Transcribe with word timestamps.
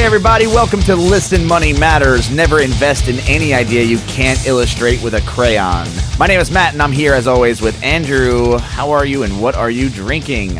Hey, 0.00 0.06
everybody, 0.06 0.46
welcome 0.46 0.80
to 0.84 0.96
Listen 0.96 1.44
Money 1.44 1.74
Matters. 1.74 2.30
Never 2.30 2.60
invest 2.60 3.06
in 3.08 3.18
any 3.28 3.52
idea 3.52 3.82
you 3.82 3.98
can't 4.08 4.46
illustrate 4.46 5.02
with 5.02 5.12
a 5.12 5.20
crayon. 5.20 5.86
My 6.18 6.26
name 6.26 6.40
is 6.40 6.50
Matt, 6.50 6.72
and 6.72 6.80
I'm 6.80 6.90
here 6.90 7.12
as 7.12 7.26
always 7.26 7.60
with 7.60 7.80
Andrew. 7.82 8.56
How 8.56 8.92
are 8.92 9.04
you, 9.04 9.24
and 9.24 9.42
what 9.42 9.54
are 9.56 9.70
you 9.70 9.90
drinking? 9.90 10.52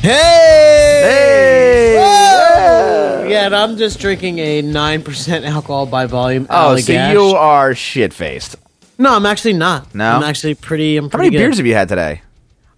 Hey! 0.00 1.00
Hey! 1.02 1.94
Whoa! 1.98 3.26
Yeah, 3.28 3.46
and 3.46 3.56
I'm 3.56 3.78
just 3.78 3.98
drinking 3.98 4.38
a 4.38 4.62
9% 4.62 5.44
alcohol 5.44 5.86
by 5.86 6.06
volume. 6.06 6.46
Oh, 6.48 6.76
so 6.76 6.92
Allagash. 6.92 7.12
you 7.14 7.20
are 7.36 7.74
shit 7.74 8.14
faced. 8.14 8.54
No, 8.96 9.12
I'm 9.12 9.26
actually 9.26 9.54
not. 9.54 9.92
No? 9.92 10.08
I'm 10.08 10.22
actually 10.22 10.54
pretty. 10.54 10.96
I'm 10.98 11.06
How 11.06 11.18
pretty 11.18 11.30
many 11.30 11.36
good. 11.38 11.48
beers 11.48 11.56
have 11.56 11.66
you 11.66 11.74
had 11.74 11.88
today? 11.88 12.22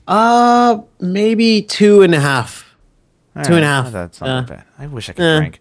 Uh, 0.08 0.80
maybe 0.98 1.60
two 1.60 2.00
and 2.00 2.14
a 2.14 2.20
half. 2.20 2.74
Two 3.44 3.52
and 3.52 3.64
a 3.64 3.68
half. 3.68 3.92
That's 3.92 4.18
not 4.18 4.46
bad. 4.46 4.64
I 4.78 4.86
wish 4.86 5.10
I 5.10 5.12
could 5.12 5.22
eh. 5.22 5.38
drink. 5.40 5.60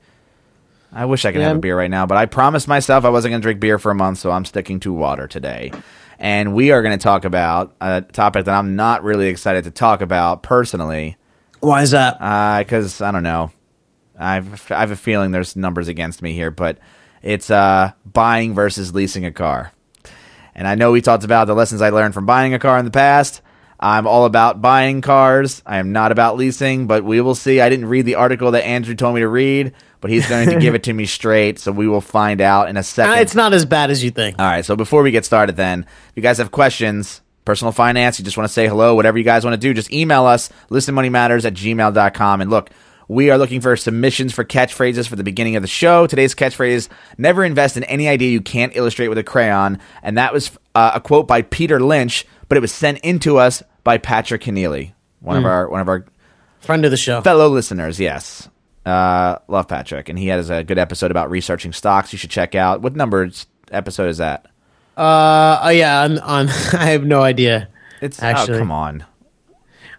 I 0.92 1.06
wish 1.06 1.26
I 1.26 1.32
could 1.32 1.42
Yeah, 1.42 1.50
have 1.50 1.58
a 1.58 1.60
beer 1.60 1.78
right 1.78 1.90
now, 1.92 2.06
but 2.06 2.18
I 2.18 2.26
promised 2.26 2.68
myself 2.68 3.06
I 3.06 3.10
wasn't 3.10 3.32
going 3.32 3.42
to 3.42 3.46
drink 3.46 3.60
beer 3.60 3.78
for 3.80 3.92
a 3.92 3.96
month, 3.96 4.18
so 4.20 4.32
I'm 4.32 4.46
sticking 4.46 4.80
to 4.82 4.94
water 4.94 5.28
today. 5.28 5.72
And 6.18 6.54
we 6.54 6.72
are 6.72 6.82
going 6.82 6.98
to 6.98 7.02
talk 7.02 7.26
about 7.26 7.76
a 7.80 8.02
topic 8.02 8.46
that 8.46 8.56
I'm 8.56 8.76
not 8.76 9.04
really 9.04 9.28
excited 9.28 9.64
to 9.66 9.72
talk 9.72 10.02
about 10.02 10.44
personally, 10.44 11.16
Why 11.60 11.84
is 11.84 11.92
that? 11.92 12.18
because 12.60 13.02
I 13.02 13.12
don't 13.12 13.24
know. 13.24 13.52
I've 14.18 14.70
I 14.72 14.80
have 14.82 14.92
a 14.92 14.98
feeling 14.98 15.32
there's 15.32 15.56
numbers 15.56 15.88
against 15.88 16.22
me 16.22 16.34
here, 16.34 16.52
but 16.52 16.78
it's 17.22 17.50
uh, 17.50 17.92
buying 18.06 18.54
versus 18.54 18.94
leasing 18.94 19.26
a 19.26 19.32
car. 19.32 19.72
And 20.56 20.68
I 20.68 20.76
know 20.76 20.92
we 20.92 21.02
talked 21.02 21.24
about 21.24 21.46
the 21.48 21.56
lessons 21.56 21.82
I 21.82 21.90
learned 21.90 22.14
from 22.14 22.26
buying 22.26 22.54
a 22.54 22.60
car 22.60 22.78
in 22.80 22.84
the 22.86 22.92
past. 22.92 23.42
I'm 23.80 24.06
all 24.08 24.26
about 24.26 24.62
buying 24.62 25.00
cars. 25.00 25.64
I 25.66 25.78
am 25.78 25.94
not 25.94 26.12
about 26.12 26.36
leasing, 26.36 26.86
but 26.86 27.06
we 27.06 27.22
will 27.22 27.36
see. 27.36 27.62
I 27.62 27.70
didn't 27.70 27.86
read 27.86 28.06
the 28.06 28.16
article 28.16 28.52
that 28.52 28.66
Andrew 28.66 28.94
told 28.94 29.16
me 29.16 29.22
to 29.22 29.28
read, 29.30 29.72
but 30.02 30.12
he's 30.12 30.28
going 30.28 30.50
to 30.50 30.60
give 30.60 30.76
it 30.76 30.84
to 30.84 30.94
me 30.94 31.06
straight, 31.06 31.60
so 31.60 31.72
we 31.72 31.88
will 31.88 32.02
find 32.02 32.42
out 32.42 32.70
in 32.70 32.78
a 32.78 32.84
second. 32.84 33.14
Uh, 33.14 33.22
it's 33.22 33.36
not 33.36 33.54
as 33.54 33.66
bad 33.66 33.92
as 33.92 34.04
you 34.04 34.12
think. 34.12 34.40
All 34.40 34.46
right, 34.46 34.66
so 34.66 34.76
before 34.76 35.04
we 35.04 35.12
get 35.12 35.26
started, 35.26 35.56
then, 35.56 35.86
if 36.10 36.12
you 36.16 36.22
guys 36.22 36.38
have 36.38 36.52
questions, 36.52 37.22
personal 37.46 37.72
finance, 37.72 38.20
you 38.20 38.26
just 38.26 38.38
want 38.38 38.48
to 38.48 38.54
say 38.54 38.68
hello, 38.68 38.96
whatever 38.96 39.18
you 39.18 39.24
guys 39.24 39.44
want 39.44 39.54
to 39.54 39.60
do, 39.60 39.74
just 39.74 39.92
email 39.92 40.26
us, 40.26 40.50
listenmoneymatters 40.70 41.46
at 41.46 41.54
gmail.com. 41.54 42.42
And 42.42 42.50
look, 42.50 42.70
we 43.08 43.32
are 43.32 43.38
looking 43.40 43.60
for 43.60 43.76
submissions 43.76 44.34
for 44.34 44.44
catchphrases 44.46 45.08
for 45.08 45.16
the 45.16 45.24
beginning 45.24 45.56
of 45.56 45.64
the 45.64 45.68
show. 45.68 46.06
Today's 46.06 46.36
catchphrase 46.36 46.90
never 47.18 47.44
invest 47.44 47.76
in 47.76 47.84
any 47.86 48.08
idea 48.08 48.30
you 48.30 48.42
can't 48.42 48.76
illustrate 48.76 49.08
with 49.08 49.18
a 49.18 49.24
crayon. 49.24 49.80
And 50.04 50.18
that 50.20 50.32
was 50.32 50.52
uh, 50.76 50.92
a 50.94 51.02
quote 51.02 51.28
by 51.28 51.42
Peter 51.42 51.80
Lynch, 51.80 52.26
but 52.48 52.58
it 52.58 52.62
was 52.62 52.72
sent 52.72 53.00
in 53.00 53.18
to 53.20 53.38
us 53.40 53.64
by 53.84 53.98
Patrick 53.98 54.44
Keneally, 54.44 54.94
one 55.22 55.38
of 55.38 55.46
our 55.46 55.68
one 55.68 55.82
of 55.82 55.90
our 55.90 56.06
Friend 56.60 56.86
of 56.86 56.92
the 56.92 56.98
show. 56.98 57.22
fellow 57.22 57.48
listeners, 57.48 58.00
yes. 58.00 58.48
Uh, 58.86 59.38
love 59.48 59.68
Patrick, 59.68 60.10
and 60.10 60.18
he 60.18 60.28
has 60.28 60.50
a 60.50 60.64
good 60.64 60.78
episode 60.78 61.12
about 61.12 61.30
researching 61.30 61.74
stocks. 61.74 62.12
You 62.14 62.18
should 62.18 62.30
check 62.30 62.56
out. 62.56 62.82
What 62.82 62.96
number 62.96 63.30
episode 63.72 64.10
is 64.10 64.18
that? 64.18 64.46
Uh, 64.98 65.60
oh 65.64 65.70
yeah, 65.70 66.04
on, 66.04 66.20
on 66.20 66.50
I 66.74 66.86
have 66.92 67.06
no 67.06 67.22
idea. 67.22 67.70
It's 68.02 68.22
Actually. 68.22 68.56
oh 68.56 68.60
come 68.60 68.72
on. 68.72 69.06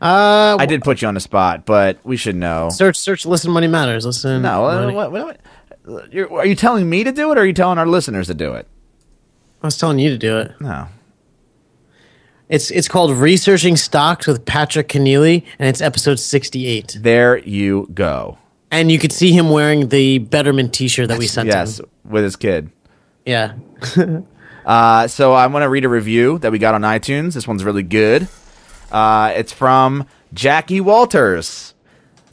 Uh, 0.01 0.57
I 0.59 0.65
did 0.65 0.83
put 0.83 1.03
you 1.03 1.09
on 1.09 1.15
the 1.15 1.21
spot, 1.21 1.67
but 1.67 1.99
we 2.05 2.17
should 2.17 2.37
know. 2.37 2.71
search 2.71 2.97
search. 2.97 3.27
Listen, 3.27 3.51
money 3.51 3.67
matters. 3.67 4.07
Listen. 4.07 4.43
No, 4.43 4.67
uh, 4.67 4.81
Money- 4.81 4.95
what, 4.95 5.13
what, 5.13 5.41
are 5.87 6.47
you 6.47 6.55
telling 6.55 6.89
me 6.89 7.05
to 7.05 7.13
do 7.13 7.31
it, 7.33 7.39
or 7.39 7.43
are 7.43 7.47
you 7.47 7.53
telling 7.53 7.79
our 7.79 7.87
listeners 7.87 8.27
to 8.29 8.35
do 8.35 8.55
it? 8.55 8.67
I 9.63 9.67
was 9.67 9.77
telling 9.77 9.99
you 9.99 10.09
to 10.11 10.19
do 10.19 10.39
it. 10.39 10.53
No. 10.61 10.89
It's 12.49 12.71
it's 12.71 12.89
called 12.89 13.13
Researching 13.13 13.77
Stocks 13.77 14.27
with 14.27 14.45
Patrick 14.45 14.89
Keneally, 14.89 15.45
and 15.59 15.69
it's 15.69 15.81
episode 15.81 16.19
68. 16.19 16.99
There 17.01 17.39
you 17.39 17.89
go. 17.95 18.39
And 18.71 18.91
you 18.91 18.99
could 18.99 19.13
see 19.13 19.33
him 19.33 19.51
wearing 19.51 19.89
the 19.89 20.19
Betterment 20.19 20.73
T-shirt 20.73 21.09
that 21.09 21.19
we 21.19 21.27
sent 21.27 21.49
him. 21.49 21.55
yes, 21.55 21.81
him. 21.81 21.87
with 22.05 22.25
his 22.25 22.37
kid. 22.37 22.71
Yeah. 23.25 23.55
Uh, 24.65 25.09
so 25.09 25.33
I 25.33 25.47
want 25.47 25.63
to 25.63 25.69
read 25.69 25.85
a 25.87 25.89
review 25.89 26.39
that 26.41 26.53
we 26.53 26.59
got 26.59 26.75
on 26.75 26.83
iTunes. 26.83 27.33
This 27.33 27.49
one's 27.49 27.65
really 27.65 27.83
good. 27.83 28.29
Uh, 28.93 29.33
it's 29.35 29.53
from 29.53 30.07
Jackie 30.35 30.81
Walters. 30.83 31.75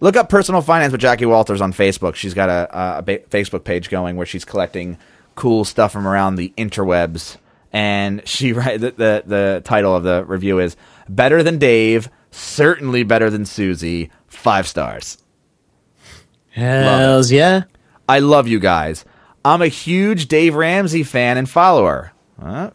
Look 0.02 0.16
up 0.16 0.30
personal 0.30 0.62
finance 0.62 0.92
with 0.92 1.02
Jackie 1.02 1.26
Walters 1.26 1.62
on 1.62 1.74
Facebook. 1.74 2.16
She's 2.16 2.34
got 2.34 2.50
a, 2.50 2.98
a 2.98 3.02
ba- 3.02 3.20
Facebook 3.30 3.64
page 3.64 3.90
going 3.90 4.18
where 4.18 4.26
she's 4.26 4.46
collecting 4.46 4.98
cool 5.36 5.66
stuff 5.66 5.94
from 5.94 6.08
around 6.08 6.36
the 6.36 6.54
interwebs. 6.58 7.38
And 7.72 8.28
she 8.28 8.54
write 8.54 8.82
the, 8.82 8.92
the 8.92 9.24
the 9.26 9.62
title 9.64 9.96
of 9.96 10.04
the 10.04 10.24
review 10.26 10.60
is 10.60 10.76
"Better 11.10 11.42
than 11.44 11.58
Dave, 11.58 12.10
certainly 12.30 13.04
better 13.04 13.30
than 13.30 13.46
Susie." 13.46 14.12
Five 14.28 14.68
stars. 14.68 15.18
Hells 16.58 17.32
yeah. 17.32 17.64
I 18.10 18.20
love 18.20 18.48
you 18.48 18.60
guys. 18.60 19.06
I'm 19.46 19.62
a 19.62 19.68
huge 19.68 20.28
Dave 20.28 20.56
Ramsey 20.56 21.04
fan 21.04 21.38
and 21.38 21.50
follower. 21.50 22.14
Huh? 22.42 22.72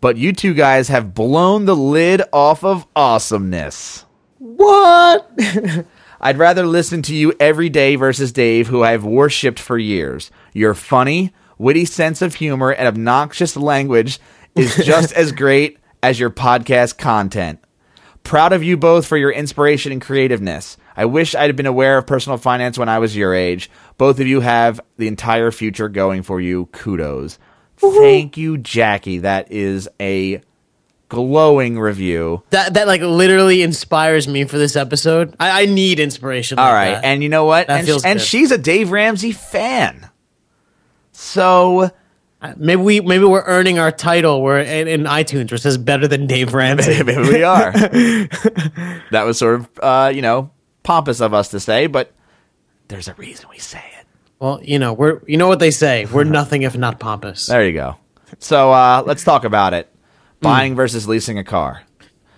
But 0.00 0.16
you 0.16 0.32
two 0.32 0.54
guys 0.54 0.88
have 0.88 1.14
blown 1.14 1.64
the 1.64 1.76
lid 1.76 2.22
off 2.32 2.64
of 2.64 2.86
awesomeness. 2.94 4.04
What? 4.38 5.30
I'd 6.20 6.38
rather 6.38 6.66
listen 6.66 7.02
to 7.02 7.14
you 7.14 7.32
every 7.40 7.68
day 7.68 7.96
versus 7.96 8.32
Dave, 8.32 8.68
who 8.68 8.82
I've 8.82 9.04
worshipped 9.04 9.58
for 9.58 9.78
years. 9.78 10.30
Your 10.52 10.74
funny, 10.74 11.32
witty 11.58 11.84
sense 11.84 12.22
of 12.22 12.34
humor 12.34 12.70
and 12.70 12.86
obnoxious 12.86 13.56
language 13.56 14.20
is 14.54 14.76
just 14.84 15.12
as 15.14 15.32
great 15.32 15.78
as 16.02 16.20
your 16.20 16.30
podcast 16.30 16.98
content. 16.98 17.60
Proud 18.24 18.52
of 18.52 18.62
you 18.62 18.76
both 18.76 19.06
for 19.06 19.16
your 19.16 19.32
inspiration 19.32 19.90
and 19.90 20.02
creativeness. 20.02 20.76
I 20.96 21.06
wish 21.06 21.34
I'd 21.34 21.54
been 21.56 21.66
aware 21.66 21.98
of 21.98 22.06
personal 22.06 22.38
finance 22.38 22.78
when 22.78 22.88
I 22.88 22.98
was 22.98 23.16
your 23.16 23.34
age. 23.34 23.70
Both 23.98 24.20
of 24.20 24.26
you 24.26 24.40
have 24.40 24.80
the 24.96 25.08
entire 25.08 25.50
future 25.50 25.88
going 25.88 26.22
for 26.22 26.40
you. 26.40 26.66
Kudos. 26.72 27.38
Thank 27.76 28.36
you, 28.36 28.58
Jackie. 28.58 29.18
That 29.18 29.50
is 29.50 29.88
a 30.00 30.40
glowing 31.08 31.78
review. 31.78 32.42
that 32.50 32.74
that 32.74 32.86
like 32.86 33.02
literally 33.02 33.60
inspires 33.62 34.26
me 34.26 34.44
for 34.44 34.56
this 34.56 34.76
episode. 34.76 35.34
I, 35.40 35.62
I 35.62 35.66
need 35.66 36.00
inspiration. 36.00 36.58
All 36.58 36.64
like 36.64 36.74
right, 36.74 36.90
that. 36.92 37.04
and 37.04 37.22
you 37.22 37.28
know 37.28 37.44
what? 37.44 37.66
That 37.66 37.78
and, 37.80 37.86
feels 37.86 38.04
and 38.04 38.20
she's 38.20 38.50
a 38.50 38.58
Dave 38.58 38.90
Ramsey 38.90 39.32
fan. 39.32 40.08
So 41.12 41.90
Uh, 42.40 42.54
maybe 42.56 42.82
we 42.82 43.00
maybe 43.00 43.24
we're 43.24 43.44
earning 43.44 43.78
our 43.78 43.92
title. 43.92 44.42
We're 44.42 44.60
in, 44.60 44.88
in 44.88 45.02
iTunes 45.04 45.52
which 45.52 45.60
it 45.60 45.62
says 45.62 45.78
better 45.78 46.08
than 46.08 46.26
Dave 46.26 46.54
Ramsey. 46.54 47.02
maybe 47.04 47.22
we 47.22 47.42
are. 47.44 47.72
that 49.12 49.22
was 49.24 49.38
sort 49.38 49.60
of 49.60 49.70
uh, 49.80 50.12
you 50.14 50.22
know 50.22 50.50
pompous 50.82 51.20
of 51.20 51.32
us 51.34 51.48
to 51.48 51.60
say, 51.60 51.86
but 51.86 52.12
there's 52.88 53.08
a 53.08 53.14
reason 53.14 53.46
we 53.50 53.58
say 53.58 53.82
it. 53.98 54.06
well, 54.38 54.60
you 54.62 54.78
know 54.78 54.92
we're 54.92 55.20
you 55.26 55.36
know 55.36 55.48
what 55.48 55.58
they 55.58 55.70
say. 55.70 56.04
We're 56.06 56.24
nothing 56.40 56.62
if 56.62 56.76
not 56.76 57.00
pompous. 57.00 57.46
There 57.46 57.64
you 57.66 57.72
go. 57.72 57.96
So 58.38 58.72
uh, 58.72 59.02
let's 59.06 59.24
talk 59.24 59.44
about 59.44 59.74
it. 59.74 59.88
Buying 60.40 60.74
versus 60.74 61.06
leasing 61.06 61.38
a 61.38 61.44
car. 61.44 61.82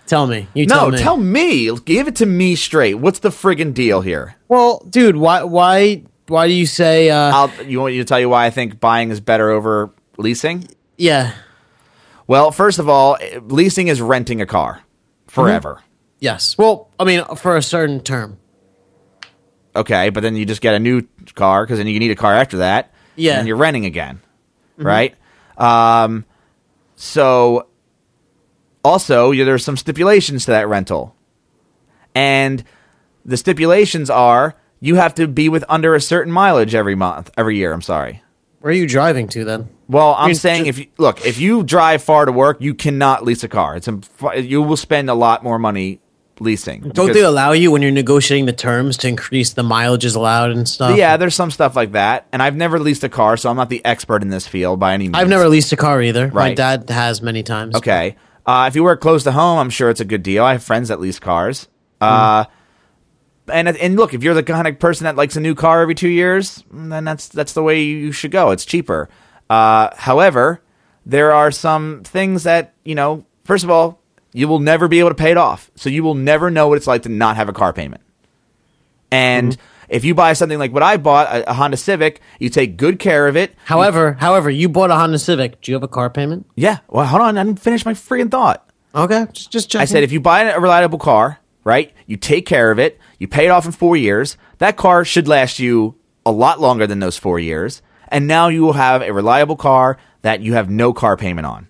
Tell 0.05 0.27
me. 0.27 0.47
You 0.53 0.67
No, 0.67 0.75
tell 0.75 0.91
me. 0.91 0.97
tell 0.99 1.17
me. 1.17 1.75
Give 1.79 2.07
it 2.07 2.17
to 2.17 2.27
me 2.27 2.55
straight. 2.55 2.93
What's 2.95 3.19
the 3.19 3.29
friggin' 3.29 3.73
deal 3.73 4.01
here? 4.01 4.35
well, 4.47 4.83
dude, 4.87 5.15
why 5.15 5.41
why 5.43 6.03
why 6.27 6.47
do 6.47 6.53
you 6.53 6.67
say? 6.67 7.09
Uh, 7.09 7.31
I'll, 7.33 7.63
you 7.63 7.79
want 7.79 7.93
me 7.93 7.97
to 7.97 8.05
tell 8.05 8.19
you 8.19 8.29
why 8.29 8.45
I 8.45 8.49
think 8.51 8.79
buying 8.79 9.09
is 9.09 9.19
better 9.19 9.49
over 9.49 9.89
leasing? 10.17 10.67
yeah. 10.97 11.33
Well, 12.27 12.51
first 12.51 12.79
of 12.79 12.89
all, 12.89 13.17
leasing 13.41 13.87
is 13.87 14.01
renting 14.01 14.41
a 14.41 14.47
car 14.47 14.81
forever. 15.27 15.81
Yes. 16.19 16.57
Well, 16.57 16.89
I 16.99 17.03
mean, 17.03 17.23
for 17.35 17.57
a 17.57 17.61
certain 17.61 17.99
term. 18.01 18.37
Okay, 19.75 20.09
but 20.09 20.21
then 20.21 20.35
you 20.35 20.45
just 20.45 20.61
get 20.61 20.73
a 20.73 20.79
new 20.79 21.03
car 21.35 21.65
because 21.65 21.77
then 21.79 21.87
you 21.87 21.99
need 21.99 22.11
a 22.11 22.15
car 22.15 22.33
after 22.33 22.57
that. 22.57 22.93
Yeah. 23.15 23.39
And 23.39 23.47
you're 23.47 23.57
renting 23.57 23.85
again, 23.85 24.21
right? 24.77 25.15
Um, 25.57 26.25
so 26.95 27.67
also 28.83 29.33
there's 29.33 29.63
some 29.63 29.77
stipulations 29.77 30.45
to 30.45 30.51
that 30.51 30.67
rental, 30.67 31.15
and 32.13 32.63
the 33.25 33.37
stipulations 33.37 34.09
are 34.09 34.55
you 34.79 34.95
have 34.95 35.15
to 35.15 35.27
be 35.27 35.49
with 35.49 35.63
under 35.67 35.95
a 35.95 36.01
certain 36.01 36.31
mileage 36.31 36.75
every 36.75 36.95
month, 36.95 37.31
every 37.37 37.57
year. 37.57 37.73
I'm 37.73 37.81
sorry. 37.81 38.21
Where 38.59 38.71
are 38.71 38.75
you 38.75 38.87
driving 38.87 39.27
to 39.29 39.45
then? 39.45 39.69
Well, 39.87 40.15
I'm 40.17 40.27
mean, 40.27 40.35
saying 40.35 40.63
ju- 40.63 40.69
if 40.69 40.79
you 40.79 40.87
look, 40.97 41.25
if 41.25 41.39
you 41.39 41.63
drive 41.63 42.01
far 42.01 42.25
to 42.25 42.31
work, 42.31 42.61
you 42.61 42.73
cannot 42.73 43.23
lease 43.23 43.43
a 43.43 43.47
car. 43.47 43.75
It's 43.75 43.87
a, 43.87 44.41
you 44.41 44.61
will 44.61 44.77
spend 44.77 45.09
a 45.09 45.13
lot 45.13 45.43
more 45.43 45.59
money 45.59 45.99
leasing. 46.39 46.81
Don't 46.81 46.91
because- 47.07 47.13
they 47.15 47.21
allow 47.23 47.51
you 47.53 47.71
when 47.71 47.81
you're 47.81 47.91
negotiating 47.91 48.45
the 48.45 48.53
terms 48.53 48.97
to 48.97 49.07
increase 49.07 49.53
the 49.53 49.63
mileages 49.63 50.15
allowed 50.15 50.51
and 50.51 50.67
stuff? 50.67 50.97
Yeah, 50.97 51.17
there's 51.17 51.35
some 51.35 51.51
stuff 51.51 51.75
like 51.75 51.93
that, 51.93 52.27
and 52.31 52.41
I've 52.43 52.55
never 52.55 52.79
leased 52.79 53.03
a 53.03 53.09
car, 53.09 53.37
so 53.37 53.49
I'm 53.49 53.55
not 53.55 53.69
the 53.69 53.83
expert 53.85 54.21
in 54.21 54.29
this 54.29 54.47
field 54.47 54.79
by 54.79 54.93
any 54.93 55.05
means. 55.05 55.15
I've 55.15 55.29
never 55.29 55.47
leased 55.47 55.71
a 55.71 55.77
car 55.77 56.01
either. 56.01 56.27
My 56.27 56.33
Right. 56.47 56.55
dad 56.57 56.89
has 56.89 57.21
many 57.21 57.43
times. 57.43 57.75
Okay, 57.75 58.15
uh, 58.45 58.65
if 58.67 58.75
you 58.75 58.83
work 58.83 59.01
close 59.01 59.23
to 59.23 59.31
home, 59.31 59.59
I'm 59.59 59.69
sure 59.69 59.89
it's 59.89 60.01
a 60.01 60.05
good 60.05 60.23
deal. 60.23 60.43
I 60.43 60.53
have 60.53 60.63
friends 60.63 60.89
that 60.89 60.99
lease 60.99 61.19
cars. 61.19 61.67
Uh, 62.01 62.45
and 63.47 63.67
and 63.69 63.95
look, 63.95 64.13
if 64.13 64.23
you're 64.23 64.33
the 64.33 64.43
kind 64.43 64.67
of 64.67 64.79
person 64.79 65.05
that 65.05 65.15
likes 65.15 65.35
a 65.35 65.39
new 65.39 65.55
car 65.55 65.81
every 65.81 65.95
two 65.95 66.09
years, 66.09 66.63
then 66.71 67.03
that's 67.05 67.27
that's 67.27 67.53
the 67.53 67.63
way 67.63 67.81
you 67.81 68.11
should 68.11 68.31
go. 68.31 68.51
It's 68.51 68.65
cheaper. 68.65 69.07
Uh, 69.49 69.89
however, 69.95 70.61
there 71.05 71.31
are 71.31 71.51
some 71.51 72.01
things 72.03 72.43
that 72.43 72.73
you 72.83 72.95
know. 72.95 73.25
First 73.43 73.63
of 73.63 73.69
all, 73.69 74.01
you 74.35 74.49
will 74.49 74.59
never 74.59 74.89
be 74.89 74.99
able 74.99 75.09
to 75.09 75.15
pay 75.15 75.31
it 75.31 75.37
off, 75.37 75.71
so 75.75 75.89
you 75.89 76.03
will 76.03 76.13
never 76.13 76.51
know 76.51 76.67
what 76.67 76.77
it's 76.77 76.87
like 76.87 77.03
to 77.03 77.09
not 77.09 77.37
have 77.37 77.47
a 77.47 77.53
car 77.53 77.71
payment. 77.71 78.03
And 79.09 79.55
if 79.87 80.03
you 80.03 80.13
buy 80.13 80.33
something 80.33 80.59
like 80.59 80.73
what 80.73 80.83
I 80.83 80.97
bought, 80.97 81.33
a, 81.33 81.51
a 81.51 81.53
Honda 81.53 81.77
Civic, 81.77 82.19
you 82.37 82.49
take 82.49 82.75
good 82.75 82.99
care 82.99 83.29
of 83.29 83.37
it. 83.37 83.55
However, 83.63 84.11
however, 84.11 84.49
you 84.49 84.67
bought 84.67 84.91
a 84.91 84.95
Honda 84.95 85.19
Civic. 85.19 85.61
Do 85.61 85.71
you 85.71 85.75
have 85.75 85.83
a 85.83 85.87
car 85.87 86.09
payment? 86.09 86.45
Yeah. 86.55 86.79
Well, 86.89 87.05
hold 87.05 87.21
on. 87.21 87.37
I 87.37 87.45
didn't 87.45 87.61
finish 87.61 87.85
my 87.85 87.93
freaking 87.93 88.29
thought. 88.29 88.69
Okay, 88.93 89.25
just 89.31 89.51
just. 89.51 89.75
I 89.75 89.85
said 89.85 90.03
if 90.03 90.11
you 90.11 90.19
buy 90.19 90.41
a 90.41 90.59
reliable 90.59 90.99
car, 90.99 91.39
right? 91.63 91.93
You 92.05 92.17
take 92.17 92.45
care 92.45 92.71
of 92.71 92.79
it. 92.79 92.99
You 93.19 93.29
pay 93.29 93.45
it 93.45 93.49
off 93.49 93.65
in 93.65 93.71
four 93.71 93.95
years. 93.95 94.35
That 94.57 94.75
car 94.75 95.05
should 95.05 95.29
last 95.29 95.59
you 95.59 95.95
a 96.25 96.31
lot 96.31 96.59
longer 96.59 96.87
than 96.87 96.99
those 96.99 97.17
four 97.17 97.39
years. 97.39 97.81
And 98.09 98.27
now 98.27 98.49
you 98.49 98.63
will 98.63 98.73
have 98.73 99.01
a 99.01 99.13
reliable 99.13 99.55
car 99.55 99.97
that 100.23 100.41
you 100.41 100.53
have 100.55 100.69
no 100.69 100.91
car 100.91 101.15
payment 101.15 101.47
on 101.47 101.69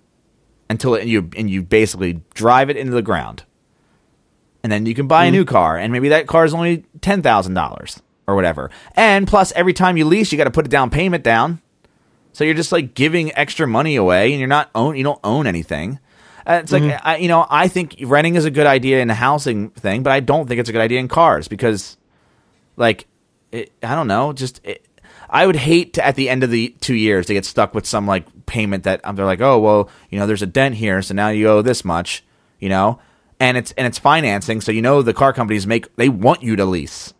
until 0.68 0.94
it, 0.94 1.06
you 1.06 1.30
and 1.36 1.48
you 1.48 1.62
basically 1.62 2.22
drive 2.34 2.70
it 2.70 2.76
into 2.76 2.92
the 2.92 3.02
ground. 3.02 3.44
And 4.62 4.72
then 4.72 4.84
you 4.84 4.94
can 4.94 5.06
buy 5.06 5.26
a 5.26 5.30
new 5.30 5.44
car, 5.44 5.78
and 5.78 5.92
maybe 5.92 6.08
that 6.08 6.26
car 6.26 6.44
is 6.44 6.52
only 6.52 6.84
ten 7.00 7.22
thousand 7.22 7.54
dollars 7.54 8.02
or 8.26 8.34
whatever. 8.34 8.70
And 8.96 9.28
plus, 9.28 9.52
every 9.52 9.72
time 9.72 9.96
you 9.96 10.04
lease, 10.04 10.32
you 10.32 10.38
got 10.38 10.44
to 10.44 10.50
put 10.50 10.66
a 10.66 10.68
down 10.68 10.90
payment 10.90 11.22
down. 11.22 11.62
So 12.32 12.42
you're 12.42 12.54
just 12.54 12.72
like 12.72 12.94
giving 12.94 13.34
extra 13.36 13.66
money 13.66 13.96
away, 13.96 14.32
and 14.32 14.40
you're 14.40 14.48
not 14.48 14.70
own. 14.74 14.96
You 14.96 15.04
don't 15.04 15.20
own 15.22 15.46
anything. 15.46 16.00
Uh, 16.46 16.60
it's 16.62 16.70
like 16.70 17.00
I, 17.04 17.16
you 17.16 17.28
know, 17.28 17.44
I 17.50 17.66
think 17.66 17.96
renting 18.02 18.36
is 18.36 18.44
a 18.44 18.52
good 18.52 18.66
idea 18.66 19.00
in 19.00 19.08
the 19.08 19.14
housing 19.14 19.70
thing, 19.70 20.02
but 20.04 20.12
I 20.12 20.20
don't 20.20 20.46
think 20.46 20.60
it's 20.60 20.68
a 20.68 20.72
good 20.72 20.80
idea 20.80 21.00
in 21.00 21.08
cars 21.08 21.48
because, 21.48 21.96
like, 22.76 23.08
it, 23.50 23.72
I 23.82 23.96
don't 23.96 24.06
know, 24.06 24.32
just 24.32 24.60
it, 24.62 24.85
I 25.28 25.46
would 25.46 25.56
hate 25.56 25.94
to 25.94 26.04
at 26.06 26.14
the 26.16 26.28
end 26.28 26.42
of 26.44 26.50
the 26.50 26.74
two 26.80 26.94
years 26.94 27.26
to 27.26 27.34
get 27.34 27.44
stuck 27.44 27.74
with 27.74 27.86
some 27.86 28.06
like 28.06 28.46
payment 28.46 28.84
that 28.84 29.00
um, 29.04 29.16
they're 29.16 29.26
like, 29.26 29.40
oh 29.40 29.58
well, 29.58 29.90
you 30.10 30.18
know, 30.18 30.26
there's 30.26 30.42
a 30.42 30.46
dent 30.46 30.74
here, 30.76 31.02
so 31.02 31.14
now 31.14 31.28
you 31.28 31.48
owe 31.48 31.62
this 31.62 31.84
much, 31.84 32.22
you 32.60 32.68
know, 32.68 32.98
and 33.40 33.56
it's 33.56 33.72
and 33.72 33.86
it's 33.86 33.98
financing, 33.98 34.60
so 34.60 34.70
you 34.72 34.82
know 34.82 35.02
the 35.02 35.14
car 35.14 35.32
companies 35.32 35.66
make 35.66 35.94
they 35.96 36.08
want 36.08 36.42
you 36.42 36.56
to 36.56 36.64
lease, 36.64 37.12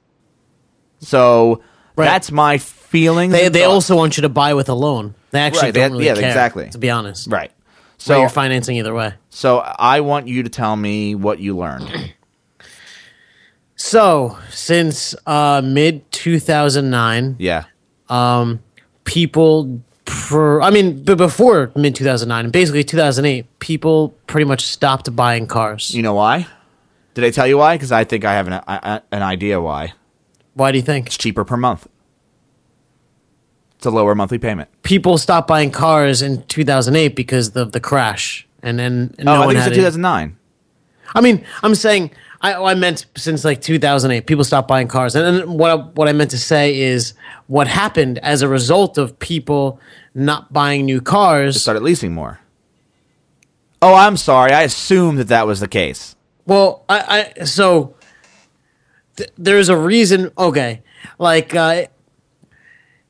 so 1.00 1.62
Right. 1.96 2.04
that's 2.04 2.30
my 2.30 2.58
feeling. 2.58 3.30
they 3.30 3.48
they 3.48 3.64
also 3.64 3.96
want 3.96 4.16
you 4.18 4.20
to 4.22 4.28
buy 4.28 4.52
with 4.54 4.68
a 4.68 4.74
loan. 4.74 5.14
They 5.30 5.40
actually 5.40 5.68
Right, 5.68 5.74
don't 5.74 5.92
really 5.92 6.04
yeah, 6.06 6.14
care, 6.14 6.28
exactly. 6.28 6.68
To 6.70 6.78
be 6.78 6.90
honest, 6.90 7.26
right. 7.28 7.50
So 7.98 8.12
So 8.14 8.20
you're 8.20 8.28
financing 8.28 8.76
either 8.76 8.92
way. 8.94 9.14
so 9.30 9.58
I 9.60 10.00
want 10.00 10.28
you 10.28 10.42
to 10.42 10.50
tell 10.50 10.76
me 10.76 11.14
what 11.14 11.38
you 11.40 11.56
learned. 11.56 12.12
So 13.76 14.38
since 14.50 15.14
uh, 15.26 15.62
mid 15.64 16.10
2009, 16.12 17.36
Yeah. 17.38 17.64
Um, 18.08 18.60
people 19.04 19.82
per 20.04 20.60
I 20.60 20.70
mean, 20.70 21.02
but 21.02 21.18
before 21.18 21.72
mid 21.74 21.94
2009, 21.94 22.50
basically 22.50 22.84
2008, 22.84 23.58
people 23.58 24.10
pretty 24.26 24.44
much 24.44 24.64
stopped 24.64 25.14
buying 25.14 25.46
cars. 25.46 25.94
You 25.94 26.02
know 26.02 26.14
why? 26.14 26.46
Did 27.14 27.24
I 27.24 27.30
tell 27.30 27.46
you 27.46 27.58
why? 27.58 27.76
Because 27.76 27.92
I 27.92 28.04
think 28.04 28.24
I 28.24 28.34
have 28.34 28.46
an, 28.46 28.60
I, 28.68 29.00
an 29.10 29.22
idea 29.22 29.60
why. 29.60 29.94
Why 30.54 30.70
do 30.72 30.78
you 30.78 30.84
think? 30.84 31.06
It's 31.06 31.16
cheaper 31.16 31.44
per 31.44 31.56
month. 31.56 31.86
It's 33.76 33.86
a 33.86 33.90
lower 33.90 34.14
monthly 34.14 34.38
payment. 34.38 34.68
People 34.82 35.18
stopped 35.18 35.48
buying 35.48 35.70
cars 35.70 36.22
in 36.22 36.42
2008 36.44 37.14
because 37.14 37.54
of 37.56 37.72
the 37.72 37.80
crash, 37.80 38.46
and 38.62 38.78
then 38.78 39.14
no 39.18 39.32
oh, 39.32 39.34
I 39.34 39.38
one 39.38 39.48
think 39.48 39.58
it's 39.58 39.64
had 39.64 39.72
in 39.72 39.78
it. 39.78 39.82
2009. 39.82 40.38
I 41.14 41.20
mean, 41.20 41.44
I'm 41.62 41.74
saying 41.74 42.10
I, 42.40 42.54
I 42.54 42.74
meant 42.74 43.06
since 43.16 43.44
like 43.44 43.60
2008, 43.60 44.26
people 44.26 44.44
stopped 44.44 44.68
buying 44.68 44.88
cars, 44.88 45.14
and, 45.14 45.26
and 45.42 45.58
what 45.58 45.70
I, 45.70 45.74
what 45.76 46.08
I 46.08 46.12
meant 46.12 46.30
to 46.32 46.38
say 46.38 46.78
is 46.78 47.14
what 47.46 47.66
happened 47.66 48.18
as 48.18 48.42
a 48.42 48.48
result 48.48 48.98
of 48.98 49.18
people 49.18 49.80
not 50.14 50.52
buying 50.52 50.84
new 50.84 51.00
cars. 51.00 51.60
Started 51.60 51.82
leasing 51.82 52.12
more. 52.12 52.40
Oh, 53.82 53.94
I'm 53.94 54.16
sorry. 54.16 54.52
I 54.52 54.62
assumed 54.62 55.18
that 55.18 55.28
that 55.28 55.46
was 55.46 55.60
the 55.60 55.68
case. 55.68 56.16
Well, 56.46 56.84
I, 56.88 57.32
I 57.38 57.44
so 57.44 57.94
th- 59.16 59.30
there's 59.36 59.68
a 59.68 59.76
reason. 59.76 60.30
Okay, 60.38 60.82
like 61.18 61.54
uh, 61.54 61.86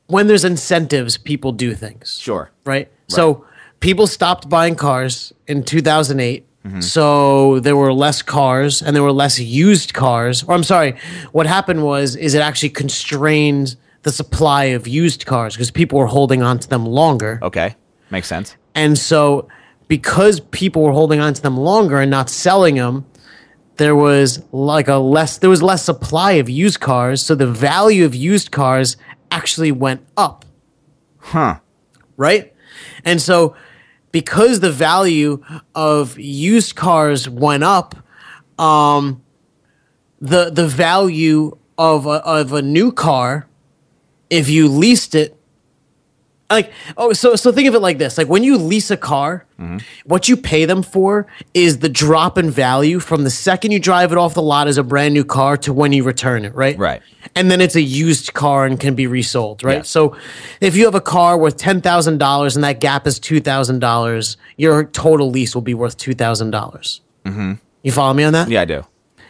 when 0.07 0.27
there's 0.27 0.45
incentives, 0.45 1.17
people 1.17 1.51
do 1.51 1.73
things. 1.75 2.17
Sure. 2.19 2.51
right? 2.65 2.91
So 3.09 3.45
people 3.79 4.07
stopped 4.07 4.49
buying 4.49 4.75
cars 4.75 5.33
in 5.47 5.63
2008. 5.63 6.46
Mm-hmm. 6.67 6.81
So 6.81 7.59
there 7.59 7.75
were 7.75 7.93
less 7.93 8.21
cars 8.21 8.81
and 8.81 8.95
there 8.95 9.03
were 9.03 9.11
less 9.11 9.39
used 9.39 9.93
cars. 9.93 10.43
Or 10.43 10.53
I'm 10.55 10.63
sorry, 10.63 10.95
what 11.31 11.45
happened 11.45 11.83
was 11.83 12.15
is 12.15 12.33
it 12.33 12.41
actually 12.41 12.69
constrained 12.69 13.75
the 14.03 14.11
supply 14.11 14.65
of 14.65 14.87
used 14.87 15.25
cars 15.25 15.55
because 15.55 15.71
people 15.71 15.99
were 15.99 16.07
holding 16.07 16.41
on 16.41 16.59
to 16.59 16.67
them 16.67 16.85
longer. 16.85 17.39
Okay. 17.41 17.75
Makes 18.11 18.27
sense. 18.27 18.55
And 18.75 18.97
so 18.97 19.47
because 19.87 20.39
people 20.39 20.81
were 20.83 20.91
holding 20.91 21.19
on 21.19 21.33
to 21.33 21.41
them 21.41 21.57
longer 21.57 21.99
and 21.99 22.11
not 22.11 22.29
selling 22.29 22.75
them, 22.75 23.05
there 23.77 23.95
was 23.95 24.43
like 24.51 24.87
a 24.87 24.95
less 24.95 25.37
there 25.37 25.49
was 25.49 25.61
less 25.61 25.83
supply 25.83 26.33
of 26.33 26.49
used 26.49 26.79
cars, 26.79 27.23
so 27.23 27.35
the 27.35 27.47
value 27.47 28.05
of 28.05 28.15
used 28.15 28.51
cars 28.51 28.97
actually 29.31 29.71
went 29.71 30.01
up 30.15 30.45
Huh. 31.19 31.59
right? 32.15 32.53
And 33.03 33.21
so, 33.21 33.55
because 34.21 34.61
the 34.61 34.71
value 34.71 35.43
of 35.75 36.17
used 36.17 36.75
cars 36.75 37.29
went 37.29 37.63
up, 37.63 37.93
um, 38.57 39.21
the 40.19 40.49
the 40.49 40.67
value 40.67 41.55
of 41.77 42.07
a, 42.07 42.17
of 42.25 42.51
a 42.51 42.63
new 42.63 42.91
car, 42.91 43.47
if 44.31 44.49
you 44.49 44.69
leased 44.69 45.13
it, 45.13 45.36
like 46.49 46.71
oh, 46.95 47.13
so 47.13 47.35
so 47.35 47.51
think 47.51 47.67
of 47.67 47.75
it 47.75 47.79
like 47.79 47.97
this: 47.97 48.17
like 48.17 48.27
when 48.27 48.43
you 48.43 48.57
lease 48.57 48.89
a 48.89 48.97
car, 48.97 49.45
what 50.05 50.29
you 50.29 50.37
pay 50.37 50.65
them 50.65 50.81
for 50.83 51.27
is 51.53 51.79
the 51.79 51.89
drop 51.89 52.37
in 52.37 52.49
value 52.49 52.99
from 52.99 53.23
the 53.23 53.29
second 53.29 53.71
you 53.71 53.79
drive 53.79 54.11
it 54.11 54.17
off 54.17 54.33
the 54.33 54.41
lot 54.41 54.67
as 54.67 54.77
a 54.77 54.83
brand 54.83 55.13
new 55.13 55.25
car 55.25 55.57
to 55.57 55.73
when 55.73 55.91
you 55.91 56.03
return 56.03 56.45
it, 56.45 56.55
right? 56.55 56.77
Right. 56.77 57.01
and 57.35 57.51
then 57.51 57.59
it's 57.59 57.75
a 57.75 57.81
used 57.81 58.33
car 58.33 58.65
and 58.65 58.79
can 58.79 58.95
be 58.95 59.07
resold, 59.07 59.63
right? 59.63 59.77
Yeah. 59.77 59.81
So 59.83 60.15
if 60.61 60.75
you 60.75 60.85
have 60.85 60.95
a 60.95 61.01
car 61.01 61.37
worth 61.37 61.57
ten 61.57 61.81
thousand 61.81 62.17
dollars 62.19 62.55
and 62.55 62.63
that 62.63 62.79
gap 62.79 63.05
is 63.07 63.19
two 63.19 63.41
thousand 63.41 63.79
dollars, 63.79 64.37
your 64.55 64.85
total 64.85 65.29
lease 65.29 65.53
will 65.53 65.61
be 65.61 65.73
worth 65.73 65.97
two 65.97 66.13
thousand 66.13 66.51
dollars. 66.51 67.01
Mm-hmm. 67.25 67.53
You 67.83 67.91
follow 67.91 68.13
me 68.13 68.23
on 68.23 68.33
that? 68.33 68.49
Yeah, 68.49 68.61
I 68.61 68.65
do. 68.65 68.85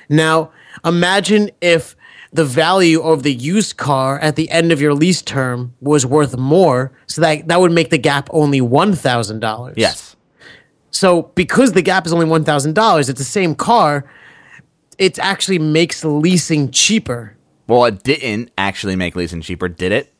Now 0.09 0.51
imagine 0.85 1.49
if 1.61 1.95
the 2.37 2.45
value 2.45 3.01
of 3.01 3.23
the 3.23 3.33
used 3.33 3.77
car 3.77 4.19
at 4.19 4.35
the 4.35 4.49
end 4.51 4.71
of 4.71 4.79
your 4.79 4.93
lease 4.93 5.21
term 5.23 5.73
was 5.81 6.05
worth 6.05 6.37
more, 6.37 6.91
so 7.07 7.19
that 7.21 7.47
that 7.47 7.59
would 7.59 7.71
make 7.71 7.89
the 7.89 7.97
gap 7.97 8.29
only 8.31 8.61
one 8.61 8.93
thousand 8.93 9.39
dollars. 9.39 9.73
Yes. 9.75 10.15
So 10.91 11.23
because 11.35 11.73
the 11.73 11.81
gap 11.81 12.05
is 12.05 12.13
only 12.13 12.27
one 12.27 12.43
thousand 12.43 12.75
dollars, 12.75 13.09
it's 13.09 13.19
the 13.19 13.25
same 13.25 13.55
car. 13.55 14.09
It 14.99 15.19
actually 15.19 15.59
makes 15.59 16.05
leasing 16.05 16.71
cheaper. 16.71 17.35
Well, 17.67 17.85
it 17.85 18.03
didn't 18.03 18.51
actually 18.57 18.95
make 18.95 19.15
leasing 19.15 19.41
cheaper, 19.41 19.67
did 19.67 19.91
it? 19.91 20.13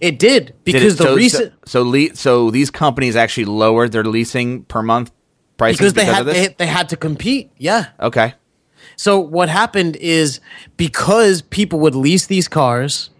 It 0.00 0.18
did 0.18 0.46
Did 0.46 0.64
because 0.64 0.94
it, 0.94 0.98
the 0.98 1.04
so, 1.04 1.14
recent 1.14 1.52
so 1.66 1.84
so, 1.84 1.88
le- 1.88 2.16
so 2.16 2.50
these 2.50 2.70
companies 2.70 3.14
actually 3.14 3.46
lowered 3.46 3.92
their 3.92 4.04
leasing 4.04 4.64
per 4.64 4.82
month 4.82 5.12
prices 5.56 5.78
because 5.78 5.92
because, 5.92 6.06
they 6.06 6.12
had 6.12 6.20
of 6.20 6.26
this. 6.26 6.48
they, 6.48 6.54
they 6.58 6.66
had 6.66 6.88
to 6.88 6.96
compete. 6.96 7.52
Yeah. 7.58 7.86
okay. 8.00 8.34
So 8.96 9.18
what 9.18 9.48
happened 9.48 9.96
is 9.96 10.40
because 10.76 11.42
people 11.42 11.80
would 11.80 11.94
lease 11.94 12.26
these 12.26 12.48
cars 12.48 13.10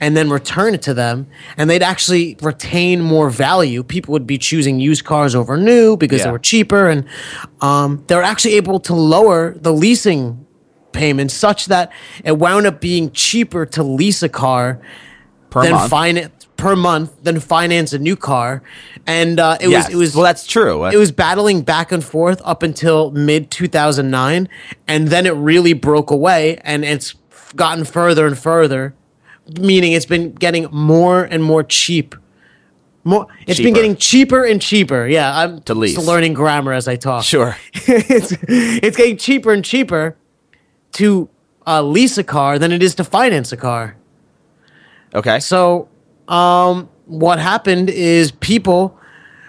and 0.00 0.16
then 0.16 0.30
return 0.30 0.74
it 0.74 0.82
to 0.82 0.94
them 0.94 1.26
and 1.56 1.68
they'd 1.68 1.82
actually 1.82 2.36
retain 2.40 3.00
more 3.02 3.28
value. 3.30 3.82
People 3.82 4.12
would 4.12 4.26
be 4.26 4.38
choosing 4.38 4.80
used 4.80 5.04
cars 5.04 5.34
over 5.34 5.56
new 5.56 5.96
because 5.96 6.20
they 6.24 6.30
were 6.30 6.38
cheaper 6.38 6.88
and 6.88 7.04
um, 7.60 8.02
they're 8.06 8.22
actually 8.22 8.54
able 8.54 8.80
to 8.80 8.94
lower 8.94 9.54
the 9.54 9.72
leasing 9.72 10.46
payments 10.92 11.34
such 11.34 11.66
that 11.66 11.92
it 12.24 12.36
wound 12.38 12.66
up 12.66 12.80
being 12.80 13.10
cheaper 13.12 13.64
to 13.66 13.82
lease 13.82 14.22
a 14.22 14.28
car 14.28 14.80
Per 15.50 15.62
than 15.62 15.72
month. 15.72 15.90
finance 15.90 16.39
per 16.60 16.76
month 16.76 17.10
than 17.22 17.40
finance 17.40 17.92
a 17.92 17.98
new 17.98 18.16
car. 18.16 18.62
And 19.06 19.40
uh, 19.40 19.56
it 19.60 19.68
Yes. 19.70 19.86
was 19.86 19.94
it 19.94 19.96
was 19.98 20.14
well, 20.14 20.24
that's 20.24 20.46
true. 20.46 20.84
it 20.86 20.96
was 20.96 21.10
battling 21.12 21.62
back 21.62 21.90
and 21.92 22.04
forth 22.04 22.40
up 22.44 22.62
until 22.62 23.10
mid 23.12 23.50
2009 23.50 24.48
and 24.86 25.08
then 25.08 25.26
it 25.26 25.30
really 25.32 25.72
broke 25.72 26.10
away 26.10 26.58
and 26.64 26.84
it's 26.84 27.14
gotten 27.56 27.84
further 27.84 28.26
and 28.26 28.38
further 28.38 28.94
meaning 29.58 29.92
it's 29.92 30.06
been 30.06 30.32
getting 30.34 30.68
more 30.70 31.24
and 31.24 31.42
more 31.42 31.64
cheap 31.64 32.14
more 33.02 33.26
it's 33.46 33.58
been 33.58 33.74
getting 33.74 33.96
cheaper 33.96 34.44
and 34.44 34.60
cheaper 34.62 35.06
yeah 35.08 35.36
i'm 35.40 35.60
To 35.62 35.74
lease. 35.74 35.94
just 35.94 36.06
learning 36.06 36.34
grammar 36.34 36.72
as 36.72 36.86
i 36.86 36.94
talk 36.96 37.24
sure. 37.24 37.56
it's, 37.74 38.32
it's 38.48 38.96
getting 38.96 39.16
cheaper 39.16 39.52
and 39.52 39.64
cheaper 39.64 40.16
to 40.92 41.28
uh, 41.66 41.82
lease 41.82 42.18
a 42.18 42.24
car 42.24 42.58
than 42.58 42.70
it 42.70 42.82
is 42.82 42.94
to 42.96 43.04
finance 43.04 43.50
a 43.50 43.56
car 43.56 43.96
Okay. 45.14 45.40
so, 45.40 45.88
um, 46.30 46.88
what 47.06 47.38
happened 47.38 47.90
is 47.90 48.30
people 48.30 48.98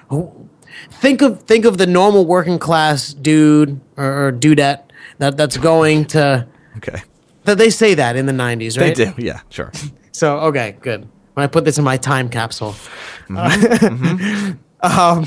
who- 0.10 0.50
think 0.90 1.22
of 1.22 1.42
think 1.44 1.66
of 1.66 1.78
the 1.78 1.86
normal 1.88 2.26
working 2.26 2.60
class 2.60 3.14
dude 3.14 3.80
or, 3.98 4.28
or 4.28 4.32
dudette 4.32 4.84
that 5.20 5.38
that's 5.38 5.58
going 5.58 6.06
to 6.06 6.48
okay. 6.78 7.02
that 7.44 7.58
they 7.58 7.70
say 7.70 7.94
that 7.94 8.16
in 8.16 8.26
the 8.26 8.34
'90s, 8.34 8.80
right 8.80 8.96
They 8.96 9.06
do. 9.06 9.14
Yeah. 9.18 9.42
Sure. 9.50 9.72
So, 10.14 10.40
okay, 10.40 10.76
good. 10.82 11.08
When 11.34 11.44
I 11.46 11.48
put 11.48 11.64
this 11.64 11.78
in 11.78 11.86
my 11.86 11.96
time 11.98 12.28
capsule. 12.30 12.76
Mm-hmm. 13.30 14.52
um, 14.82 15.26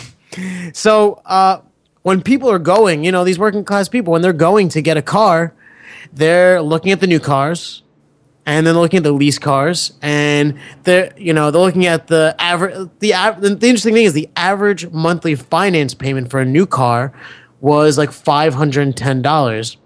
so, 0.75 1.23
uh, 1.25 1.63
when 2.03 2.21
people 2.21 2.51
are 2.51 2.59
going, 2.59 3.03
you 3.03 3.11
know, 3.11 3.25
these 3.25 3.39
working 3.39 3.65
class 3.65 3.89
people, 3.89 4.13
when 4.13 4.21
they're 4.21 4.35
going 4.35 4.69
to 4.69 4.83
get 4.83 4.99
a 4.99 5.03
car, 5.03 5.55
they're 6.13 6.61
looking 6.61 6.93
at 6.93 7.01
the 7.01 7.07
new 7.07 7.19
cars 7.19 7.83
and 8.47 8.67
then 8.67 8.75
looking 8.75 8.99
at 8.99 9.03
the 9.03 9.13
lease 9.13 9.39
cars, 9.39 9.93
and 10.03 10.59
they're 10.83 11.13
you 11.17 11.33
know 11.33 11.51
they're 11.51 11.63
looking 11.63 11.87
at 11.87 12.09
the 12.09 12.35
average. 12.39 12.89
The, 12.99 13.15
av- 13.15 13.41
the 13.41 13.49
interesting 13.51 13.95
thing 13.95 14.05
is 14.05 14.13
the 14.13 14.29
average 14.37 14.91
monthly 14.91 15.35
finance 15.35 15.95
payment 15.95 16.31
for 16.31 16.41
a 16.41 16.45
new 16.45 16.67
car 16.67 17.13
was 17.61 17.97
like 17.97 18.13
five 18.13 18.55
hundred 18.55 18.83
and 18.83 18.97
ten 18.97 19.23
dollars, 19.23 19.77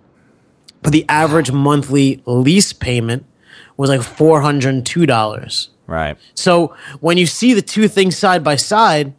but 0.82 0.92
the 0.92 1.04
average 1.08 1.52
monthly 1.52 2.22
lease 2.26 2.72
payment 2.72 3.24
was 3.76 3.90
like 3.90 4.02
four 4.02 4.40
hundred 4.40 4.74
and 4.74 4.84
two 4.84 5.06
dollars. 5.06 5.70
Right. 5.86 6.18
So 6.34 6.74
when 7.00 7.16
you 7.16 7.26
see 7.26 7.54
the 7.54 7.62
two 7.62 7.88
things 7.88 8.16
side 8.16 8.44
by 8.44 8.56
side, 8.56 9.14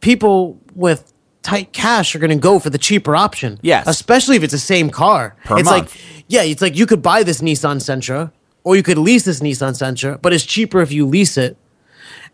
people 0.00 0.60
with 0.74 1.12
tight 1.42 1.72
cash 1.72 2.14
are 2.14 2.18
going 2.18 2.30
to 2.30 2.36
go 2.36 2.58
for 2.58 2.68
the 2.68 2.76
cheaper 2.76 3.16
option. 3.16 3.58
Yes. 3.62 3.86
especially 3.86 4.36
if 4.36 4.42
it's 4.42 4.52
the 4.52 4.58
same 4.58 4.90
car. 4.90 5.36
Per 5.44 5.58
it's 5.58 5.70
month. 5.70 5.94
like 5.94 6.24
yeah, 6.28 6.42
it's 6.42 6.60
like 6.60 6.76
you 6.76 6.86
could 6.86 7.02
buy 7.02 7.22
this 7.22 7.40
Nissan 7.40 7.76
Sentra 7.76 8.32
or 8.64 8.76
you 8.76 8.82
could 8.82 8.98
lease 8.98 9.24
this 9.24 9.40
Nissan 9.40 9.72
Sentra, 9.72 10.20
but 10.20 10.32
it's 10.32 10.44
cheaper 10.44 10.80
if 10.80 10.92
you 10.92 11.06
lease 11.06 11.36
it. 11.36 11.56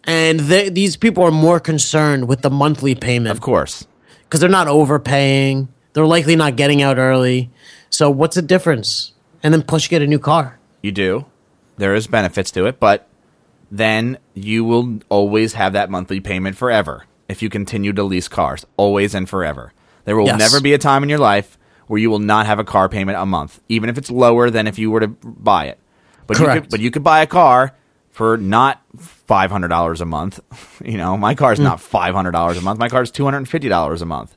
And 0.05 0.41
they, 0.41 0.69
these 0.69 0.97
people 0.97 1.25
are 1.25 1.31
more 1.33 1.59
concerned 1.59 2.29
with 2.29 2.43
the 2.43 2.51
monthly 2.51 2.95
payment 2.95 3.31
Of 3.33 3.41
course. 3.41 3.87
because 4.25 4.41
they're 4.41 4.49
not 4.49 4.69
overpaying. 4.69 5.69
They're 5.93 6.07
likely 6.07 6.37
not 6.37 6.57
getting 6.57 6.83
out 6.83 6.99
early. 6.99 7.51
So 7.91 8.11
what's 8.11 8.37
the 8.37 8.43
difference? 8.43 9.13
And 9.43 9.53
then 9.53 9.63
plus 9.63 9.85
you 9.85 9.89
get 9.91 10.03
a 10.03 10.07
new 10.07 10.19
car. 10.19 10.59
You 10.83 10.93
do. 10.93 11.27
There 11.77 11.95
is 11.95 12.07
benefits 12.07 12.51
to 12.53 12.67
it, 12.67 12.79
but 12.79 13.09
then 13.71 14.19
you 14.35 14.65
will 14.65 15.01
always 15.09 15.55
have 15.55 15.73
that 15.73 15.91
monthly 15.91 16.21
payment 16.21 16.57
forever 16.57 17.05
if 17.29 17.43
you 17.43 17.49
continue 17.51 17.93
to 17.93 18.05
lease 18.05 18.29
cars, 18.29 18.65
always 18.77 19.15
and 19.15 19.29
forever. 19.29 19.73
There 20.05 20.17
will 20.17 20.27
Yes. 20.27 20.39
never 20.39 20.61
be 20.61 20.73
a 20.73 20.79
time 20.79 21.03
in 21.03 21.09
your 21.09 21.19
life 21.19 21.59
where 21.89 21.99
you 21.99 22.09
will 22.11 22.21
not 22.21 22.47
have 22.47 22.59
a 22.61 22.65
car 22.65 22.89
payment 22.89 23.19
a 23.19 23.27
month, 23.27 23.61
even 23.69 23.89
if 23.91 23.99
it's 23.99 24.11
lower 24.11 24.51
than 24.51 24.67
if 24.69 24.79
you 24.79 24.91
were 24.91 25.01
to 25.01 25.09
buy 25.09 25.67
it. 25.67 25.79
But 26.27 26.39
you 26.39 26.47
could, 26.47 26.69
but 26.71 26.81
you 26.81 26.91
could 26.91 27.05
buy 27.05 27.23
a 27.23 27.27
car 27.27 27.75
for 28.11 28.37
not 28.37 28.81
five 28.99 29.51
hundred 29.51 29.69
dollars 29.69 30.01
a 30.01 30.07
month. 30.07 30.41
You 30.85 30.99
know, 30.99 31.17
my 31.17 31.33
Hmm. 31.33 31.39
car's 31.39 31.59
not 31.59 31.81
five 31.81 32.15
hundred 32.15 32.33
dollars 32.33 32.59
a 32.59 32.61
month. 32.61 32.79
My 32.79 32.89
car's 32.89 33.11
two 33.11 33.25
hundred 33.25 33.39
and 33.39 33.49
fifty 33.49 33.69
dollars 33.69 34.03
a 34.03 34.07
month. 34.07 34.37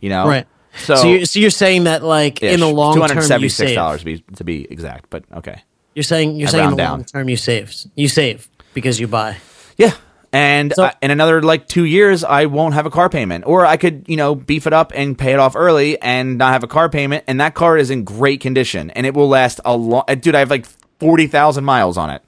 You 0.00 0.08
know, 0.10 0.26
Right. 0.28 0.46
So, 0.76 0.96
So, 0.96 1.08
you're, 1.08 1.24
so 1.26 1.38
you're 1.40 1.50
saying 1.50 1.84
that 1.84 2.02
like 2.04 2.42
in 2.42 2.60
the 2.60 2.68
long 2.68 2.94
two 2.94 3.00
term 3.06 3.16
hundred 3.18 3.42
you 3.42 3.48
save. 3.48 3.74
dollars 3.74 4.00
to 4.00 4.04
be 4.06 4.24
to 4.36 4.44
be 4.44 4.66
exact. 4.70 5.10
But 5.10 5.24
okay. 5.34 5.62
You're 5.94 6.02
saying 6.04 6.36
you're 6.36 6.48
I 6.48 6.52
saying 6.52 6.64
in 6.64 6.70
the 6.72 6.76
down. 6.76 6.90
long 6.98 7.04
term 7.04 7.28
you 7.28 7.36
saved. 7.36 7.88
You 7.96 8.08
save 8.08 8.48
because 8.72 8.98
you 9.00 9.06
buy. 9.08 9.36
Yeah. 9.76 9.92
And 10.32 10.72
So- 10.74 10.84
uh, 10.84 10.90
in 11.02 11.10
another 11.12 11.42
like 11.42 11.68
two 11.68 11.84
years, 11.84 12.24
I 12.24 12.46
won't 12.46 12.74
have 12.74 12.86
a 12.86 12.90
car 12.90 13.08
payment, 13.08 13.44
or 13.46 13.64
I 13.66 13.76
could, 13.76 14.04
you 14.08 14.16
know, 14.16 14.34
beef 14.34 14.66
it 14.66 14.72
up 14.72 14.90
and 14.94 15.16
pay 15.16 15.32
it 15.32 15.38
off 15.38 15.54
early 15.56 16.00
and 16.02 16.38
not 16.38 16.52
have 16.52 16.64
a 16.64 16.68
car 16.68 16.88
payment. 16.88 17.22
And 17.28 17.40
that 17.40 17.54
car 17.54 17.76
is 17.76 17.90
in 17.90 18.02
great 18.04 18.40
condition, 18.40 18.90
and 18.90 19.06
it 19.06 19.14
will 19.14 19.28
last 19.28 19.60
a 19.64 19.76
long. 19.76 20.04
Dude, 20.20 20.34
I 20.34 20.40
have 20.40 20.50
like 20.50 20.66
forty 21.00 21.26
thousand 21.26 21.64
miles 21.64 21.96
on 21.96 22.10
it. 22.10 22.22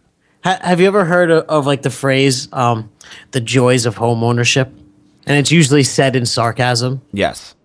Ha- 0.45 0.59
have 0.63 0.81
you 0.81 0.87
ever 0.87 1.05
heard 1.05 1.31
of, 1.31 1.45
of 1.49 1.67
like 1.67 1.83
the 1.83 1.91
phrase 1.91 2.49
um, 2.53 2.91
"the 3.33 3.41
joys 3.41 3.87
of 3.87 3.97
home 3.97 4.23
ownership"? 4.23 4.69
And 5.29 5.37
it's 5.39 5.51
usually 5.51 5.83
said 5.83 6.15
in 6.15 6.25
sarcasm. 6.25 7.03
Yes, 7.13 7.57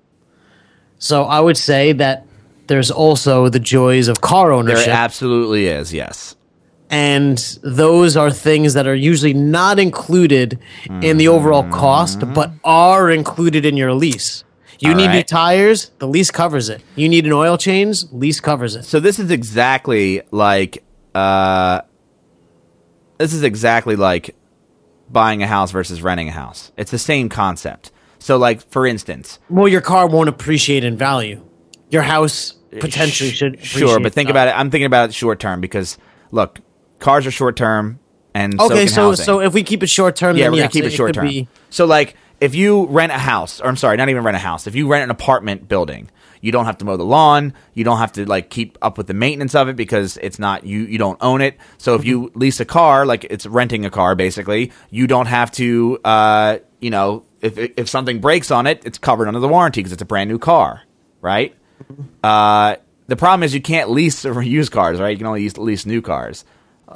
So 0.97 1.25
I 1.25 1.39
would 1.39 1.57
say 1.57 1.91
that 1.93 2.25
there's 2.65 2.89
also 2.89 3.49
the 3.49 3.59
joys 3.59 4.07
of 4.07 4.21
car 4.21 4.51
ownership. 4.51 4.85
there 4.87 4.95
absolutely 4.95 5.67
is. 5.67 5.93
Yes, 5.93 6.35
and 6.89 7.37
those 7.61 8.17
are 8.17 8.31
things 8.31 8.73
that 8.73 8.87
are 8.87 8.95
usually 8.95 9.33
not 9.35 9.77
included 9.77 10.57
in 11.01 11.17
the 11.17 11.27
overall 11.27 11.63
cost, 11.69 12.21
but 12.33 12.51
are 12.63 13.11
included 13.11 13.63
in 13.65 13.77
your 13.77 13.93
lease. 13.93 14.43
You 14.79 14.91
All 14.91 14.95
need 14.97 15.09
new 15.11 15.21
tires, 15.23 15.91
the 15.99 16.07
lease 16.07 16.31
covers 16.31 16.67
it. 16.67 16.81
You 16.95 17.07
need 17.09 17.25
an 17.27 17.33
oil 17.33 17.57
change, 17.59 18.05
lease 18.11 18.39
covers 18.39 18.75
it. 18.75 18.83
so 18.85 18.99
this 18.99 19.19
is 19.19 19.29
exactly 19.29 20.23
like 20.31 20.83
uh, 21.15 21.81
this 23.17 23.33
is 23.33 23.43
exactly 23.43 23.95
like 23.95 24.35
buying 25.09 25.43
a 25.43 25.47
house 25.47 25.71
versus 25.71 26.01
renting 26.01 26.29
a 26.29 26.31
house. 26.31 26.71
It's 26.77 26.91
the 26.91 26.97
same 26.99 27.29
concept. 27.29 27.91
So, 28.19 28.37
like 28.37 28.61
for 28.69 28.85
instance, 28.85 29.39
Well, 29.49 29.67
your 29.67 29.81
car 29.81 30.07
won't 30.07 30.29
appreciate 30.29 30.83
in 30.83 30.97
value. 30.97 31.43
Your 31.89 32.03
house 32.03 32.53
potentially 32.79 33.31
Sh- 33.31 33.35
should. 33.37 33.63
Sure, 33.63 33.99
but 33.99 34.13
think 34.13 34.27
in 34.29 34.31
about 34.31 34.47
it. 34.47 34.51
I'm 34.57 34.69
thinking 34.71 34.85
about 34.85 35.09
it 35.09 35.13
short 35.13 35.39
term 35.39 35.59
because 35.59 35.97
look, 36.31 36.59
cars 36.99 37.25
are 37.27 37.31
short 37.31 37.57
term, 37.57 37.99
and 38.33 38.59
so 38.61 38.65
Okay, 38.67 38.85
can 38.85 38.93
so 38.93 39.15
so 39.15 39.41
if 39.41 39.53
we 39.53 39.63
keep 39.63 39.83
it 39.83 39.87
short 39.89 40.15
term, 40.15 40.37
yeah, 40.37 40.45
then 40.45 40.51
we're 40.53 40.57
yes, 40.59 40.63
gonna 40.73 40.83
keep 40.83 40.85
it 40.85 40.95
short 40.95 41.13
term. 41.15 41.27
be- 41.27 41.47
So 41.71 41.85
like, 41.85 42.15
if 42.39 42.55
you 42.55 42.85
rent 42.85 43.11
a 43.11 43.17
house, 43.17 43.59
or 43.59 43.65
I'm 43.67 43.75
sorry, 43.75 43.97
not 43.97 44.09
even 44.09 44.23
rent 44.23 44.35
a 44.37 44.39
house. 44.39 44.67
If 44.67 44.75
you 44.75 44.87
rent 44.87 45.03
an 45.03 45.09
apartment 45.09 45.67
building, 45.67 46.09
you 46.41 46.51
don't 46.51 46.65
have 46.65 46.77
to 46.79 46.85
mow 46.85 46.97
the 46.97 47.05
lawn. 47.05 47.53
You 47.73 47.83
don't 47.83 47.99
have 47.99 48.11
to 48.13 48.25
like 48.25 48.49
keep 48.49 48.77
up 48.81 48.97
with 48.97 49.07
the 49.07 49.13
maintenance 49.13 49.55
of 49.55 49.69
it 49.69 49.75
because 49.75 50.17
it's 50.17 50.39
not 50.39 50.65
you. 50.65 50.81
You 50.81 50.97
don't 50.97 51.17
own 51.21 51.41
it. 51.41 51.57
So 51.77 51.95
if 51.95 52.03
you 52.03 52.31
lease 52.35 52.59
a 52.59 52.65
car, 52.65 53.05
like 53.05 53.23
it's 53.25 53.45
renting 53.45 53.85
a 53.85 53.89
car, 53.89 54.15
basically, 54.15 54.71
you 54.89 55.07
don't 55.07 55.27
have 55.27 55.51
to. 55.53 55.99
Uh, 56.03 56.57
you 56.79 56.89
know, 56.89 57.23
if 57.41 57.57
if 57.57 57.87
something 57.87 58.19
breaks 58.19 58.51
on 58.51 58.67
it, 58.67 58.81
it's 58.85 58.97
covered 58.97 59.27
under 59.27 59.39
the 59.39 59.47
warranty 59.47 59.79
because 59.81 59.93
it's 59.93 60.01
a 60.01 60.05
brand 60.05 60.29
new 60.29 60.39
car, 60.39 60.81
right? 61.21 61.55
Uh, 62.23 62.75
the 63.07 63.15
problem 63.15 63.43
is 63.43 63.53
you 63.53 63.61
can't 63.61 63.89
lease 63.89 64.25
or 64.25 64.41
use 64.41 64.69
cars, 64.69 64.99
right? 64.99 65.09
You 65.09 65.17
can 65.17 65.27
only 65.27 65.43
use, 65.43 65.57
lease 65.57 65.85
new 65.85 66.01
cars. 66.01 66.45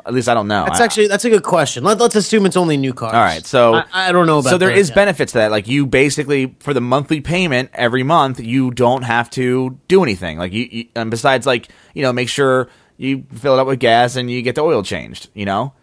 At 0.06 0.14
least 0.14 0.28
I 0.28 0.34
don't 0.34 0.48
know. 0.48 0.66
That's 0.66 0.80
I- 0.80 0.86
actually 0.86 1.08
that's 1.08 1.25
a 1.25 1.30
good 1.30 1.44
question. 1.44 1.84
Let, 1.84 2.00
let's 2.00 2.16
assume 2.16 2.46
it's 2.46 2.58
only 2.58 2.78
new 2.78 2.94
cars. 2.94 3.14
all 3.14 3.22
right, 3.22 3.46
so 3.46 3.75
I, 3.75 3.86
I 3.94 4.12
don't 4.12 4.25
know 4.28 4.40
about. 4.40 4.50
So 4.50 4.58
there 4.58 4.70
that 4.70 4.78
is 4.78 4.92
benefits 4.92 5.32
to 5.34 5.38
that. 5.40 5.52
Like 5.52 5.68
you 5.68 5.86
basically 5.86 6.56
for 6.60 6.74
the 6.74 6.82
monthly 6.82 7.22
payment 7.22 7.70
every 7.74 8.04
month, 8.04 8.40
you 8.40 8.72
don't 8.72 9.04
have 9.04 9.30
to 9.32 9.78
do 9.88 10.04
anything. 10.04 10.38
Like 10.38 10.52
you, 10.54 10.68
you 10.72 10.86
and 10.96 11.10
besides, 11.12 11.46
like 11.46 11.70
you 11.94 12.02
know, 12.02 12.12
make 12.14 12.30
sure 12.30 12.70
you 12.98 13.25
fill 13.36 13.58
it 13.58 13.60
up 13.62 13.68
with 13.68 13.80
gas 13.80 14.16
and 14.16 14.30
you 14.32 14.42
get 14.42 14.56
the 14.56 14.62
oil 14.62 14.82
changed. 14.84 15.30
You 15.34 15.46
know, 15.46 15.74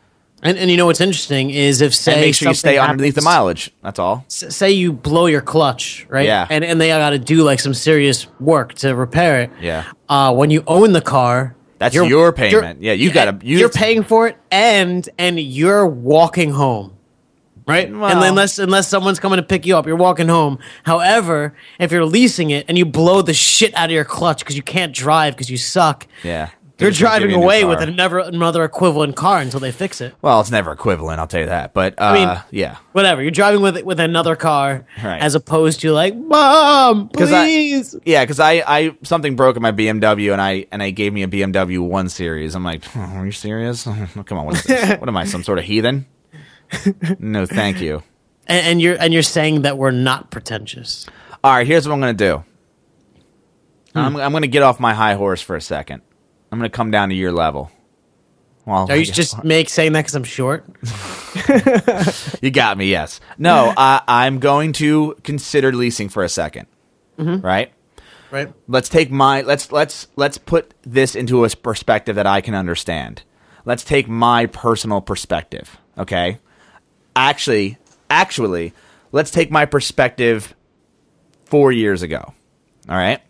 And, 0.42 0.56
and 0.58 0.70
you 0.70 0.76
know 0.76 0.86
what's 0.86 1.00
interesting 1.00 1.50
is 1.50 1.80
if 1.80 1.94
say 1.94 2.12
and 2.12 2.20
make 2.22 2.34
sure 2.34 2.48
you 2.48 2.54
stay 2.54 2.76
something 2.76 2.90
underneath 2.90 3.14
the 3.14 3.22
mileage. 3.22 3.70
That's 3.82 3.98
all. 3.98 4.24
Say 4.28 4.72
you 4.72 4.92
blow 4.92 5.26
your 5.26 5.42
clutch, 5.42 6.06
right? 6.08 6.26
Yeah. 6.26 6.46
And 6.50 6.64
and 6.64 6.80
they 6.80 6.88
got 6.88 7.10
to 7.10 7.18
do 7.18 7.42
like 7.44 7.60
some 7.60 7.74
serious 7.74 8.26
work 8.40 8.74
to 8.74 8.94
repair 8.94 9.42
it. 9.42 9.50
Yeah. 9.60 9.84
Uh, 10.08 10.34
when 10.34 10.50
you 10.50 10.62
own 10.66 10.92
the 10.92 11.00
car, 11.00 11.54
That's 11.82 11.96
you're- 11.96 12.08
your 12.08 12.30
payment. 12.32 12.80
Yeah, 12.80 12.92
you 12.92 13.10
gotta- 13.10 13.38
you- 13.42 13.58
You're 13.58 13.68
paying 13.68 14.04
for 14.04 14.28
it, 14.28 14.36
and 14.52 15.08
and 15.18 15.40
you're 15.40 15.84
walking 15.86 16.52
home. 16.52 16.92
Right, 17.66 17.88
and 17.88 18.00
Well- 18.00 18.22
unless 18.22 18.58
unless 18.60 18.86
someone's 18.88 19.18
coming 19.18 19.38
to 19.38 19.42
pick 19.42 19.66
you 19.66 19.76
up, 19.76 19.84
you're 19.86 19.96
walking 19.96 20.28
home. 20.28 20.58
However, 20.84 21.54
if 21.80 21.90
you're 21.90 22.04
leasing 22.04 22.50
it 22.50 22.64
and 22.68 22.78
you 22.78 22.84
blow 22.84 23.20
the 23.22 23.34
shit 23.34 23.74
out 23.76 23.86
of 23.86 23.90
your 23.90 24.04
clutch 24.04 24.40
because 24.40 24.54
you 24.56 24.62
can't 24.62 24.92
drive 24.92 25.34
because 25.34 25.50
you 25.50 25.56
suck, 25.56 26.06
Yeah, 26.22 26.48
you're 26.82 26.90
They're 26.90 26.90
just 26.90 27.02
gonna 27.02 27.20
give 27.20 27.28
driving 27.28 27.30
you 27.30 27.36
a 27.36 27.38
new 27.40 27.44
away 27.44 27.64
with 27.64 27.80
another 27.80 28.18
another 28.18 28.64
equivalent 28.64 29.16
car 29.16 29.38
until 29.40 29.60
they 29.60 29.72
fix 29.72 30.00
it. 30.00 30.14
Well, 30.22 30.40
it's 30.40 30.50
never 30.50 30.72
equivalent. 30.72 31.20
I'll 31.20 31.26
tell 31.26 31.40
you 31.40 31.46
that. 31.46 31.72
But 31.74 31.94
uh, 31.98 32.12
mean, 32.14 32.40
yeah, 32.50 32.76
Whatever, 32.92 33.22
you're 33.22 33.30
driving 33.30 33.60
with 33.62 33.82
with 33.82 34.00
another 34.00 34.36
car 34.36 34.84
Right. 35.02 35.20
as 35.20 35.34
opposed 35.34 35.80
to 35.80 35.92
like, 35.92 36.14
mom, 36.16 37.08
'Cause 37.10 37.32
I- 37.32 37.44
please. 37.46 37.96
Yeah, 38.04 38.24
because 38.24 38.40
I, 38.40 38.62
I 38.66 38.96
something 39.02 39.36
broke 39.36 39.56
in 39.56 39.62
my 39.62 39.72
BMW 39.72 40.32
and 40.32 40.40
I 40.42 40.66
and 40.72 40.82
I 40.82 40.90
gave 40.90 41.12
me 41.12 41.22
a 41.22 41.28
BMW 41.28 41.78
One 41.80 42.08
Series. 42.08 42.54
I'm 42.54 42.64
like, 42.64 42.82
"Oh, 42.96 43.00
are 43.00 43.24
you 43.26 43.32
serious? 43.32 43.84
Come 43.84 44.38
on, 44.38 44.46
what 44.46 44.56
is 44.56 44.64
this? 44.64 44.98
what 45.00 45.08
am 45.08 45.16
I, 45.16 45.24
some 45.24 45.42
sort 45.42 45.58
of 45.58 45.64
heathen? 45.64 46.06
no, 47.18 47.46
thank 47.46 47.80
you. 47.80 48.02
and, 48.46 48.66
and 48.66 48.82
you're 48.82 48.96
and 48.98 49.12
you're 49.12 49.22
saying 49.22 49.62
that 49.62 49.78
we're 49.78 49.90
not 49.90 50.30
pretentious. 50.30 51.06
All 51.44 51.52
right, 51.54 51.66
here's 51.66 51.86
what 51.86 51.94
I'm 51.94 52.00
gonna 52.00 52.12
do. 52.14 52.44
I'm 53.94 54.16
I'm 54.16 54.32
gonna 54.32 54.46
get 54.46 54.62
off 54.62 54.80
my 54.80 54.94
high 54.94 55.14
horse 55.14 55.42
for 55.42 55.54
a 55.56 55.60
second. 55.60 56.02
I'm 56.52 56.58
gonna 56.58 56.68
come 56.68 56.90
down 56.90 57.08
to 57.08 57.14
your 57.14 57.32
level. 57.32 57.70
Well, 58.66 58.86
Are 58.90 58.96
you 58.96 59.04
just 59.04 59.42
make 59.42 59.68
saying 59.68 59.92
that 59.94 60.02
because 60.02 60.14
I'm 60.14 60.24
short? 60.24 60.64
you 62.42 62.50
got 62.50 62.78
me. 62.78 62.90
Yes. 62.90 63.20
No, 63.38 63.72
I, 63.76 64.02
I'm 64.06 64.38
going 64.38 64.72
to 64.74 65.16
consider 65.24 65.72
leasing 65.72 66.08
for 66.08 66.22
a 66.22 66.26
2nd 66.26 66.66
mm-hmm. 67.18 67.44
Right. 67.44 67.72
Right. 68.30 68.50
let's 68.66 68.88
take 68.88 69.10
my 69.10 69.42
let's 69.42 69.70
let's 69.72 70.08
let's 70.16 70.38
put 70.38 70.72
this 70.84 71.14
into 71.14 71.44
a 71.44 71.50
perspective 71.50 72.16
that 72.16 72.26
I 72.26 72.40
can 72.40 72.54
understand. 72.54 73.22
Let's 73.66 73.84
take 73.84 74.08
my 74.08 74.46
personal 74.46 75.02
perspective, 75.02 75.76
okay? 75.98 76.38
Actually, 77.14 77.78
actually, 78.08 78.72
let's 79.12 79.30
take 79.30 79.50
my 79.50 79.66
perspective 79.66 80.54
4 81.44 81.72
years 81.72 82.02
ago. 82.02 82.32
All 82.88 82.96
right? 82.96 83.20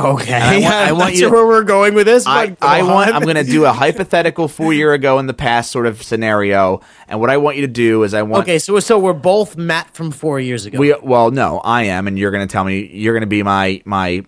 Okay. 0.00 0.32
I 0.34 0.58
want- 0.60 0.74
I 0.74 0.92
want 0.92 1.14
you 1.14 1.26
to- 1.26 1.30
where 1.30 1.46
we're 1.46 1.62
going 1.64 1.94
with 1.94 2.06
this. 2.06 2.26
I, 2.26 2.56
I 2.60 2.82
want. 2.82 3.14
I'm 3.14 3.22
going 3.22 3.36
to 3.36 3.44
do 3.44 3.64
a 3.64 3.72
hypothetical 3.72 4.48
4 4.48 4.72
year 4.72 4.92
ago 4.92 5.18
in 5.18 5.26
the 5.26 5.34
past 5.34 5.70
sort 5.70 5.86
of 5.86 6.02
scenario, 6.02 6.80
and 7.08 7.20
what 7.20 7.30
I 7.30 7.36
want 7.36 7.56
you 7.56 7.62
to 7.62 7.72
do 7.72 8.02
is 8.02 8.14
I 8.14 8.22
want 8.22 8.42
Okay, 8.44 8.58
so 8.58 8.78
so 8.80 8.98
we're 8.98 9.12
both 9.12 9.56
Matt 9.56 9.94
from 9.94 10.10
four 10.10 10.40
years 10.40 10.66
ago. 10.66 10.78
we 10.78 10.94
well, 11.02 11.30
no, 11.30 11.58
I 11.58 11.84
am 11.84 12.06
and 12.06 12.18
you're 12.18 12.30
going 12.30 12.46
to 12.46 12.52
tell 12.52 12.64
me 12.64 12.86
you're 12.92 13.14
going 13.14 13.20
to 13.22 13.26
be 13.26 13.42
my 13.42 13.82
my 13.84 14.24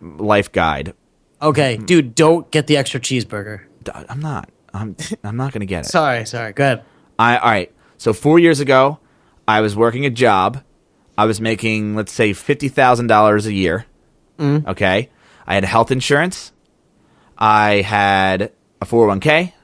life 0.00 0.52
guide. 0.52 0.94
okay, 1.42 1.76
hmm. 1.76 1.84
dude, 1.84 2.14
don't 2.14 2.50
get 2.50 2.66
the 2.66 2.76
extra 2.76 3.00
cheeseburger. 3.00 3.62
I'm 4.08 4.20
not. 4.20 4.50
I'm 4.74 4.96
I'm 5.24 5.36
not 5.36 5.52
going 5.52 5.60
to 5.60 5.66
get 5.66 5.86
it. 5.86 5.88
Sorry, 5.88 6.24
sorry. 6.26 6.52
Go 6.52 6.64
ahead. 6.64 6.84
I 7.18 7.38
all 7.38 7.50
right. 7.50 7.72
So 7.96 8.12
four 8.12 8.38
years 8.38 8.60
ago, 8.60 8.98
I 9.46 9.60
was 9.60 9.74
working 9.74 10.04
a 10.06 10.10
job. 10.10 10.62
I 11.16 11.24
was 11.24 11.40
making 11.40 11.96
let's 11.96 12.12
say 12.12 12.32
fifty 12.32 12.68
thousand 12.68 13.06
dollars 13.08 13.46
a 13.46 13.52
year. 13.52 13.86
Okay, 14.40 15.08
I 15.46 15.54
had 15.54 15.64
health 15.64 15.90
insurance. 15.90 16.52
I 17.36 17.82
had 17.82 18.52
a 18.80 18.84
four 18.84 19.00
hundred 19.02 19.08
one 19.08 19.20
k. 19.20 19.54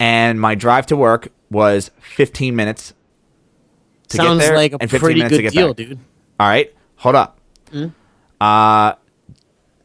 and 0.00 0.40
my 0.40 0.54
drive 0.54 0.86
to 0.86 0.96
work 0.96 1.28
was 1.50 1.90
15 2.00 2.54
minutes 2.56 2.92
to 4.08 4.16
Sounds 4.16 4.40
get 4.40 4.46
there 4.48 4.56
like 4.56 4.72
a 4.72 4.78
and 4.80 4.90
15 4.90 5.00
pretty 5.00 5.20
minutes 5.20 5.36
to 5.36 5.42
good 5.42 5.52
get 5.52 5.52
deal, 5.58 5.68
back. 5.68 5.76
dude. 5.76 5.98
All 6.40 6.48
right, 6.48 6.74
hold 6.96 7.14
up. 7.14 7.38
Hmm? 7.70 7.86
Uh, 8.40 8.94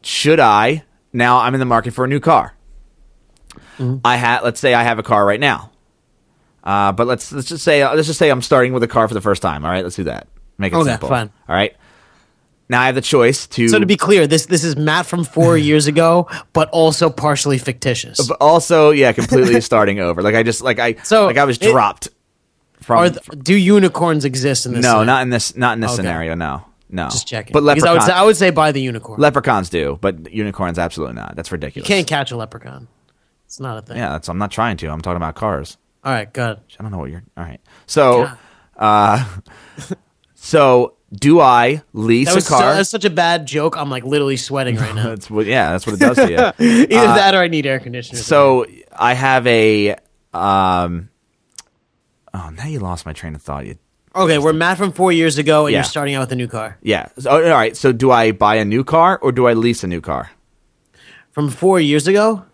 should 0.02 0.40
I 0.40 0.84
now? 1.12 1.38
I'm 1.38 1.54
in 1.54 1.60
the 1.60 1.66
market 1.66 1.92
for 1.94 2.04
a 2.04 2.08
new 2.08 2.20
car. 2.20 2.54
Hmm? 3.76 3.96
I 4.04 4.16
had 4.16 4.40
let's 4.42 4.60
say 4.60 4.74
I 4.74 4.82
have 4.82 4.98
a 4.98 5.02
car 5.02 5.24
right 5.24 5.40
now, 5.40 5.70
uh, 6.64 6.92
but 6.92 7.06
let's 7.06 7.32
let's 7.32 7.48
just 7.48 7.64
say 7.64 7.86
let's 7.86 8.06
just 8.06 8.18
say 8.18 8.28
I'm 8.30 8.42
starting 8.42 8.72
with 8.72 8.82
a 8.82 8.88
car 8.88 9.06
for 9.08 9.14
the 9.14 9.20
first 9.20 9.42
time. 9.42 9.64
All 9.64 9.70
right, 9.70 9.84
let's 9.84 9.96
do 9.96 10.04
that. 10.04 10.26
Make 10.58 10.72
it 10.72 10.76
Okay, 10.76 10.90
simple. 10.90 11.08
fine. 11.08 11.30
All 11.48 11.54
right. 11.54 11.74
Now 12.68 12.80
I 12.80 12.86
have 12.86 12.94
the 12.94 13.00
choice 13.02 13.46
to. 13.48 13.68
So 13.68 13.78
to 13.78 13.86
be 13.86 13.96
clear, 13.96 14.26
this 14.26 14.46
this 14.46 14.64
is 14.64 14.76
Matt 14.76 15.04
from 15.06 15.24
four 15.24 15.56
years 15.70 15.86
ago, 15.86 16.28
but 16.52 16.68
also 16.70 17.10
partially 17.10 17.58
fictitious. 17.58 18.26
but 18.26 18.36
also, 18.40 18.90
yeah, 18.90 19.12
completely 19.12 19.60
starting 19.70 19.98
over. 20.00 20.22
Like 20.22 20.34
I 20.34 20.42
just 20.42 20.62
like 20.62 20.78
I 20.78 20.94
So, 21.02 21.26
like 21.26 21.36
I 21.36 21.44
was 21.44 21.58
it- 21.58 21.70
dropped 21.70 22.08
from. 22.80 22.98
Are 22.98 23.10
th- 23.10 23.20
do 23.42 23.54
unicorns 23.54 24.24
exist 24.24 24.64
in 24.66 24.72
this? 24.72 24.82
no, 24.82 24.88
scenario? 24.88 25.04
not 25.04 25.22
in 25.22 25.30
this. 25.30 25.56
Not 25.56 25.74
in 25.74 25.80
this 25.80 25.90
Okay. 25.90 25.96
scenario. 25.96 26.34
No, 26.34 26.64
no. 26.88 27.04
Just 27.10 27.26
checking. 27.28 27.52
But 27.52 27.62
because 27.74 27.84
I 27.84 27.92
would 27.92 28.02
say 28.02 28.12
I 28.12 28.22
would 28.22 28.36
say 28.36 28.50
buy 28.50 28.72
the 28.72 28.80
unicorn. 28.80 29.20
leprechauns 29.20 29.68
do, 29.68 29.98
but 30.00 30.32
unicorns 30.32 30.78
absolutely 30.78 31.16
not. 31.16 31.36
That's 31.36 31.52
ridiculous. 31.52 31.86
You 31.88 31.94
can't 31.94 32.06
catch 32.06 32.30
a 32.30 32.36
leprechaun. 32.36 32.88
It's 33.46 33.60
not 33.60 33.76
a 33.76 33.82
thing. 33.82 33.98
Yeah, 33.98 34.10
that's. 34.12 34.28
I'm 34.30 34.38
not 34.38 34.50
trying 34.50 34.78
to. 34.78 34.86
I'm 34.88 35.02
talking 35.02 35.18
about 35.18 35.34
cars. 35.34 35.76
All 36.04 36.12
right, 36.12 36.32
good. 36.32 36.58
I 36.78 36.82
don't 36.82 36.90
know 36.90 36.98
what 36.98 37.10
you're. 37.10 37.22
All 37.36 37.44
right. 37.44 37.60
So, 37.86 38.24
God. 38.24 38.38
uh, 38.78 39.94
so 40.34 40.94
do 41.12 41.40
I 41.40 41.82
lease 41.92 42.28
That 42.28 42.34
was, 42.36 42.44
a 42.44 42.48
so, 42.48 42.58
car? 42.58 42.74
that's 42.74 42.88
such 42.90 43.04
a 43.04 43.10
bad 43.10 43.46
joke. 43.46 43.76
I'm 43.76 43.90
like 43.90 44.04
literally 44.04 44.36
sweating 44.36 44.76
right 44.76 44.94
now. 44.94 45.08
that's 45.10 45.30
what. 45.30 45.46
Yeah, 45.46 45.72
that's 45.72 45.86
what 45.86 45.94
it 45.96 46.00
does 46.00 46.16
to 46.16 46.30
you. 46.30 46.38
Either 46.96 47.06
that 47.14 47.34
or 47.34 47.38
I 47.38 47.48
need 47.48 47.66
air 47.66 47.78
conditioning. 47.80 48.20
Uh, 48.20 48.24
so 48.24 48.66
I 48.96 49.14
have 49.14 49.46
a. 49.46 49.96
Um, 50.32 51.10
oh, 52.32 52.50
now 52.56 52.66
you 52.66 52.78
lost 52.80 53.04
my 53.06 53.12
train 53.12 53.34
of 53.34 53.42
thought. 53.42 53.66
You, 53.66 53.76
okay, 54.16 54.38
we're 54.38 54.52
Matt 54.54 54.78
from 54.78 54.92
four 54.92 55.12
years 55.12 55.36
ago, 55.38 55.66
and 55.66 55.72
Yeah. 55.72 55.78
you're 55.80 55.84
starting 55.84 56.14
out 56.14 56.20
with 56.20 56.32
a 56.32 56.36
new 56.36 56.48
car. 56.48 56.78
yeah. 56.82 57.08
So, 57.18 57.30
all 57.30 57.40
right. 57.50 57.76
So 57.76 57.92
do 57.92 58.10
I 58.10 58.32
buy 58.32 58.54
a 58.56 58.64
new 58.64 58.82
car 58.84 59.18
or 59.20 59.32
do 59.32 59.46
I 59.46 59.52
lease 59.52 59.84
a 59.84 59.86
new 59.86 60.00
car? 60.00 60.30
From 61.32 61.50
four 61.50 61.80
years 61.80 62.06
ago, 62.06 62.44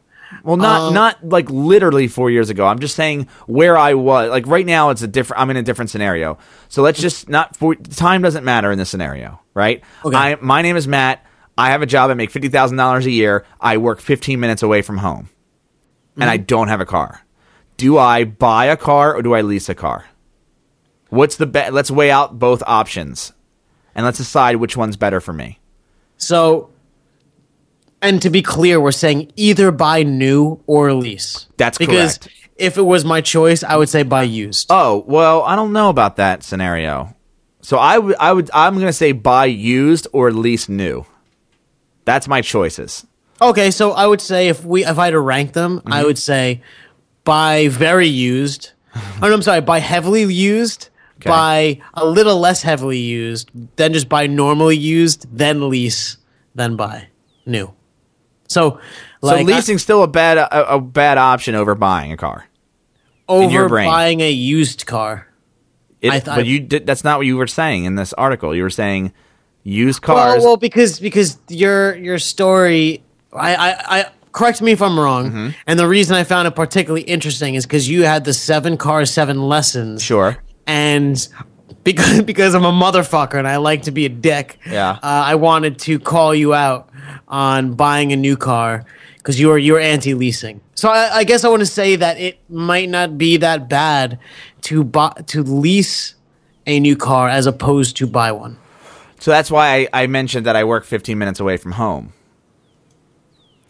Well, 0.43 0.57
not 0.57 0.89
Um, 0.89 0.95
not 0.95 1.27
like 1.27 1.49
literally 1.51 2.07
four 2.09 2.31
years 2.31 2.51
ago. 2.51 2.67
I'm 2.67 2.79
just 2.79 2.95
saying 2.95 3.29
where 3.47 3.77
I 3.79 3.95
was. 3.95 4.31
Like 4.31 4.47
right 4.47 4.67
now, 4.67 4.91
it's 4.91 5.03
a 5.03 5.09
different. 5.09 5.41
I'm 5.41 5.51
in 5.51 5.57
a 5.57 5.63
different 5.63 5.91
scenario. 5.91 6.39
So 6.69 6.83
let's 6.83 7.01
just 7.01 7.29
not. 7.29 7.57
For, 7.57 7.75
time 7.75 8.23
doesn't 8.23 8.45
matter 8.45 8.71
in 8.71 8.79
this 8.79 8.91
scenario, 8.91 9.41
right? 9.55 9.83
Okay. 10.05 10.17
I, 10.17 10.37
my 10.41 10.63
name 10.63 10.77
is 10.77 10.87
Matt. 10.87 11.25
I 11.57 11.71
have 11.71 11.83
a 11.83 11.87
job. 11.87 12.11
I 12.11 12.15
make 12.15 12.31
fifty 12.31 12.49
thousand 12.49 12.77
dollars 12.77 13.07
a 13.07 13.11
year. 13.11 13.45
I 13.61 13.79
work 13.79 14.01
15 14.01 14.39
minutes 14.39 14.63
away 14.63 14.83
from 14.83 14.99
home, 14.99 15.29
and 16.17 16.29
I 16.31 16.37
don't 16.37 16.69
have 16.69 16.81
a 16.81 16.87
car. 16.87 17.23
Do 17.77 17.97
I 17.99 18.25
buy 18.25 18.67
a 18.67 18.77
car 18.77 19.15
or 19.15 19.23
do 19.23 19.35
I 19.35 19.41
lease 19.41 19.69
a 19.69 19.75
car? 19.75 20.05
What's 21.11 21.37
the 21.37 21.47
bet? 21.47 21.73
Let's 21.73 21.91
weigh 21.91 22.11
out 22.11 22.39
both 22.39 22.63
options, 22.67 23.33
and 23.95 24.05
let's 24.05 24.19
decide 24.19 24.57
which 24.57 24.77
one's 24.77 24.97
better 24.97 25.21
for 25.21 25.33
me. 25.33 25.59
so 26.17 26.71
and 28.03 28.21
to 28.23 28.31
be 28.31 28.43
clear, 28.43 28.81
we're 28.81 28.93
saying 28.93 29.33
either 29.37 29.71
buy 29.71 30.03
new 30.03 30.61
or 30.67 30.93
lease. 30.93 31.47
That's 31.57 31.79
because 31.79 32.19
correct. 32.19 32.35
if 32.57 32.79
it 32.79 32.83
was 32.83 33.05
my 33.05 33.21
choice, 33.21 33.63
I 33.63 33.77
would 33.77 33.89
say 33.89 34.03
buy 34.03 34.23
used. 34.25 34.67
Oh 34.71 35.05
well, 35.07 35.43
I 35.43 35.57
don't 35.57 35.73
know 35.73 35.89
about 35.89 36.17
that 36.17 36.43
scenario. 36.43 37.15
So 37.61 37.77
I 37.77 37.99
would, 37.99 38.17
I 38.19 38.33
would, 38.33 38.51
I'm 38.55 38.75
gonna 38.79 38.93
say 38.93 39.13
buy 39.13 39.47
used 39.47 40.07
or 40.13 40.33
lease 40.33 40.69
new. 40.69 41.05
That's 42.05 42.29
my 42.29 42.41
choices. 42.41 43.07
Okay, 43.41 43.71
so 43.71 43.93
I 43.93 44.07
would 44.07 44.21
say 44.21 44.49
if 44.49 44.65
we 44.65 44.85
if 44.85 44.99
I 44.99 45.07
had 45.07 45.11
to 45.11 45.21
rank 45.21 45.53
them, 45.53 45.79
Mm-hmm. 45.81 45.93
I 45.93 46.05
would 46.05 46.19
say 46.19 46.63
buy 47.25 47.69
very 47.69 48.09
used. 48.09 48.73
oh, 48.97 49.19
no, 49.23 49.33
I'm 49.33 49.43
sorry, 49.43 49.61
buy 49.61 49.79
heavily 49.81 50.23
used, 50.33 50.89
Okay. 51.21 51.29
buy 51.29 51.81
a 51.95 52.07
little 52.07 52.39
less 52.41 52.63
heavily 52.63 52.99
used, 52.99 53.51
then 53.77 53.93
just 53.93 54.09
buy 54.09 54.27
normally 54.27 54.77
used, 54.77 55.27
then 55.37 55.69
lease, 55.69 56.17
then 56.55 56.75
buy 56.77 57.09
new. 57.45 57.75
So, 58.49 58.81
like 59.23 59.47
so 59.47 59.53
leasing's 59.53 59.83
still 59.83 60.03
a 60.03 60.09
bad, 60.09 60.39
a, 60.39 60.75
a 60.75 60.81
bad 60.81 61.17
option 61.19 61.55
over 61.55 61.75
buying 61.75 62.13
a 62.13 62.17
car. 62.17 62.47
over 63.29 63.69
buying 63.69 64.21
a 64.21 64.31
used 64.31 64.87
car. 64.87 65.27
It, 66.01 66.13
I 66.13 66.21
thought- 66.21 66.37
but 66.37 66.47
you 66.47 66.61
did, 66.61 66.87
that's 66.87 67.05
not 67.05 67.19
what 67.19 67.27
you 67.27 67.37
were 67.37 67.47
saying 67.47 67.85
in 67.85 67.95
this 67.97 68.13
article. 68.15 68.55
You 68.55 68.63
were 68.63 68.71
saying 68.71 69.13
used 69.65 70.07
Well, 70.07 70.17
cars. 70.17 70.43
well, 70.45 70.57
because 70.57 70.99
because 71.01 71.39
your 71.49 71.95
your 71.97 72.19
story, 72.19 73.03
I, 73.33 73.55
I, 73.57 73.99
I 74.01 74.07
correct 74.33 74.63
me 74.63 74.73
if 74.73 74.81
I'm 74.81 74.99
wrong. 74.99 75.29
Mm-hmm. 75.29 75.49
And 75.67 75.79
the 75.79 75.89
reason 75.89 76.17
I 76.17 76.25
found 76.25 76.47
it 76.49 76.53
particularly 76.53 77.03
interesting 77.03 77.55
is 77.55 77.67
because 77.67 77.89
you 77.89 78.05
had 78.05 78.25
the 78.25 78.33
seven 78.33 78.77
cars, 78.77 79.11
seven 79.11 79.43
lessons. 79.43 80.03
sure. 80.03 80.39
and 80.67 81.29
because 81.93 82.23
because 82.33 82.55
I'm 82.55 82.65
a 82.65 82.73
motherfucker 82.73 83.39
and 83.39 83.49
I 83.49 83.57
like 83.57 83.83
to 83.85 83.91
be 83.91 84.05
a 84.05 84.09
dick, 84.11 84.59
Yeah. 84.67 84.91
uh, 84.91 84.99
I 85.03 85.35
wanted 85.37 85.79
to 85.81 85.99
call 85.99 86.35
you 86.35 86.53
out 86.55 86.89
on 87.27 87.75
buying 87.75 88.13
a 88.13 88.17
new 88.17 88.37
car 88.37 88.85
because 89.17 89.41
you 89.41 89.51
are 89.51 89.59
you're 89.59 89.81
anti 89.81 90.15
leasing. 90.15 90.61
So 90.75 90.89
I, 90.91 91.19
I 91.19 91.25
guess 91.25 91.45
I 91.45 91.49
want 91.49 91.61
to 91.61 91.67
say 91.67 91.97
that 91.97 92.19
it 92.19 92.39
might 92.51 92.89
not 92.89 93.17
be 93.19 93.39
that 93.39 93.69
bad 93.69 94.19
to 94.63 94.85
buy 94.85 95.13
to 95.29 95.43
lease 95.43 96.15
a 96.67 96.79
new 96.81 96.97
car 96.97 97.29
as 97.29 97.47
opposed 97.47 97.97
to 97.97 98.07
buy 98.07 98.33
one. 98.33 98.59
So 99.21 99.31
that's 99.31 99.51
why 99.51 99.89
I, 99.93 100.03
I 100.03 100.07
mentioned 100.07 100.47
that 100.47 100.55
I 100.57 100.65
work 100.65 100.85
15 100.85 101.19
minutes 101.19 101.41
away 101.41 101.57
from 101.57 101.73
home. 101.73 102.13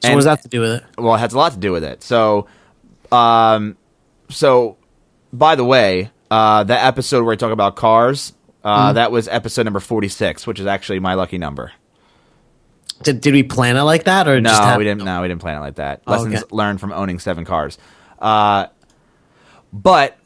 So 0.01 0.09
And- 0.09 0.15
what 0.15 0.19
does 0.19 0.25
that 0.25 0.31
have 0.31 0.43
to 0.43 0.49
do 0.49 0.61
with 0.61 0.73
it? 0.73 0.85
well, 0.99 1.15
it 1.15 1.19
has 1.19 1.33
a 1.33 1.39
lot 1.39 1.53
to 1.53 1.59
do 1.59 1.73
with 1.73 1.85
it. 1.85 2.03
So, 2.03 2.47
um, 3.11 3.77
so 4.29 4.77
by 5.33 5.55
the 5.55 5.65
way, 5.65 6.11
uh, 6.31 6.65
the 6.65 6.83
episode 6.83 7.25
where 7.25 7.33
I 7.33 7.37
talk 7.37 7.53
about 7.53 7.77
cars, 7.77 8.33
uh, 8.65 8.93
that 8.95 9.11
was 9.13 9.29
episode 9.29 9.65
number 9.65 9.81
forty-six, 9.81 10.47
which 10.47 10.61
is 10.61 10.67
actually 10.67 11.01
my 11.01 11.15
lucky 11.15 11.39
number. 11.39 11.73
Did, 13.03 13.21
did 13.21 13.33
we 13.33 13.45
plan 13.45 13.77
it 13.77 13.83
like 13.83 14.05
that 14.05 14.27
or 14.27 14.41
No, 14.41 14.75
we 14.77 14.85
didn't. 14.85 15.05
No, 15.05 15.23
we 15.23 15.29
didn't 15.29 15.41
plan 15.41 15.59
it 15.59 15.61
like 15.61 15.77
that. 15.77 16.03
Oh, 16.07 16.13
Lessons 16.13 16.43
okay. 16.43 16.45
learned 16.51 16.81
from 16.81 16.93
owning 16.93 17.19
seven 17.19 17.45
cars. 17.45 17.79
Uh, 18.19 18.67
but 19.73 20.19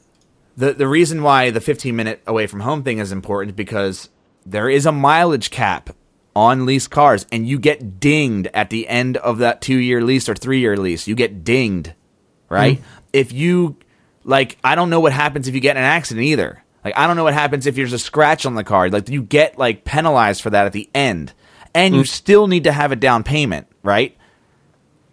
the 0.56 0.72
the 0.72 0.88
reason 0.88 1.22
why 1.22 1.50
the 1.50 1.60
fifteen 1.60 1.96
minute 1.96 2.22
away 2.26 2.46
from 2.46 2.60
home 2.60 2.82
thing 2.82 2.98
is 2.98 3.12
important 3.12 3.56
because 3.56 4.08
there 4.46 4.68
is 4.68 4.86
a 4.86 4.92
mileage 4.92 5.50
cap 5.50 5.90
on 6.34 6.64
lease 6.64 6.88
cars, 6.88 7.26
and 7.30 7.46
you 7.46 7.58
get 7.58 8.00
dinged 8.00 8.48
at 8.54 8.70
the 8.70 8.88
end 8.88 9.18
of 9.18 9.38
that 9.38 9.60
two 9.60 9.76
year 9.76 10.02
lease 10.02 10.28
or 10.28 10.34
three 10.34 10.60
year 10.60 10.76
lease. 10.76 11.06
You 11.06 11.14
get 11.14 11.44
dinged, 11.44 11.92
right? 12.48 12.78
Mm-hmm. 12.78 12.88
If 13.12 13.32
you 13.32 13.76
like, 14.24 14.58
I 14.64 14.74
don't 14.74 14.90
know 14.90 15.00
what 15.00 15.12
happens 15.12 15.48
if 15.48 15.54
you 15.54 15.60
get 15.60 15.76
in 15.76 15.82
an 15.82 15.88
accident 15.88 16.24
either. 16.26 16.62
Like, 16.84 16.94
I 16.96 17.06
don't 17.06 17.16
know 17.16 17.24
what 17.24 17.34
happens 17.34 17.66
if 17.66 17.76
there's 17.76 17.92
a 17.92 17.98
scratch 17.98 18.44
on 18.46 18.54
the 18.54 18.64
car. 18.64 18.88
Like, 18.90 19.08
you 19.08 19.22
get 19.22 19.58
like 19.58 19.84
penalized 19.84 20.42
for 20.42 20.50
that 20.50 20.66
at 20.66 20.72
the 20.72 20.88
end, 20.94 21.32
and 21.74 21.94
Mm. 21.94 21.98
you 21.98 22.04
still 22.04 22.46
need 22.48 22.64
to 22.64 22.72
have 22.72 22.90
a 22.92 22.96
down 22.96 23.22
payment, 23.22 23.66
right? 23.82 24.16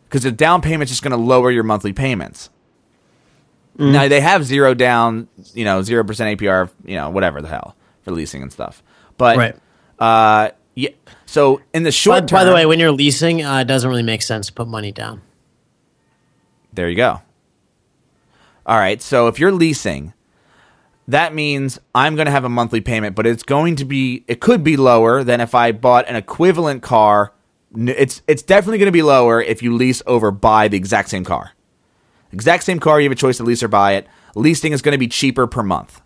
Because 0.05 0.23
the 0.23 0.31
down 0.31 0.61
payment's 0.61 0.91
just 0.91 1.03
going 1.03 1.11
to 1.11 1.17
lower 1.17 1.51
your 1.51 1.63
monthly 1.63 1.93
payments. 1.93 2.49
Mm. 3.77 3.91
Now 3.93 4.07
they 4.07 4.19
have 4.21 4.43
zero 4.43 4.73
down, 4.73 5.27
you 5.53 5.63
know, 5.63 5.81
zero 5.83 6.03
percent 6.03 6.39
APR, 6.39 6.69
you 6.85 6.95
know, 6.95 7.09
whatever 7.11 7.41
the 7.41 7.47
hell 7.47 7.75
for 8.01 8.11
leasing 8.11 8.41
and 8.41 8.51
stuff. 8.51 8.81
But 9.17 9.37
Right. 9.37 9.55
uh, 9.99 10.49
yeah. 10.75 10.89
So 11.27 11.61
in 11.73 11.83
the 11.83 11.91
short 11.91 12.27
term, 12.27 12.37
by 12.39 12.43
the 12.43 12.53
way, 12.53 12.65
when 12.65 12.79
you're 12.79 12.91
leasing, 12.91 13.43
uh, 13.43 13.59
it 13.59 13.65
doesn't 13.65 13.89
really 13.89 14.01
make 14.03 14.21
sense 14.23 14.47
to 14.47 14.53
put 14.53 14.67
money 14.67 14.91
down. 14.91 15.21
There 16.73 16.89
you 16.89 16.95
go. 16.95 17.21
All 18.69 18.77
right. 18.77 19.01
So 19.01 19.27
if 19.27 19.39
you're 19.39 19.51
leasing, 19.51 20.13
that 21.07 21.33
means 21.33 21.79
I'm 21.95 22.15
going 22.15 22.27
to 22.27 22.31
have 22.31 22.45
a 22.45 22.49
monthly 22.49 22.81
payment, 22.81 23.15
but 23.15 23.25
it's 23.25 23.41
going 23.41 23.75
to 23.77 23.85
be 23.85 24.23
it 24.27 24.39
could 24.39 24.63
be 24.63 24.77
lower 24.77 25.23
than 25.23 25.41
if 25.41 25.55
I 25.55 25.71
bought 25.71 26.07
an 26.07 26.15
equivalent 26.15 26.83
car. 26.83 27.33
It's 27.75 28.21
it's 28.27 28.43
definitely 28.43 28.77
going 28.77 28.87
to 28.87 28.91
be 28.91 29.01
lower 29.01 29.41
if 29.41 29.63
you 29.63 29.75
lease 29.75 30.03
over 30.05 30.29
buy 30.29 30.67
the 30.67 30.77
exact 30.77 31.09
same 31.09 31.25
car. 31.25 31.53
Exact 32.31 32.63
same 32.63 32.79
car, 32.79 33.01
you 33.01 33.09
have 33.09 33.11
a 33.11 33.19
choice 33.19 33.37
to 33.37 33.43
lease 33.43 33.63
or 33.63 33.67
buy 33.67 33.93
it. 33.93 34.07
Leasing 34.35 34.71
is 34.71 34.83
going 34.83 34.91
to 34.93 34.99
be 34.99 35.07
cheaper 35.07 35.47
per 35.47 35.63
month, 35.63 35.99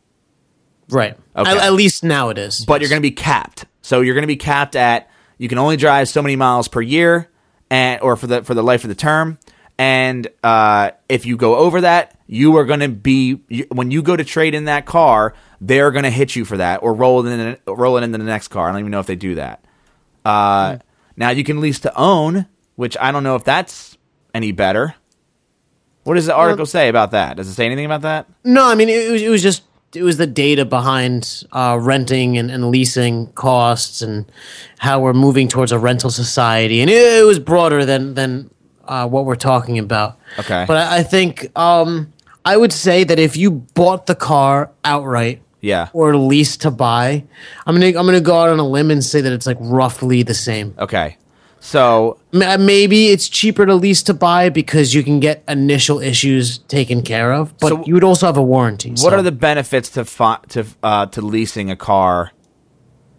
Right. 0.89 1.17
Okay. 1.36 1.52
At, 1.52 1.58
at 1.58 1.73
least 1.73 2.02
now 2.02 2.30
it 2.30 2.38
is. 2.38 2.63
but 2.63 2.80
you're 2.80 2.89
going 2.89 3.02
to 3.02 3.08
be 3.08 3.12
capped. 3.12 3.65
So 3.82 3.99
you're 3.99 4.15
going 4.15 4.23
to 4.23 4.28
be 4.28 4.38
capped 4.38 4.78
at 4.78 5.10
you 5.38 5.49
can 5.49 5.58
only 5.58 5.76
drive 5.76 6.08
so 6.08 6.21
many 6.21 6.38
miles 6.38 6.69
per 6.69 6.80
year, 6.80 7.30
and 7.69 8.02
or 8.02 8.15
for 8.15 8.28
the 8.28 8.43
for 8.43 8.54
the 8.54 8.63
life 8.63 8.86
of 8.86 8.88
the 8.88 8.95
term. 8.95 9.38
And 9.78 10.28
uh, 10.44 10.92
if 11.10 11.26
you 11.26 11.36
go 11.36 11.56
over 11.56 11.82
that, 11.82 12.18
you 12.28 12.56
are 12.58 12.66
going 12.66 12.80
to 12.82 12.90
be 12.90 13.42
you, 13.48 13.66
when 13.72 13.92
you 13.92 14.02
go 14.04 14.16
to 14.16 14.24
trade 14.24 14.54
in 14.54 14.66
that 14.66 14.86
car, 14.86 15.34
they're 15.60 15.92
going 15.92 16.04
to 16.04 16.10
hit 16.12 16.36
you 16.36 16.46
for 16.46 16.58
that 16.58 16.84
or 16.84 16.94
roll 16.94 17.26
it 17.26 17.32
in 17.32 17.58
roll 17.68 17.98
it 17.98 18.04
into 18.04 18.18
the 18.18 18.24
next 18.24 18.50
car. 18.50 18.70
I 18.70 18.72
don't 18.72 18.80
even 18.82 18.92
know 18.92 19.00
if 19.00 19.08
they 19.08 19.16
do 19.16 19.36
that. 19.36 19.64
Uh, 20.24 20.78
Now 21.18 21.30
you 21.32 21.44
can 21.44 21.60
lease 21.60 21.80
to 21.82 21.96
own, 21.98 22.48
which 22.76 22.96
I 23.00 23.12
don't 23.12 23.24
know 23.24 23.36
if 23.36 23.44
that's 23.44 23.98
any 24.34 24.52
better. 24.52 24.96
What 26.04 26.16
does 26.16 26.26
the 26.26 26.36
article 26.36 26.66
say 26.66 26.90
about 26.90 27.12
that? 27.12 27.38
Does 27.38 27.48
it 27.48 27.54
say 27.54 27.66
anything 27.66 27.86
about 27.86 28.02
that? 28.02 28.28
No, 28.44 28.66
I 28.66 28.76
mean 28.76 28.90
it 28.90 29.12
was, 29.12 29.22
it 29.22 29.30
was 29.30 29.42
just 29.42 29.64
it 29.96 30.04
was 30.04 30.18
the 30.18 30.28
data 30.28 30.66
behind 30.66 31.44
uh, 31.52 31.78
renting 31.80 32.38
and, 32.38 32.50
and 32.50 32.70
leasing 32.72 33.28
costs 33.34 34.02
and 34.02 34.26
how 34.80 35.00
we're 35.00 35.14
moving 35.14 35.48
towards 35.48 35.72
a 35.72 35.78
rental 35.80 36.10
society, 36.10 36.82
and 36.82 36.90
it, 36.90 37.22
it 37.22 37.26
was 37.26 37.40
broader 37.40 37.86
than 37.86 38.16
than 38.16 38.50
uh, 38.88 39.08
what 39.08 39.26
we're 39.26 39.36
talking 39.36 39.80
about. 39.80 40.17
Okay. 40.39 40.65
but 40.67 40.78
I, 40.78 40.98
I 41.00 41.04
think 41.04 41.50
um, 41.58 42.12
I 42.46 42.58
would 42.58 42.74
say 42.74 43.04
that 43.04 43.19
if 43.19 43.38
you 43.38 43.52
bought 43.52 44.06
the 44.08 44.15
car 44.15 44.72
outright 44.84 45.41
Yeah. 45.62 45.89
or 45.93 46.15
lease 46.17 46.58
to 46.58 46.72
buy, 46.72 47.24
I'm 47.65 47.76
gonna 47.76 47.88
I'm 47.88 48.06
gonna 48.06 48.19
go 48.22 48.38
out 48.41 48.50
on 48.50 48.60
a 48.60 48.67
limb 48.67 48.91
and 48.91 49.04
say 49.04 49.22
that 49.22 49.32
it's 49.34 49.46
like 49.48 49.58
roughly 49.60 50.24
the 50.24 50.34
same. 50.34 50.76
Okay. 50.78 51.17
So 51.60 52.19
M- 52.34 52.65
Maybe 52.65 53.08
it's 53.08 53.30
cheaper 53.30 53.65
to 53.65 53.74
lease 53.76 54.04
to 54.04 54.13
buy 54.13 54.50
because 54.50 54.93
you 54.93 55.02
can 55.02 55.22
get 55.22 55.43
initial 55.48 56.02
issues 56.02 56.58
taken 56.67 57.02
care 57.04 57.32
of, 57.32 57.58
but 57.60 57.69
So- 57.69 57.84
you 57.86 57.93
would 57.93 58.04
also 58.04 58.26
have 58.26 58.36
a 58.36 58.43
warranty. 58.43 58.89
what 58.89 58.98
so- 59.00 59.12
are 59.13 59.22
the 59.22 59.32
benefits 59.32 59.89
to 59.91 60.04
fi- 60.04 60.39
to 60.50 60.65
uh, 60.84 61.06
to 61.08 61.22
leasing 61.22 61.72
a 61.72 61.78
car 61.78 62.32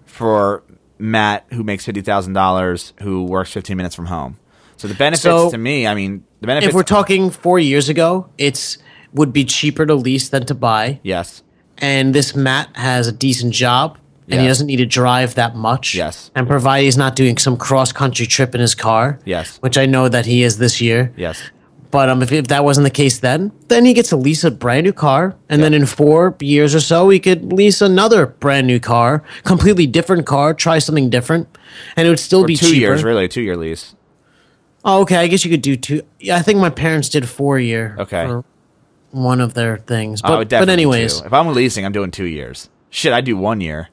for 0.05 0.63
Matt 0.99 1.47
who 1.53 1.65
makes 1.65 1.85
fifty 1.87 2.03
thousand 2.03 2.35
dollars 2.35 2.93
who 3.01 3.25
works 3.25 3.51
fifteen 3.51 3.77
minutes 3.79 3.95
from 3.95 4.07
home? 4.07 4.37
So 4.85 4.89
the 4.89 4.95
benefits 4.95 5.23
So- 5.23 5.51
to 5.51 5.57
me, 5.57 5.87
I 5.87 5.95
mean, 5.95 6.25
the 6.43 6.47
benefits. 6.47 6.69
if 6.69 6.75
we're 6.75 6.83
talking 6.83 7.31
four 7.31 7.59
years 7.59 7.89
ago, 7.89 8.27
it's 8.37 8.77
would 9.15 9.33
be 9.33 9.45
cheaper 9.45 9.87
to 9.87 9.95
lease 9.95 10.29
than 10.29 10.45
to 10.45 10.55
buy. 10.55 11.01
yes, 11.03 11.43
And 11.79 12.15
this 12.15 12.37
Matt 12.37 12.69
has 12.75 13.07
a 13.09 13.13
decent 13.13 13.55
job, 13.55 13.97
and 14.29 14.43
he 14.43 14.47
doesn't 14.47 14.67
need 14.67 14.77
to 14.77 14.85
drive 14.87 15.37
that 15.37 15.57
much. 15.57 15.95
Yes. 15.95 16.31
and 16.35 16.47
provide 16.47 16.83
he's 16.85 16.99
not 16.99 17.17
doing 17.17 17.39
some 17.39 17.57
cross 17.57 17.93
country 17.93 18.27
trip 18.27 18.55
in 18.55 18.61
his 18.61 18.75
car. 18.75 19.19
Yes. 19.25 19.57
which 19.63 19.79
I 19.79 19.87
know 19.87 20.11
that 20.11 20.27
he 20.27 20.43
is 20.43 20.59
this 20.59 20.83
year. 20.83 21.13
yes, 21.17 21.41
But 21.91 22.11
um, 22.11 22.23
if, 22.23 22.31
if 22.33 22.49
that 22.49 22.63
wasn't 22.65 22.85
the 22.85 22.91
case 22.91 23.21
then, 23.21 23.53
then 23.69 23.87
he 23.87 23.95
gets 23.95 24.11
to 24.11 24.17
lease 24.17 24.45
a 24.45 24.51
brand 24.51 24.85
new 24.85 24.93
car, 24.93 25.35
and 25.49 25.63
then 25.63 25.73
in 25.73 25.87
four 25.87 26.37
years 26.41 26.75
or 26.75 26.81
so, 26.81 27.09
he 27.09 27.19
could 27.21 27.53
lease 27.55 27.81
another 27.81 28.27
brand 28.27 28.67
new 28.67 28.81
car, 28.81 29.23
completely 29.45 29.87
different 29.87 30.27
car, 30.27 30.53
try 30.53 30.79
something 30.79 31.09
different, 31.09 31.49
and 31.97 32.07
it 32.07 32.11
would 32.11 32.19
still 32.21 32.43
for 32.43 32.49
be 32.49 32.57
two 32.57 32.67
cheaper. 32.67 32.79
years, 32.81 33.03
really, 33.05 33.25
a 33.25 33.29
two 33.29 33.41
year 33.43 33.57
lease. 33.57 33.95
Oh, 34.85 35.01
okay, 35.03 35.17
I 35.17 35.27
guess 35.29 35.45
you 35.45 35.51
could 35.51 35.63
do 35.63 35.77
two. 35.77 36.03
Yeah, 36.21 36.37
I 36.37 36.43
think 36.43 36.59
my 36.59 36.71
parents 36.71 37.09
did 37.09 37.29
four 37.29 37.59
year. 37.59 37.97
Okay. 37.99 38.27
for 38.27 38.45
one 39.13 39.41
of 39.41 39.55
their 39.55 39.79
things, 39.79 40.21
I 40.23 40.37
would 40.37 40.49
but 40.49 40.61
but 40.61 40.69
anyways, 40.69 41.21
two. 41.21 41.27
if 41.27 41.33
I'm 41.33 41.49
leasing, 41.49 41.87
I'm 41.87 41.93
doing 41.93 42.11
two 42.11 42.27
years. 42.27 42.69
Shit, 42.91 43.13
I 43.13 43.21
do 43.21 43.37
one 43.37 43.61
year. 43.61 43.89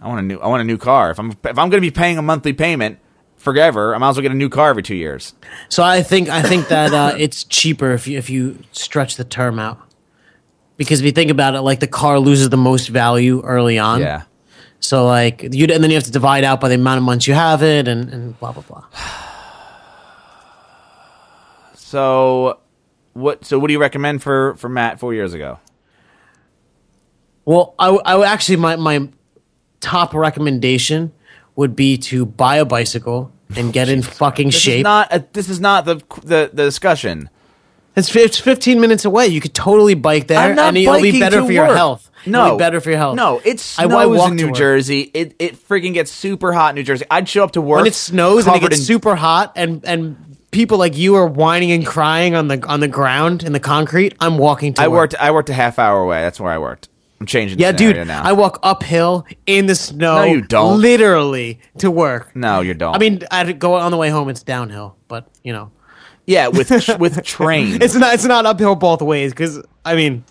I 0.00 0.08
want 0.08 0.20
a 0.20 0.22
new. 0.22 0.38
I 0.38 0.46
want 0.46 0.62
a 0.62 0.64
new 0.64 0.78
car. 0.78 1.10
If 1.10 1.18
I'm 1.18 1.30
if 1.30 1.58
I'm 1.58 1.68
going 1.68 1.72
to 1.72 1.80
be 1.80 1.90
paying 1.90 2.16
a 2.16 2.22
monthly 2.22 2.54
payment 2.54 2.98
forever, 3.36 3.94
I 3.94 3.98
might 3.98 4.10
as 4.10 4.16
well 4.16 4.22
get 4.22 4.32
a 4.32 4.34
new 4.34 4.48
car 4.48 4.70
every 4.70 4.82
two 4.82 4.94
years. 4.94 5.34
so 5.68 5.82
I 5.82 6.02
think 6.02 6.30
I 6.30 6.42
think 6.42 6.68
that 6.68 6.94
uh, 6.94 7.14
it's 7.18 7.44
cheaper 7.44 7.92
if 7.92 8.06
you 8.06 8.16
if 8.16 8.30
you 8.30 8.58
stretch 8.72 9.16
the 9.16 9.24
term 9.24 9.58
out. 9.58 9.78
Because 10.78 11.00
if 11.00 11.04
you 11.04 11.12
think 11.12 11.30
about 11.30 11.54
it, 11.54 11.60
like 11.60 11.80
the 11.80 11.86
car 11.86 12.18
loses 12.18 12.48
the 12.48 12.56
most 12.56 12.88
value 12.88 13.42
early 13.42 13.78
on. 13.78 14.00
Yeah. 14.00 14.22
So 14.78 15.06
like 15.06 15.42
you 15.42 15.66
and 15.66 15.84
then 15.84 15.90
you 15.90 15.96
have 15.96 16.04
to 16.04 16.10
divide 16.10 16.44
out 16.44 16.62
by 16.62 16.70
the 16.70 16.76
amount 16.76 16.96
of 16.96 17.04
months 17.04 17.26
you 17.26 17.34
have 17.34 17.62
it 17.62 17.86
and, 17.86 18.08
and 18.08 18.40
blah 18.40 18.52
blah 18.52 18.62
blah. 18.62 18.84
So, 21.90 22.60
what? 23.14 23.44
So, 23.44 23.58
what 23.58 23.66
do 23.66 23.72
you 23.72 23.80
recommend 23.80 24.22
for 24.22 24.54
for 24.54 24.68
Matt 24.68 25.00
four 25.00 25.12
years 25.12 25.34
ago? 25.34 25.58
Well, 27.44 27.74
I, 27.80 28.16
would 28.16 28.26
actually 28.28 28.56
my 28.56 28.76
my 28.76 29.08
top 29.80 30.14
recommendation 30.14 31.10
would 31.56 31.74
be 31.74 31.96
to 31.96 32.24
buy 32.24 32.56
a 32.56 32.64
bicycle 32.64 33.32
and 33.56 33.70
oh, 33.70 33.72
get 33.72 33.88
in 33.88 34.02
fucking 34.02 34.48
This 34.48 34.54
is 34.56 34.62
shape. 34.62 34.84
not. 34.84 35.12
A, 35.12 35.24
this 35.32 35.48
is 35.48 35.58
not 35.58 35.84
the 35.84 35.96
the 36.22 36.50
the 36.52 36.62
discussion. 36.64 37.28
it's, 37.96 38.14
it's 38.14 38.38
15 38.38 38.80
minutes 38.80 39.04
away. 39.04 39.26
You 39.26 39.40
could 39.40 39.52
totally 39.54 39.94
bike 39.94 40.28
there, 40.28 40.38
and 40.56 40.76
it'll 40.76 41.02
be 41.02 41.18
better 41.18 41.44
for 41.44 41.50
your 41.50 41.66
work. 41.66 41.76
health. 41.76 42.08
It'll 42.22 42.30
No, 42.32 42.56
be 42.56 42.58
better 42.60 42.80
for 42.80 42.90
your 42.90 42.98
health. 43.00 43.16
No, 43.16 43.40
it 43.44 43.74
I- 43.78 43.86
I 43.86 44.06
walk 44.06 44.30
in 44.30 44.36
to 44.36 44.46
New. 44.46 44.52
Jersey. 44.52 45.10
It 45.12 45.34
it 45.40 45.68
freaking 45.68 45.92
gets 45.92 46.12
super 46.12 46.52
hot 46.52 46.68
in 46.70 46.74
New 46.76 46.84
Jersey. 46.84 47.04
I'd 47.10 47.28
show 47.28 47.42
up 47.42 47.50
to 47.52 47.60
work 47.60 47.78
when 47.78 47.86
it 47.88 47.94
snows 47.96 48.46
and 48.46 48.54
it 48.54 48.60
gets 48.60 48.78
in- 48.78 48.84
super 48.84 49.16
hot, 49.16 49.54
and 49.56 49.84
and 49.84 50.29
people 50.50 50.78
like 50.78 50.96
you 50.96 51.14
are 51.16 51.26
whining 51.26 51.72
and 51.72 51.86
crying 51.86 52.34
on 52.34 52.48
the 52.48 52.64
on 52.66 52.80
the 52.80 52.88
ground 52.88 53.42
in 53.42 53.52
the 53.52 53.60
concrete. 53.60 54.14
I'm 54.20 54.38
walking 54.38 54.74
to 54.74 54.82
I 54.82 54.88
work. 54.88 54.96
worked. 55.12 55.14
I 55.16 55.30
worked 55.30 55.50
a 55.50 55.54
half 55.54 55.78
hour 55.78 56.00
away. 56.02 56.20
That's 56.22 56.40
where 56.40 56.52
I 56.52 56.58
worked. 56.58 56.88
I'm 57.20 57.26
changing. 57.26 57.58
The 57.58 57.62
Yeah, 57.64 57.72
dude, 57.72 58.06
now. 58.06 58.22
I 58.22 58.32
walk 58.32 58.58
uphill 58.62 59.26
in 59.46 59.66
the 59.66 59.74
snow. 59.74 60.16
No, 60.16 60.24
you 60.24 60.40
don't. 60.40 60.80
Literally 60.80 61.60
to 61.78 61.90
work. 61.90 62.34
no, 62.34 62.60
you 62.62 62.72
don't. 62.72 62.94
I 62.94 62.98
mean, 62.98 63.22
I 63.30 63.52
go 63.52 63.74
on 63.74 63.90
the 63.90 63.98
way 63.98 64.08
home. 64.08 64.28
It's 64.30 64.42
downhill, 64.42 64.96
but 65.06 65.28
you 65.44 65.52
know, 65.52 65.70
yeah, 66.26 66.48
with 66.48 66.70
with 66.98 67.22
trains. 67.24 67.76
it's 67.82 67.94
not. 67.94 68.14
It's 68.14 68.24
not 68.24 68.46
uphill 68.46 68.74
both 68.74 69.02
ways 69.02 69.32
because 69.32 69.62
I 69.84 69.94
mean, 69.96 70.24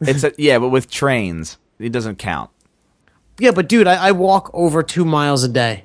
It's 0.00 0.22
a, 0.22 0.32
yeah, 0.38 0.58
but 0.60 0.68
with 0.68 0.88
trains, 0.90 1.58
it 1.80 1.90
doesn't 1.90 2.16
count. 2.16 2.50
yeah, 3.40 3.50
but 3.50 3.68
dude, 3.68 3.88
I, 3.88 4.08
I 4.08 4.12
walk 4.12 4.50
over 4.54 4.82
two 4.84 5.04
miles 5.04 5.42
a 5.42 5.48
day. 5.48 5.84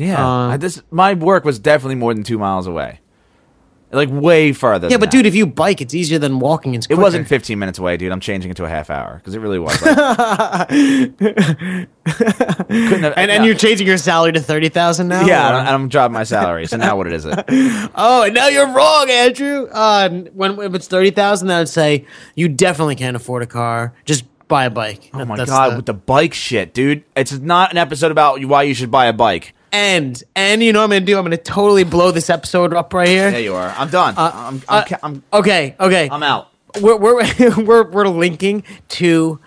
Yeah, 0.00 0.24
Uh, 0.26 0.48
I, 0.48 0.56
this 0.56 0.82
my 0.90 1.14
work 1.14 1.44
was 1.44 1.58
definitely 1.58 1.96
more 1.96 2.14
than 2.14 2.22
two 2.24 2.38
miles 2.38 2.66
away, 2.66 3.00
like 3.92 4.08
way 4.10 4.52
farther. 4.52 4.88
Yeah, 4.88 4.96
but 4.96 5.10
that. 5.10 5.16
dude, 5.16 5.26
if 5.26 5.34
you 5.34 5.46
bike, 5.46 5.80
it's 5.80 5.94
easier 5.94 6.18
than 6.18 6.38
walking. 6.40 6.74
It's 6.74 6.86
it 6.88 6.94
wasn't 6.94 7.28
15 7.28 7.58
minutes 7.58 7.78
away, 7.78 7.96
dude. 7.96 8.10
I'm 8.12 8.20
changing 8.20 8.50
it 8.50 8.56
to 8.56 8.64
a 8.64 8.68
half 8.68 8.88
hour 8.90 9.16
because 9.18 9.34
it 9.34 9.40
really 9.40 9.58
was. 9.58 9.80
Like, 9.82 9.96
have, 9.96 10.70
And 13.16 13.30
and 13.30 13.44
you're 13.44 13.54
changing 13.54 13.86
your 13.86 13.98
salary 13.98 14.32
to 14.32 14.40
thirty 14.40 14.68
thousand 14.68 15.08
now. 15.08 15.24
yeah, 15.26 15.58
and 15.60 15.68
I'm 15.68 15.88
dropping 15.88 16.14
my 16.14 16.24
salary. 16.24 16.66
So 16.66 16.76
now 16.76 16.96
what 16.96 17.06
is 17.12 17.24
it? 17.26 17.44
Oh, 17.94 18.22
and 18.22 18.34
now 18.34 18.48
you're 18.48 18.68
wrong, 18.72 19.10
Andrew. 19.10 19.66
Uh, 19.70 20.08
when 20.32 20.58
if 20.60 20.74
it's 20.74 20.86
thirty 20.86 21.10
thousand, 21.10 21.48
then 21.48 21.60
I'd 21.60 21.68
say 21.68 22.06
you 22.34 22.48
definitely 22.48 22.94
can't 22.96 23.16
afford 23.16 23.42
a 23.42 23.46
car. 23.46 23.92
Just 24.04 24.24
buy 24.48 24.64
a 24.64 24.70
bike. 24.70 25.10
Oh 25.14 25.24
my 25.24 25.44
god, 25.44 25.76
with 25.76 25.86
the 25.86 25.94
bike 25.94 26.34
shit, 26.34 26.72
dude. 26.74 27.04
It's 27.16 27.32
not 27.32 27.70
an 27.72 27.78
episode 27.78 28.10
about 28.12 28.42
why 28.44 28.62
you 28.62 28.74
should 28.74 28.90
buy 28.90 29.06
a 29.06 29.12
bike. 29.12 29.54
And 29.72 30.22
and 30.36 30.62
you 30.62 30.72
know 30.72 30.80
what 30.80 30.84
I'm 30.84 30.90
gonna 30.90 31.00
do? 31.06 31.16
I'm 31.18 31.24
gonna 31.24 31.36
totally 31.36 31.84
blow 31.84 32.10
this 32.10 32.30
episode 32.30 32.74
up 32.74 32.92
right 32.94 33.08
here. 33.08 33.30
There 33.30 33.40
you 33.40 33.54
are. 33.54 33.68
I'm 33.76 33.88
done. 33.90 34.14
I'm, 34.16 34.32
I'm, 34.56 34.62
Uh, 34.68 34.84
ca- 34.84 34.98
I'm, 35.02 35.22
okay, 35.32 35.76
okay. 35.80 36.08
I'm 36.10 36.22
out. 36.22 36.48
we're 36.80 36.96
we're 36.96 37.22
we're 37.64 37.90
we're 37.90 38.08
linking 38.08 38.64
to 38.90 39.38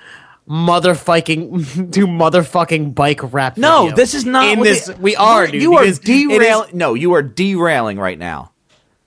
motherfucking 0.50 1.92
to 1.94 2.08
motherfucking 2.08 2.96
bike 2.96 3.34
rap. 3.34 3.58
No, 3.58 3.92
this 3.92 4.14
is 4.14 4.26
not 4.26 4.46
in 4.48 4.60
this. 4.62 4.86
the- 4.88 4.96
we 4.98 5.16
are. 5.16 5.46
You, 5.46 5.52
dude, 5.52 5.62
you 5.62 5.74
are 5.76 5.82
because 5.84 6.00
it 6.00 6.10
is- 6.10 6.28
derailing. 6.28 6.78
No, 6.78 6.94
you 6.94 7.14
are 7.14 7.22
derailing 7.22 7.98
right 8.00 8.18
now. 8.18 8.52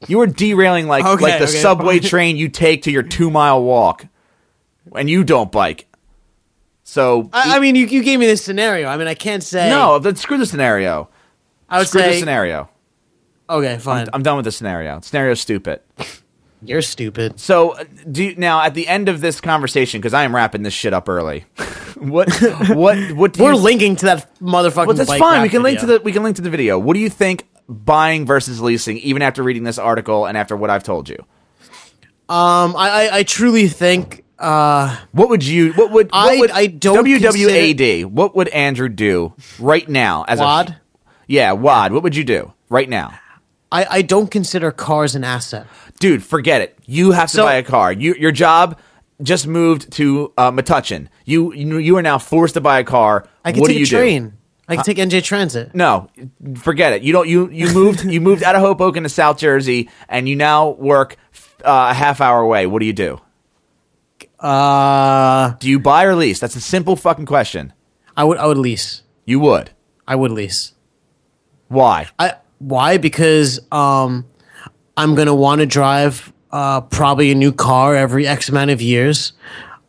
You 0.09 0.21
are 0.21 0.27
derailing 0.27 0.87
like 0.87 1.05
Okay, 1.05 1.23
like 1.23 1.39
the 1.39 1.45
okay, 1.45 1.53
subway 1.53 1.99
fine. 2.01 2.09
train 2.09 2.37
you 2.37 2.49
take 2.49 2.83
to 2.83 2.91
your 2.91 3.03
two 3.03 3.31
mile 3.31 3.63
walk, 3.63 4.07
and 4.95 5.09
you 5.09 5.25
don't 5.25 5.51
bike. 5.51 5.87
So 6.89 7.29
I, 7.33 7.57
I 7.57 7.59
mean, 7.59 7.75
you, 7.75 7.87
you 7.87 8.01
gave 8.05 8.21
me 8.21 8.27
this 8.27 8.45
scenario. 8.45 8.87
I 8.87 8.97
mean, 8.97 9.09
I 9.09 9.15
can't 9.15 9.43
say 9.43 9.69
no, 9.69 9.99
then 9.99 10.15
screw 10.15 10.39
the 10.39 10.47
scenario. 10.47 11.09
I 11.69 11.79
would 11.79 11.89
Screw 11.89 12.01
the 12.01 12.13
say 12.13 12.21
scenario. 12.21 12.71
okay, 13.51 13.77
fine. 13.79 14.07
I'm 14.13 14.23
done 14.23 14.37
with 14.37 14.45
the 14.45 14.53
scenario. 14.53 15.01
Scenario's 15.01 15.41
stupid. 15.41 15.81
You're 16.63 16.83
stupid. 16.83 17.41
So 17.41 17.71
uh, 17.71 17.85
do 18.11 18.23
you, 18.23 18.37
now 18.37 18.63
at 18.63 18.75
the 18.75 18.87
end 18.87 19.09
of 19.09 19.21
this 19.21 19.41
conversation 19.41 20.01
because 20.01 20.15
I 20.15 20.23
am 20.23 20.35
wrapping 20.35 20.63
this 20.63 20.75
shit 20.75 20.95
up 20.95 21.09
early. 21.09 21.41
what 21.97 22.29
what 22.71 23.13
what 23.13 23.33
do 23.33 23.43
We're 23.43 23.55
you, 23.55 23.59
linking 23.59 23.97
to 23.97 24.07
that 24.07 24.39
motherfucking. 24.39 24.87
Well, 24.87 24.97
that's 24.97 25.17
fine. 25.17 25.43
We 25.43 25.49
can 25.49 25.65
link 25.65 25.81
to 25.81 25.87
the 25.87 26.01
we 26.01 26.13
can 26.13 26.23
link 26.23 26.37
to 26.37 26.43
the 26.43 26.51
video. 26.51 26.79
What 26.79 26.95
do 26.95 27.01
you 27.01 27.11
think 27.11 27.49
buying 27.69 28.27
versus 28.27 28.61
leasing, 28.61 28.99
even 28.99 29.23
after 29.23 29.43
reading 29.43 29.65
this 29.65 29.79
article 29.79 30.25
and 30.25 30.39
after 30.39 30.57
what 30.57 30.71
I've 30.71 30.85
told 30.85 31.09
you? 31.09 31.19
Um, 32.29 32.77
I, 32.77 33.09
I 33.09 33.17
I 33.19 33.23
truly 33.25 33.67
think 33.67 34.23
uh 34.39 34.97
What 35.13 35.29
would 35.29 35.45
you? 35.45 35.73
What 35.73 35.91
would? 35.93 36.07
What 36.13 36.15
I- 36.35 36.39
would 36.39 36.51
I 36.51 36.67
don't 36.67 37.05
WWAD? 37.07 38.05
What 38.07 38.37
would 38.37 38.49
Andrew 38.49 38.89
do 38.89 39.35
right 39.59 39.89
now? 39.89 40.25
As 40.29 40.39
Wad? 40.39 40.71
a 40.71 40.77
yeah, 41.27 41.53
Wad. 41.53 41.93
What 41.93 42.03
would 42.03 42.15
you 42.17 42.25
do 42.25 42.53
right 42.69 42.89
now, 42.89 43.15
I 43.73 43.87
I 43.91 44.03
don't 44.03 44.31
consider 44.31 44.71
cars 44.71 45.15
an 45.15 45.25
asset. 45.25 45.67
dude? 46.01 46.23
Forget 46.23 46.61
it. 46.61 46.79
You 46.87 47.13
have 47.13 47.31
to 47.31 47.37
So- 47.37 47.45
buy 47.45 47.55
a 47.55 47.63
car. 47.63 47.93
You 47.93 48.15
your 48.19 48.33
job 48.33 48.79
just 49.23 49.47
moved 49.47 49.91
to 49.93 50.33
uh, 50.37 50.51
Metuchen. 50.53 51.09
You 51.25 51.53
you 51.55 51.79
you 51.79 51.97
are 51.97 52.03
now 52.03 52.19
forced 52.19 52.55
to 52.55 52.61
buy 52.61 52.79
a 52.81 52.85
car. 52.85 53.27
I 53.45 53.53
can 53.53 53.61
what 53.61 53.69
take 53.69 53.77
do 53.77 53.81
you 53.81 53.87
a 53.87 53.89
train. 54.01 54.33
I 54.69 54.75
can 54.77 54.85
take 54.85 54.99
NJ 54.99 55.23
Transit. 55.23 55.75
No, 55.75 56.09
forget 56.57 56.93
it. 56.93 57.03
You 57.03 57.13
don't. 57.13 57.29
You 57.29 57.49
you 57.51 57.73
moved. 57.73 58.05
you 58.05 58.21
moved 58.21 58.43
out 58.43 58.57
of 58.57 58.61
Hoboken 58.63 59.05
to 59.05 59.09
South 59.09 59.39
Jersey, 59.39 59.89
and 60.09 60.29
you 60.29 60.35
now 60.37 60.71
work 60.71 61.17
uh, 61.65 61.89
a 61.91 61.95
half 61.95 62.21
hour 62.21 62.41
away. 62.41 62.67
What 62.67 62.81
do 62.81 62.87
you 62.87 62.93
do? 62.93 63.21
Uh, 64.41 65.55
Do 65.61 65.69
you 65.69 65.79
buy 65.79 66.05
or 66.05 66.15
lease? 66.15 66.39
That's 66.41 66.57
a 66.57 66.61
simple 66.61 66.97
fucking 66.97 67.27
question. 67.27 67.73
I 68.17 68.25
would 68.25 68.39
I 68.39 68.47
would 68.47 68.59
lease. 68.59 69.03
You 69.25 69.41
would. 69.41 69.71
I 70.07 70.15
would 70.15 70.31
lease. 70.31 70.73
Why? 71.69 72.09
I 72.19 72.35
why? 72.59 72.97
Because 72.99 73.61
um, 73.73 74.25
I'm 74.97 75.15
gonna 75.15 75.35
want 75.35 75.61
to 75.61 75.67
drive 75.67 76.33
uh 76.53 76.81
probably 76.83 77.31
a 77.33 77.35
new 77.35 77.53
car 77.53 77.97
every 77.97 78.27
X 78.27 78.49
amount 78.49 78.71
of 78.71 78.81
years. 78.81 79.33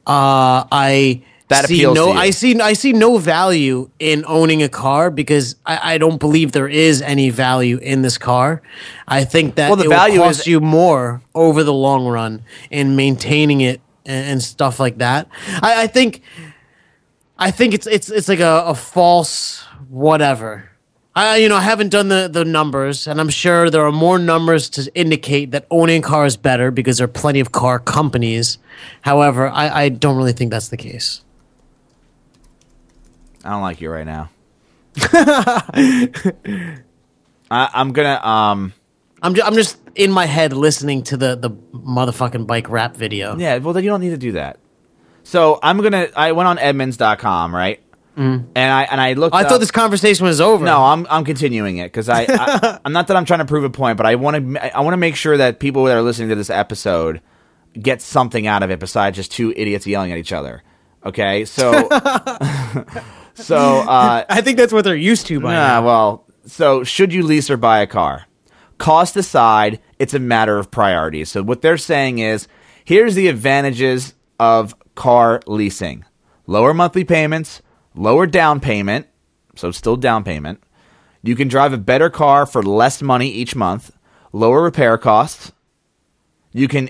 Uh, 0.06 0.64
I 0.72 1.22
That 1.50 1.66
see 1.66 1.76
appeals 1.84 1.96
no. 1.96 2.12
I 2.12 2.32
see. 2.32 2.60
I 2.60 2.74
see 2.74 2.94
no 2.94 3.18
value 3.18 3.90
in 4.00 4.24
owning 4.28 4.64
a 4.64 4.70
car 4.70 5.12
because 5.12 5.56
I, 5.66 5.94
I 5.94 5.98
don't 5.98 6.20
believe 6.20 6.52
there 6.54 6.68
is 6.70 7.02
any 7.02 7.30
value 7.30 7.78
in 7.78 8.02
this 8.02 8.18
car. 8.18 8.62
I 9.08 9.24
think 9.26 9.56
that 9.56 9.68
Well, 9.70 9.78
the 9.78 9.86
it 9.86 9.90
value 9.90 10.20
will 10.20 10.28
cost 10.28 10.42
is- 10.42 10.48
you 10.48 10.60
more 10.62 11.22
over 11.36 11.64
the 11.64 11.74
long 11.74 12.08
run 12.08 12.42
in 12.72 12.96
maintaining 12.96 13.62
it 13.62 13.82
and, 14.08 14.26
and 14.26 14.44
stuff 14.44 14.80
like 14.80 14.98
that. 15.00 15.28
I, 15.62 15.84
I 15.84 15.88
think. 15.88 16.24
I 17.40 17.52
think 17.52 17.76
it's 17.76 17.86
it's 17.86 18.10
it's 18.10 18.28
like 18.28 18.40
a, 18.40 18.64
a 18.66 18.74
false 18.74 19.62
whatever. 19.90 20.72
I, 21.18 21.38
you 21.38 21.50
know, 21.50 21.56
I 21.56 21.62
haven't 21.62 21.90
done 21.90 22.10
the, 22.10 22.30
the 22.32 22.46
numbers, 22.46 23.08
and 23.08 23.20
I'm 23.20 23.30
sure 23.30 23.72
there 23.72 23.84
are 23.84 23.92
more 23.92 24.20
numbers 24.20 24.70
to 24.72 24.92
indicate 24.94 25.50
that 25.50 25.66
owning 25.72 26.04
a 26.04 26.06
car 26.06 26.28
is 26.28 26.38
better 26.38 26.70
because 26.70 27.00
there 27.00 27.06
are 27.06 27.08
plenty 27.08 27.40
of 27.40 27.52
car 27.52 27.80
companies. 27.80 28.60
However, 29.02 29.48
I, 29.48 29.86
I 29.86 29.90
don't 29.90 30.16
really 30.16 30.34
think 30.34 30.52
that's 30.52 30.68
the 30.68 30.78
case. 30.78 31.24
I 33.44 33.50
don't 33.50 33.62
like 33.62 33.82
you 33.82 33.90
right 33.90 34.06
now. 34.06 34.30
I, 35.02 36.80
I'm 37.50 37.94
gonna 37.94 38.20
um 38.24 38.74
I'm 39.22 39.34
just, 39.36 39.48
I'm 39.48 39.54
just 39.56 39.78
in 39.96 40.12
my 40.12 40.26
head 40.26 40.54
listening 40.54 41.04
to 41.04 41.18
the, 41.18 41.36
the 41.36 41.50
motherfucking 41.50 42.46
bike 42.48 42.70
rap 42.70 42.96
video. 42.96 43.36
yeah. 43.38 43.58
Well, 43.58 43.74
then 43.74 43.84
you 43.84 43.90
don't 43.90 44.02
need 44.02 44.12
to 44.12 44.18
do 44.18 44.34
that. 44.34 44.60
So 45.24 45.60
I'm 45.62 45.78
gonna. 45.82 46.08
I 46.16 46.32
went 46.32 46.48
on 46.48 46.58
Edmunds.com 46.58 47.54
right, 47.54 47.82
and 48.16 48.48
I 48.56 48.84
and 48.84 49.02
I 49.02 49.14
looked. 49.14 49.36
I 49.36 49.42
up- 49.44 49.50
thought 49.50 49.60
this 49.60 49.72
conversation 49.72 50.26
was 50.26 50.40
over. 50.40 50.64
No, 50.64 50.82
I'm 50.84 51.06
I'm 51.10 51.26
continuing 51.26 51.78
it 51.78 51.88
because 51.88 52.08
I, 52.08 52.26
I 52.30 52.80
I'm 52.86 52.94
not 52.94 53.08
that 53.08 53.18
I'm 53.18 53.26
trying 53.26 53.40
to 53.40 53.46
prove 53.46 53.64
a 53.66 53.70
point, 53.70 53.98
but 53.98 54.06
I 54.06 54.16
want 54.16 54.54
to 54.54 54.78
I 54.78 54.80
want 54.82 54.94
to 54.94 54.98
make 54.98 55.16
sure 55.18 55.36
that 55.36 55.60
people 55.60 55.84
that 55.86 55.98
are 55.98 56.02
listening 56.02 56.30
to 56.30 56.36
this 56.36 56.50
episode 56.50 57.20
get 57.78 58.02
something 58.02 58.48
out 58.48 58.64
of 58.64 58.72
it 58.72 58.80
besides 58.80 59.18
just 59.18 59.32
two 59.34 59.52
idiots 59.56 59.86
yelling 59.86 60.12
at 60.14 60.18
each 60.18 60.32
other. 60.32 60.64
Okay, 61.06 61.44
so 61.44 61.72
so 63.34 63.58
uh, 63.58 64.24
I 64.30 64.42
think 64.42 64.58
that's 64.58 64.74
what 64.74 64.84
they're 64.84 64.96
used 64.96 65.28
to 65.28 65.40
by 65.40 65.54
Nah, 65.54 65.68
now. 65.68 65.86
Well, 65.86 66.26
so 66.46 66.84
should 66.84 67.14
you 67.14 67.24
lease 67.24 67.50
or 67.50 67.58
buy 67.58 67.80
a 67.80 67.88
car? 67.88 68.26
Cost 68.78 69.16
aside, 69.18 69.80
it's 70.00 70.14
a 70.14 70.20
matter 70.20 70.58
of 70.58 70.72
priorities. 70.72 71.30
So 71.30 71.44
what 71.44 71.62
they're 71.62 71.78
saying 71.78 72.20
is, 72.20 72.48
here's 72.86 73.16
the 73.16 73.28
advantages 73.28 74.14
of 74.40 74.76
car 74.96 75.42
leasing: 75.48 76.06
lower 76.46 76.74
monthly 76.74 77.04
payments, 77.04 77.62
lower 77.96 78.28
down 78.28 78.60
payment, 78.60 79.08
so 79.56 79.72
still 79.72 79.96
down 79.96 80.24
payment. 80.24 80.62
You 81.24 81.36
can 81.36 81.48
drive 81.48 81.74
a 81.74 81.78
better 81.78 82.10
car 82.10 82.46
for 82.46 82.62
less 82.62 83.02
money 83.02 83.30
each 83.30 83.56
month, 83.56 83.92
lower 84.32 84.62
repair 84.62 84.98
costs. 84.98 85.52
You 86.54 86.68
can 86.68 86.90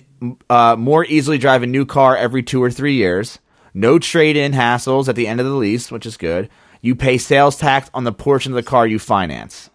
uh, 0.49 0.75
more 0.77 1.05
easily 1.05 1.37
drive 1.37 1.63
a 1.63 1.67
new 1.67 1.85
car 1.85 2.15
every 2.15 2.43
two 2.43 2.61
or 2.61 2.69
three 2.69 2.93
years. 2.93 3.39
No 3.73 3.99
trade 3.99 4.35
in 4.35 4.51
hassles 4.51 5.07
at 5.07 5.15
the 5.15 5.27
end 5.27 5.39
of 5.39 5.45
the 5.45 5.53
lease, 5.53 5.91
which 5.91 6.05
is 6.05 6.17
good. 6.17 6.49
You 6.81 6.95
pay 6.95 7.17
sales 7.17 7.57
tax 7.57 7.89
on 7.93 8.03
the 8.03 8.11
portion 8.11 8.51
of 8.51 8.55
the 8.55 8.63
car 8.63 8.85
you 8.85 8.99
finance. 8.99 9.69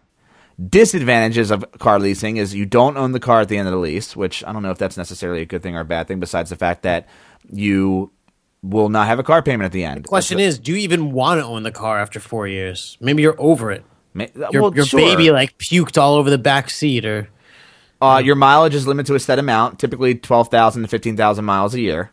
Disadvantages 0.69 1.51
of 1.51 1.65
car 1.79 1.99
leasing 1.99 2.37
is 2.37 2.55
you 2.55 2.67
don't 2.67 2.97
own 2.97 3.13
the 3.13 3.21
car 3.21 3.41
at 3.41 3.49
the 3.49 3.57
end 3.57 3.69
of 3.69 3.73
the 3.73 3.79
lease, 3.81 4.15
which 4.15 4.45
I 4.45 4.53
don't 4.53 4.63
know 4.63 4.71
if 4.71 4.79
that's 4.79 4.97
necessarily 4.97 5.43
a 5.43 5.47
good 5.47 5.63
thing 5.63 5.77
or 5.77 5.81
a 5.81 5.85
bad 5.85 6.09
thing, 6.09 6.21
besides 6.21 6.51
the 6.51 6.57
fact 6.57 6.83
that 6.83 7.09
you 7.51 8.13
will 8.63 8.89
not 8.89 9.07
have 9.07 9.19
a 9.19 9.23
car 9.23 9.43
payment 9.43 9.65
at 9.65 9.73
the 9.73 9.85
end. 9.85 10.05
The 10.05 10.09
Question 10.09 10.39
is, 10.39 10.59
do 10.59 10.73
you 10.73 10.79
even 10.79 11.13
want 11.13 11.41
to 11.41 11.45
own 11.45 11.63
the 11.63 11.73
car 11.73 11.99
after 11.99 12.21
four 12.21 12.47
years? 12.47 12.97
Maybe 13.01 13.23
you're 13.23 13.41
over 13.41 13.73
it. 13.73 13.85
Ma- 14.15 14.27
Your, 14.53 14.63
well, 14.63 14.75
your 14.75 14.85
sure. 14.85 15.01
baby 15.01 15.31
like 15.31 15.57
puked 15.59 16.01
all 16.01 16.15
over 16.15 16.29
the 16.31 16.39
back 16.39 16.69
seat, 16.71 17.05
or 17.07 17.29
Uh, 18.01 18.21
your 18.23 18.35
mileage 18.35 18.75
is 18.75 18.87
limited 18.87 19.07
to 19.07 19.15
a 19.15 19.21
set 19.21 19.39
amount, 19.39 19.79
typically 19.79 20.15
twelve 20.15 20.49
thousand 20.49 20.83
to 20.83 20.89
fifteen 20.89 21.17
thousand 21.17 21.47
miles 21.47 21.73
a 21.75 21.81
year, 21.81 22.11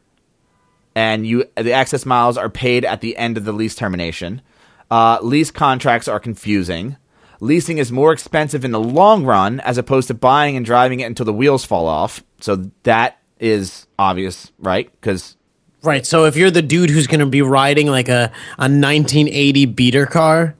and 0.96 1.28
you 1.28 1.44
the 1.58 1.74
excess 1.74 2.06
miles 2.06 2.38
are 2.38 2.50
paid 2.50 2.86
at 2.86 3.02
the 3.02 3.18
end 3.18 3.38
of 3.38 3.44
the 3.44 3.52
lease 3.52 3.76
termination. 3.76 4.42
Uh, 4.90 5.20
lease 5.22 5.52
contracts 5.52 6.08
are 6.08 6.20
confusing. 6.22 6.96
Leasing 7.42 7.78
is 7.78 7.92
more 7.92 8.12
expensive 8.12 8.66
in 8.66 8.72
the 8.72 8.80
long 8.80 9.24
run 9.26 9.60
as 9.62 9.78
opposed 9.78 10.08
to 10.10 10.14
buying 10.14 10.58
and 10.58 10.66
driving 10.66 11.00
it 11.00 11.06
until 11.06 11.26
the 11.26 11.34
wheels 11.34 11.64
fall 11.64 11.88
off. 11.88 12.24
So 12.42 12.70
that 12.84 13.18
is 13.40 13.88
obvious, 13.98 14.52
right? 14.60 14.92
Because 15.00 15.38
right. 15.84 16.06
So 16.06 16.26
if 16.26 16.36
you're 16.36 16.52
the 16.52 16.62
dude 16.62 16.90
who's 16.90 17.08
going 17.08 17.22
to 17.22 17.26
be 17.26 17.42
riding 17.42 17.88
like 17.88 18.10
a 18.10 18.32
a 18.58 18.68
1980 18.68 19.66
beater 19.68 20.06
car, 20.06 20.56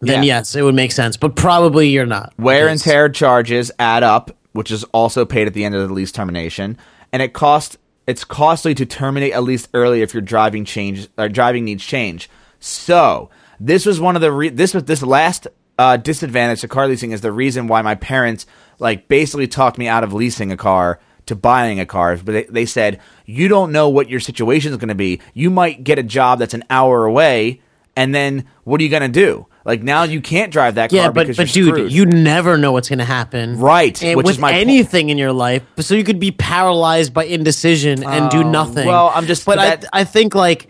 then 0.00 0.22
Yeah. 0.22 0.38
yes, 0.38 0.54
it 0.54 0.62
would 0.62 0.74
make 0.74 0.92
sense. 0.92 1.16
But 1.16 1.36
probably 1.36 1.88
you're 1.88 2.06
not. 2.06 2.34
Wear 2.38 2.68
and 2.68 2.80
tear 2.80 3.08
charges 3.08 3.70
add 3.78 4.02
up, 4.02 4.30
which 4.52 4.70
is 4.70 4.84
also 4.92 5.24
paid 5.24 5.46
at 5.46 5.54
the 5.54 5.64
end 5.64 5.74
of 5.74 5.88
the 5.88 5.94
lease 5.94 6.12
termination, 6.12 6.76
and 7.12 7.22
it 7.22 7.32
costs 7.32 7.78
it's 8.06 8.24
costly 8.24 8.74
to 8.74 8.84
terminate 8.84 9.32
a 9.34 9.40
lease 9.40 9.68
early 9.72 10.02
if 10.02 10.12
your 10.12 10.20
driving 10.22 10.64
change 10.64 11.08
or 11.16 11.28
driving 11.28 11.64
needs 11.64 11.84
change. 11.84 12.28
So 12.58 13.30
this 13.58 13.86
was 13.86 14.00
one 14.00 14.16
of 14.16 14.22
the 14.22 14.32
re- 14.32 14.48
this 14.48 14.74
was 14.74 14.84
this 14.84 15.02
last 15.02 15.46
uh, 15.80 15.96
disadvantage 15.96 16.60
to 16.60 16.68
car 16.68 16.86
leasing 16.86 17.12
is 17.12 17.22
the 17.22 17.32
reason 17.32 17.66
why 17.66 17.80
my 17.80 17.94
parents 17.94 18.44
like 18.78 19.08
basically 19.08 19.46
talked 19.48 19.78
me 19.78 19.88
out 19.88 20.04
of 20.04 20.12
leasing 20.12 20.52
a 20.52 20.56
car 20.56 21.00
to 21.26 21.34
buying 21.34 21.80
a 21.80 21.86
car. 21.86 22.16
But 22.16 22.32
they, 22.32 22.44
they 22.44 22.66
said 22.66 23.00
you 23.24 23.48
don't 23.48 23.72
know 23.72 23.88
what 23.88 24.10
your 24.10 24.20
situation 24.20 24.72
is 24.72 24.76
going 24.76 24.88
to 24.90 24.94
be. 24.94 25.20
You 25.32 25.48
might 25.48 25.82
get 25.82 25.98
a 25.98 26.02
job 26.02 26.38
that's 26.38 26.54
an 26.54 26.64
hour 26.68 27.06
away, 27.06 27.62
and 27.96 28.14
then 28.14 28.44
what 28.64 28.80
are 28.80 28.84
you 28.84 28.90
going 28.90 29.10
to 29.12 29.20
do? 29.26 29.46
Like 29.64 29.82
now 29.82 30.02
you 30.04 30.20
can't 30.20 30.50
drive 30.52 30.74
that 30.76 30.90
car 30.90 30.96
Yeah, 30.98 31.08
but 31.10 31.26
because 31.26 31.36
but 31.36 31.48
dude, 31.52 31.68
screwed. 31.74 31.92
you 31.92 32.04
never 32.06 32.56
know 32.58 32.72
what's 32.72 32.88
going 32.88 32.98
to 32.98 33.04
happen. 33.04 33.58
Right, 33.58 34.02
And 34.02 34.16
which 34.16 34.24
with 34.26 34.36
is 34.36 34.40
my 34.40 34.52
anything 34.52 35.10
in 35.10 35.18
your 35.18 35.32
life, 35.32 35.62
so 35.78 35.94
you 35.94 36.04
could 36.04 36.18
be 36.20 36.30
paralyzed 36.30 37.12
by 37.14 37.24
indecision 37.24 38.02
and 38.04 38.30
do 38.30 38.42
nothing. 38.42 38.86
Oh, 38.86 38.90
well, 38.90 39.12
I'm 39.14 39.26
just- 39.26 39.44
But 39.46 39.56
that- 39.56 39.84
I 39.92 40.00
I 40.00 40.04
think 40.04 40.34
like 40.34 40.68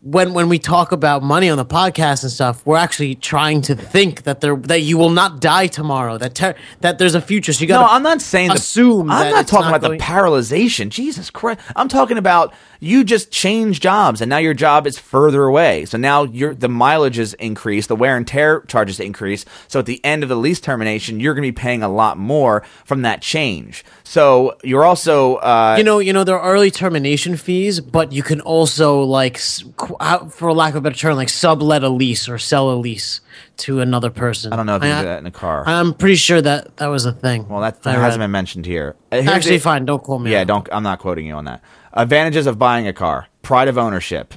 when 0.00 0.32
when 0.32 0.48
we 0.48 0.60
talk 0.60 0.92
about 0.92 1.24
money 1.24 1.50
on 1.50 1.58
the 1.58 1.64
podcast 1.64 2.22
and 2.22 2.30
stuff, 2.30 2.64
we're 2.64 2.76
actually 2.76 3.16
trying 3.16 3.60
to 3.62 3.74
think 3.74 4.22
that 4.22 4.40
there 4.40 4.54
that 4.54 4.82
you 4.82 4.96
will 4.96 5.10
not 5.10 5.40
die 5.40 5.66
tomorrow. 5.66 6.16
That 6.18 6.36
ter- 6.36 6.54
that 6.82 6.98
there's 6.98 7.16
a 7.16 7.20
future. 7.20 7.52
So 7.52 7.62
you 7.62 7.66
got 7.66 7.80
No, 7.80 7.88
I'm 7.88 8.04
not 8.04 8.20
saying 8.22 8.48
the- 8.50 8.54
assume. 8.54 9.10
I'm 9.10 9.24
that 9.24 9.30
not 9.32 9.48
talking 9.48 9.68
about 9.68 9.80
going- 9.82 9.98
the 9.98 10.04
paralyzation. 10.04 10.90
Jesus 10.90 11.30
Christ! 11.30 11.60
I'm 11.74 11.88
talking 11.88 12.16
about 12.16 12.54
you 12.80 13.04
just 13.04 13.30
change 13.30 13.80
jobs, 13.80 14.20
and 14.20 14.28
now 14.30 14.38
your 14.38 14.54
job 14.54 14.86
is 14.86 14.98
further 14.98 15.44
away. 15.44 15.84
So 15.84 15.98
now 15.98 16.24
your 16.24 16.54
the 16.54 16.68
mileage 16.68 17.18
is 17.18 17.34
increased, 17.34 17.88
the 17.88 17.96
wear 17.96 18.16
and 18.16 18.26
tear 18.26 18.60
charges 18.62 19.00
increase. 19.00 19.44
So 19.68 19.78
at 19.80 19.86
the 19.86 20.00
end 20.04 20.22
of 20.22 20.28
the 20.28 20.36
lease 20.36 20.60
termination, 20.60 21.20
you're 21.20 21.34
going 21.34 21.46
to 21.46 21.52
be 21.52 21.60
paying 21.60 21.82
a 21.82 21.88
lot 21.88 22.18
more 22.18 22.62
from 22.84 23.02
that 23.02 23.20
change. 23.22 23.84
So 24.04 24.56
you're 24.64 24.84
also, 24.84 25.36
uh, 25.36 25.74
you 25.76 25.84
know, 25.84 25.98
you 25.98 26.12
know, 26.12 26.24
there 26.24 26.38
are 26.38 26.52
early 26.52 26.70
termination 26.70 27.36
fees, 27.36 27.80
but 27.80 28.12
you 28.12 28.22
can 28.22 28.40
also 28.40 29.02
like, 29.02 29.36
s- 29.36 29.64
qu- 29.76 29.96
out- 30.00 30.32
for 30.32 30.52
lack 30.54 30.72
of 30.72 30.76
a 30.76 30.80
better 30.80 30.96
term, 30.96 31.16
like 31.16 31.28
sublet 31.28 31.82
a 31.82 31.88
lease 31.90 32.28
or 32.28 32.38
sell 32.38 32.70
a 32.70 32.76
lease 32.76 33.20
to 33.58 33.80
another 33.80 34.08
person. 34.08 34.52
I 34.52 34.56
don't 34.56 34.66
know 34.66 34.76
if 34.76 34.82
you 34.82 34.88
do 34.88 35.02
that 35.02 35.18
in 35.18 35.26
a 35.26 35.30
car. 35.30 35.64
I'm 35.66 35.92
pretty 35.92 36.14
sure 36.14 36.40
that 36.40 36.76
that 36.78 36.86
was 36.86 37.04
a 37.04 37.12
thing. 37.12 37.48
well, 37.48 37.60
that, 37.60 37.82
that 37.82 37.96
hasn't 37.98 38.20
been 38.20 38.30
mentioned 38.30 38.64
here. 38.66 38.96
Uh, 39.12 39.16
here's 39.16 39.28
Actually, 39.28 39.56
the- 39.58 39.62
fine. 39.62 39.84
Don't 39.84 40.02
quote 40.02 40.22
me. 40.22 40.30
Yeah, 40.32 40.40
on 40.40 40.46
don't. 40.46 40.68
I'm 40.72 40.82
not 40.82 41.00
quoting 41.00 41.26
you 41.26 41.34
on 41.34 41.44
that. 41.44 41.62
Advantages 41.92 42.46
of 42.46 42.58
buying 42.58 42.86
a 42.86 42.92
car: 42.92 43.28
pride 43.42 43.68
of 43.68 43.78
ownership. 43.78 44.34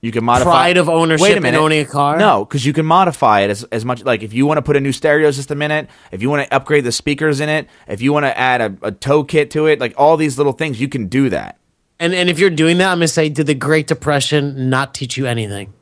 You 0.00 0.12
can 0.12 0.24
modify 0.24 0.50
Pride 0.50 0.76
of 0.76 0.88
ownership 0.88 1.22
Wait 1.24 1.32
a 1.32 1.36
in 1.38 1.42
minute. 1.42 1.58
owning 1.58 1.80
a 1.80 1.84
car? 1.84 2.18
No, 2.18 2.44
because 2.44 2.64
you 2.64 2.72
can 2.72 2.86
modify 2.86 3.40
it 3.40 3.50
as, 3.50 3.64
as 3.64 3.84
much. 3.84 4.04
Like 4.04 4.22
if 4.22 4.32
you 4.32 4.46
want 4.46 4.58
to 4.58 4.62
put 4.62 4.76
a 4.76 4.80
new 4.80 4.92
stereo 4.92 5.32
system 5.32 5.60
in 5.60 5.72
it, 5.72 5.88
if 6.12 6.22
you 6.22 6.30
want 6.30 6.46
to 6.46 6.54
upgrade 6.54 6.84
the 6.84 6.92
speakers 6.92 7.40
in 7.40 7.48
it, 7.48 7.66
if 7.88 8.00
you 8.00 8.12
want 8.12 8.24
to 8.24 8.38
add 8.38 8.60
a, 8.60 8.76
a 8.82 8.92
tow 8.92 9.24
kit 9.24 9.50
to 9.52 9.66
it, 9.66 9.80
like 9.80 9.94
all 9.96 10.16
these 10.16 10.38
little 10.38 10.52
things, 10.52 10.80
you 10.80 10.88
can 10.88 11.08
do 11.08 11.28
that. 11.30 11.58
And 11.98 12.14
and 12.14 12.30
if 12.30 12.38
you're 12.38 12.48
doing 12.50 12.78
that, 12.78 12.92
I'm 12.92 12.98
gonna 12.98 13.08
say, 13.08 13.28
did 13.28 13.48
the 13.48 13.54
Great 13.54 13.88
Depression 13.88 14.70
not 14.70 14.94
teach 14.94 15.16
you 15.16 15.26
anything? 15.26 15.72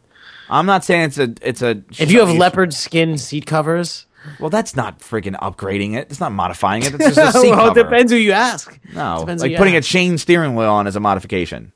I'm 0.48 0.64
not 0.64 0.82
saying 0.82 1.02
it's 1.02 1.18
a 1.18 1.34
it's 1.42 1.60
a. 1.60 1.82
If 1.98 2.10
you 2.10 2.20
have 2.20 2.34
leopard 2.34 2.72
skin 2.72 3.18
seat 3.18 3.44
covers, 3.44 4.05
well, 4.40 4.50
that's 4.50 4.74
not 4.76 5.00
freaking 5.00 5.34
upgrading 5.40 5.94
it. 5.96 6.08
It's 6.10 6.20
not 6.20 6.32
modifying 6.32 6.82
it. 6.82 6.94
It's 6.94 7.14
just 7.16 7.36
a 7.36 7.38
seat 7.40 7.50
well, 7.50 7.70
it 7.70 7.74
depends 7.74 8.12
who 8.12 8.18
you 8.18 8.32
ask. 8.32 8.78
No, 8.94 9.18
Depends 9.20 9.42
like 9.42 9.56
putting 9.56 9.76
a 9.76 9.80
chain 9.82 10.18
steering 10.18 10.54
wheel 10.54 10.70
on 10.70 10.86
is 10.86 10.96
a 10.96 11.00
modification. 11.00 11.72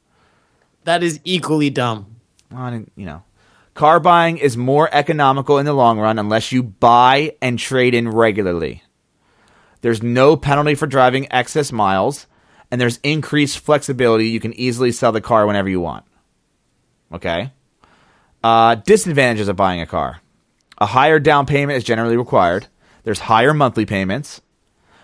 that 0.84 1.02
is 1.02 1.20
equally 1.24 1.70
dumb. 1.70 2.16
Well, 2.50 2.62
I 2.62 2.70
didn't- 2.70 2.92
you 2.96 3.06
know, 3.06 3.22
car 3.74 4.00
buying 4.00 4.38
is 4.38 4.56
more 4.56 4.88
economical 4.92 5.58
in 5.58 5.66
the 5.66 5.72
long 5.72 5.98
run 5.98 6.18
unless 6.18 6.52
you 6.52 6.62
buy 6.62 7.36
and 7.40 7.58
trade 7.58 7.94
in 7.94 8.08
regularly. 8.08 8.82
There's 9.82 10.02
no 10.02 10.36
penalty 10.36 10.74
for 10.74 10.86
driving 10.86 11.32
excess 11.32 11.72
miles, 11.72 12.26
and 12.70 12.80
there's 12.80 12.98
increased 13.02 13.60
flexibility. 13.60 14.28
You 14.28 14.38
can 14.40 14.52
easily 14.54 14.92
sell 14.92 15.12
the 15.12 15.20
car 15.22 15.46
whenever 15.46 15.68
you 15.68 15.80
want. 15.80 16.04
Okay. 17.12 17.52
Uh, 18.44 18.74
disadvantages 18.76 19.48
of 19.48 19.56
buying 19.56 19.80
a 19.80 19.86
car: 19.86 20.20
a 20.80 20.86
higher 20.86 21.18
down 21.18 21.46
payment 21.46 21.76
is 21.76 21.84
generally 21.84 22.16
required. 22.16 22.66
There's 23.04 23.20
higher 23.20 23.54
monthly 23.54 23.86
payments. 23.86 24.40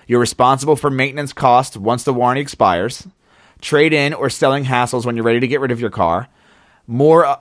You're 0.06 0.20
responsible 0.20 0.76
for 0.76 0.90
maintenance 0.90 1.32
costs 1.32 1.76
once 1.76 2.04
the 2.04 2.14
warranty 2.14 2.40
expires. 2.40 3.06
Trade 3.60 3.92
in 3.92 4.14
or 4.14 4.30
selling 4.30 4.64
hassles 4.64 5.04
when 5.04 5.16
you're 5.16 5.24
ready 5.24 5.40
to 5.40 5.48
get 5.48 5.60
rid 5.60 5.70
of 5.70 5.80
your 5.80 5.90
car 5.90 6.28
more 6.86 7.24
uh, 7.24 7.38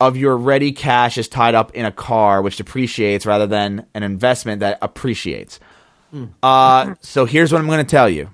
of 0.00 0.16
your 0.16 0.36
ready 0.36 0.72
cash 0.72 1.16
is 1.16 1.28
tied 1.28 1.54
up 1.54 1.74
in 1.74 1.84
a 1.84 1.92
car 1.92 2.42
which 2.42 2.56
depreciates 2.56 3.24
rather 3.24 3.46
than 3.46 3.86
an 3.94 4.02
investment 4.02 4.60
that 4.60 4.78
appreciates. 4.82 5.58
Uh, 6.42 6.94
so 7.00 7.24
here's 7.24 7.52
what 7.52 7.60
I'm 7.60 7.66
going 7.66 7.84
to 7.84 7.90
tell 7.90 8.08
you. 8.08 8.30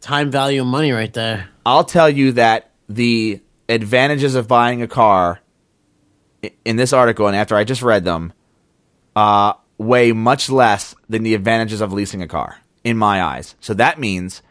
Time 0.00 0.30
value 0.30 0.60
of 0.60 0.66
money, 0.68 0.92
right 0.92 1.12
there. 1.12 1.48
I'll 1.66 1.84
tell 1.84 2.08
you 2.08 2.32
that 2.32 2.70
the 2.88 3.40
advantages 3.68 4.34
of 4.34 4.46
buying 4.46 4.82
a 4.82 4.88
car 4.88 5.40
in 6.64 6.76
this 6.76 6.92
article 6.92 7.26
and 7.26 7.36
after 7.36 7.56
I 7.56 7.64
just 7.64 7.82
read 7.82 8.04
them 8.04 8.32
uh, 9.18 9.52
weigh 9.78 10.12
much 10.12 10.48
less 10.50 10.94
than 11.08 11.22
the 11.22 11.34
advantages 11.34 11.80
of 11.80 11.92
leasing 11.92 12.22
a 12.22 12.28
car 12.28 12.58
in 12.84 12.96
my 12.96 13.22
eyes. 13.22 13.54
So 13.60 13.74
that 13.74 13.98
means 13.98 14.42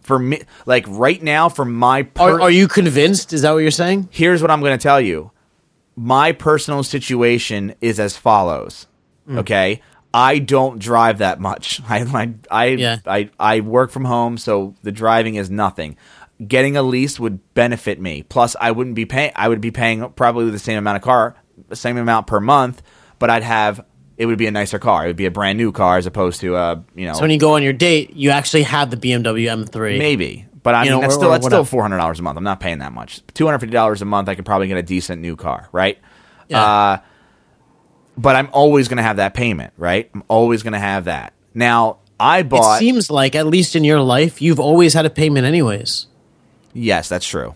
for 0.00 0.18
me, 0.18 0.42
like 0.66 0.84
right 0.88 1.22
now, 1.22 1.48
for 1.48 1.64
my 1.64 2.02
per- 2.02 2.22
Are, 2.38 2.40
are 2.42 2.50
you 2.50 2.68
convinced? 2.68 3.32
Is 3.32 3.42
that 3.42 3.52
what 3.52 3.58
you're 3.58 3.70
saying? 3.70 4.08
here's 4.10 4.42
what 4.42 4.50
I'm 4.50 4.60
going 4.60 4.76
to 4.78 4.82
tell 4.82 5.00
you. 5.00 5.30
My 5.96 6.32
personal 6.32 6.82
situation 6.82 7.74
is 7.80 7.98
as 8.00 8.16
follows. 8.16 8.86
Okay. 9.28 9.82
I 10.12 10.38
don't 10.40 10.78
drive 10.80 11.18
that 11.18 11.38
much. 11.40 11.80
I 11.88 12.00
I 12.02 12.34
I, 12.50 12.64
Yeah. 12.66 12.96
I 13.06 13.30
I 13.38 13.60
work 13.60 13.90
from 13.90 14.04
home, 14.04 14.38
so 14.38 14.74
the 14.82 14.92
driving 14.92 15.34
is 15.36 15.50
nothing. 15.50 15.96
Getting 16.46 16.76
a 16.76 16.82
lease 16.82 17.20
would 17.20 17.38
benefit 17.54 18.00
me. 18.00 18.22
Plus, 18.22 18.56
I 18.60 18.70
wouldn't 18.72 18.96
be 18.96 19.04
paying. 19.04 19.32
I 19.36 19.46
would 19.48 19.60
be 19.60 19.70
paying 19.70 20.08
probably 20.10 20.50
the 20.50 20.58
same 20.58 20.78
amount 20.78 20.96
of 20.96 21.02
car, 21.02 21.36
the 21.68 21.76
same 21.76 21.96
amount 21.98 22.26
per 22.26 22.40
month, 22.40 22.82
but 23.20 23.30
I'd 23.30 23.44
have. 23.44 23.84
It 24.18 24.26
would 24.26 24.36
be 24.38 24.46
a 24.46 24.50
nicer 24.50 24.78
car. 24.80 25.04
It 25.04 25.06
would 25.06 25.16
be 25.16 25.24
a 25.26 25.30
brand 25.30 25.56
new 25.56 25.70
car 25.72 25.96
as 25.96 26.04
opposed 26.06 26.40
to 26.40 26.56
a 26.56 26.84
you 26.96 27.06
know 27.06 27.14
So 27.14 27.20
when 27.22 27.30
you 27.30 27.38
go 27.38 27.54
on 27.54 27.62
your 27.62 27.72
date, 27.72 28.16
you 28.16 28.30
actually 28.30 28.64
have 28.64 28.90
the 28.90 28.96
BMW 28.98 29.46
M3. 29.46 29.96
maybe. 29.98 30.46
But 30.62 30.74
I 30.74 30.84
You 30.84 30.90
mean, 30.90 30.98
know, 30.98 31.00
that's 31.00 31.14
or- 31.14 31.18
still 31.18 31.28
or 31.28 31.32
that's 31.32 31.46
still 31.46 31.64
four 31.64 31.80
hundred 31.82 31.96
dollars 31.98 32.18
a 32.18 32.22
month. 32.22 32.36
I'm 32.36 32.44
not 32.44 32.60
paying 32.60 32.80
that 32.80 32.92
much. 32.92 33.22
Two 33.32 33.46
hundred 33.46 33.60
fifty 33.60 33.72
dollars 33.72 34.02
a 34.02 34.04
month, 34.04 34.28
I 34.28 34.34
could 34.34 34.44
probably 34.44 34.66
get 34.68 34.76
a 34.76 34.82
decent 34.82 35.22
new 35.22 35.36
car, 35.36 35.68
right? 35.72 35.96
Yeah. 36.48 36.62
Uh, 36.62 36.98
but 38.18 38.36
I'm 38.36 38.50
always 38.52 38.88
going 38.88 38.98
to 38.98 39.02
have 39.02 39.16
that 39.16 39.32
payment, 39.32 39.72
right? 39.78 40.10
I'm 40.12 40.22
always 40.28 40.62
going 40.62 40.74
to 40.74 40.78
have 40.78 41.04
that. 41.06 41.32
Now, 41.54 41.98
I 42.18 42.40
It 42.40 42.50
bought. 42.50 42.78
seems 42.78 43.10
like, 43.10 43.34
at 43.34 43.46
least 43.46 43.74
in 43.74 43.84
your 43.84 44.00
life, 44.02 44.42
you've 44.42 44.60
always 44.60 44.92
had 44.92 45.06
a 45.06 45.10
payment 45.10 45.46
anyways. 45.46 46.06
yes, 46.74 47.08
that's 47.08 47.26
true. 47.26 47.54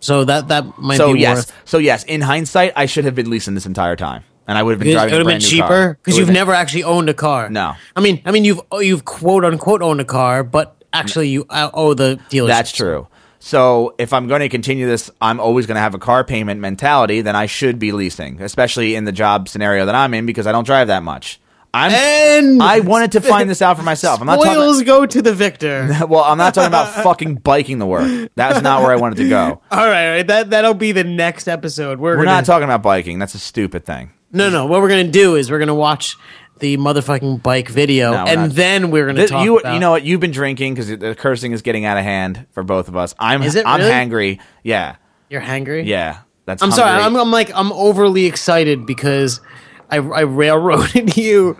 So 0.00 0.24
that 0.24 0.48
that 0.48 0.78
might 0.78 0.96
So 0.98 1.14
be 1.14 1.20
yes, 1.20 1.38
worth. 1.38 1.52
so 1.64 1.78
yes. 1.78 2.04
In 2.04 2.20
hindsight, 2.20 2.72
I 2.76 2.86
should 2.86 3.04
have 3.04 3.14
been 3.14 3.30
leasing 3.30 3.54
this 3.54 3.66
entire 3.66 3.96
time, 3.96 4.24
and 4.46 4.56
I 4.58 4.62
would 4.62 4.72
have 4.72 4.78
been 4.78 4.88
It 4.88 4.92
driving 4.92 5.14
It 5.14 5.16
would 5.18 5.26
have 5.26 5.40
been 5.40 5.48
cheaper 5.48 5.98
because 6.02 6.18
you've 6.18 6.28
would've 6.28 6.34
never 6.34 6.52
actually 6.52 6.84
owned 6.84 7.08
a 7.08 7.14
car. 7.14 7.48
No. 7.48 7.74
I 7.94 8.00
mean, 8.00 8.22
I 8.24 8.30
mean, 8.30 8.44
you've 8.44 8.60
you've 8.74 9.04
quote 9.04 9.44
unquote 9.44 9.82
owned 9.82 10.00
a 10.00 10.04
car, 10.04 10.44
but 10.44 10.76
actually 10.92 11.28
you 11.28 11.46
uh, 11.50 11.70
owe 11.72 11.94
the 11.94 12.20
dealership. 12.30 12.48
That's 12.48 12.72
true. 12.72 13.08
So 13.38 13.94
if 13.98 14.12
I'm 14.12 14.26
going 14.26 14.40
to 14.40 14.48
continue 14.48 14.86
this, 14.86 15.10
I'm 15.20 15.38
always 15.40 15.66
going 15.66 15.76
to 15.76 15.80
have 15.80 15.94
a 15.94 15.98
car 15.98 16.24
payment 16.24 16.60
mentality. 16.60 17.20
Then 17.20 17.36
I 17.36 17.46
should 17.46 17.78
be 17.78 17.92
leasing, 17.92 18.42
especially 18.42 18.96
in 18.96 19.04
the 19.04 19.12
job 19.12 19.48
scenario 19.48 19.86
that 19.86 19.94
I'm 19.94 20.14
in 20.14 20.26
because 20.26 20.46
I 20.46 20.52
don't 20.52 20.64
drive 20.66 20.88
that 20.88 21.02
much. 21.02 21.40
I'm. 21.76 21.92
And 21.92 22.62
I 22.62 22.80
wanted 22.80 23.12
to 23.12 23.20
find 23.20 23.50
this 23.50 23.60
out 23.60 23.76
for 23.76 23.82
myself. 23.82 24.20
I'm 24.20 24.26
not 24.26 24.36
talking. 24.36 24.52
spoils 24.52 24.82
go 24.82 25.04
to 25.04 25.22
the 25.22 25.34
victor. 25.34 25.88
Well, 26.08 26.22
I'm 26.24 26.38
not 26.38 26.54
talking 26.54 26.68
about 26.68 27.02
fucking 27.02 27.36
biking 27.36 27.78
the 27.78 27.86
work. 27.86 28.30
That's 28.34 28.62
not 28.62 28.82
where 28.82 28.92
I 28.92 28.96
wanted 28.96 29.16
to 29.16 29.28
go. 29.28 29.60
all 29.70 29.78
right, 29.78 30.06
all 30.08 30.12
right, 30.16 30.26
that 30.26 30.50
that'll 30.50 30.74
be 30.74 30.92
the 30.92 31.04
next 31.04 31.48
episode. 31.48 31.98
We're, 31.98 32.16
We're 32.16 32.24
gonna, 32.24 32.36
not 32.36 32.44
talking 32.44 32.64
about 32.64 32.82
biking. 32.82 33.18
That's 33.18 33.34
a 33.34 33.38
stupid 33.38 33.84
thing. 33.84 34.12
No, 34.32 34.48
no. 34.50 34.66
What 34.66 34.80
we're 34.80 34.88
gonna 34.88 35.04
do 35.10 35.34
is 35.36 35.50
we're 35.50 35.58
gonna 35.58 35.74
watch 35.74 36.16
the 36.60 36.76
motherfucking 36.78 37.42
bike 37.42 37.68
video, 37.68 38.12
No, 38.12 38.24
we're 38.24 38.30
and 38.30 38.40
not. 38.42 38.50
then 38.52 38.90
we're 38.90 39.06
gonna 39.06 39.18
Th- 39.18 39.30
talk 39.30 39.44
you, 39.44 39.58
about. 39.58 39.74
you 39.74 39.80
know 39.80 39.90
what? 39.90 40.04
You've 40.04 40.20
been 40.20 40.30
drinking 40.30 40.74
because 40.74 40.88
the 40.88 41.14
cursing 41.14 41.52
is 41.52 41.62
getting 41.62 41.84
out 41.84 41.98
of 41.98 42.04
hand 42.04 42.46
for 42.52 42.62
both 42.62 42.88
of 42.88 42.96
us. 42.96 43.14
I'm. 43.18 43.42
Is 43.42 43.54
it 43.56 43.66
I'm 43.66 43.80
really? 43.80 43.92
hangry. 43.92 44.40
Yeah, 44.62 44.96
you're 45.28 45.42
hangry. 45.42 45.86
yeah. 45.86 46.20
That's. 46.46 46.62
I'm 46.62 46.70
sorry. 46.70 47.02
hungry. 47.02 47.20
I'm, 47.20 47.26
I'm 47.26 47.32
like 47.32 47.50
I'm 47.54 47.72
overly 47.72 48.26
excited 48.26 48.86
because 48.86 49.40
I, 49.90 49.96
I 49.96 50.20
railroaded 50.22 51.16
you 51.16 51.56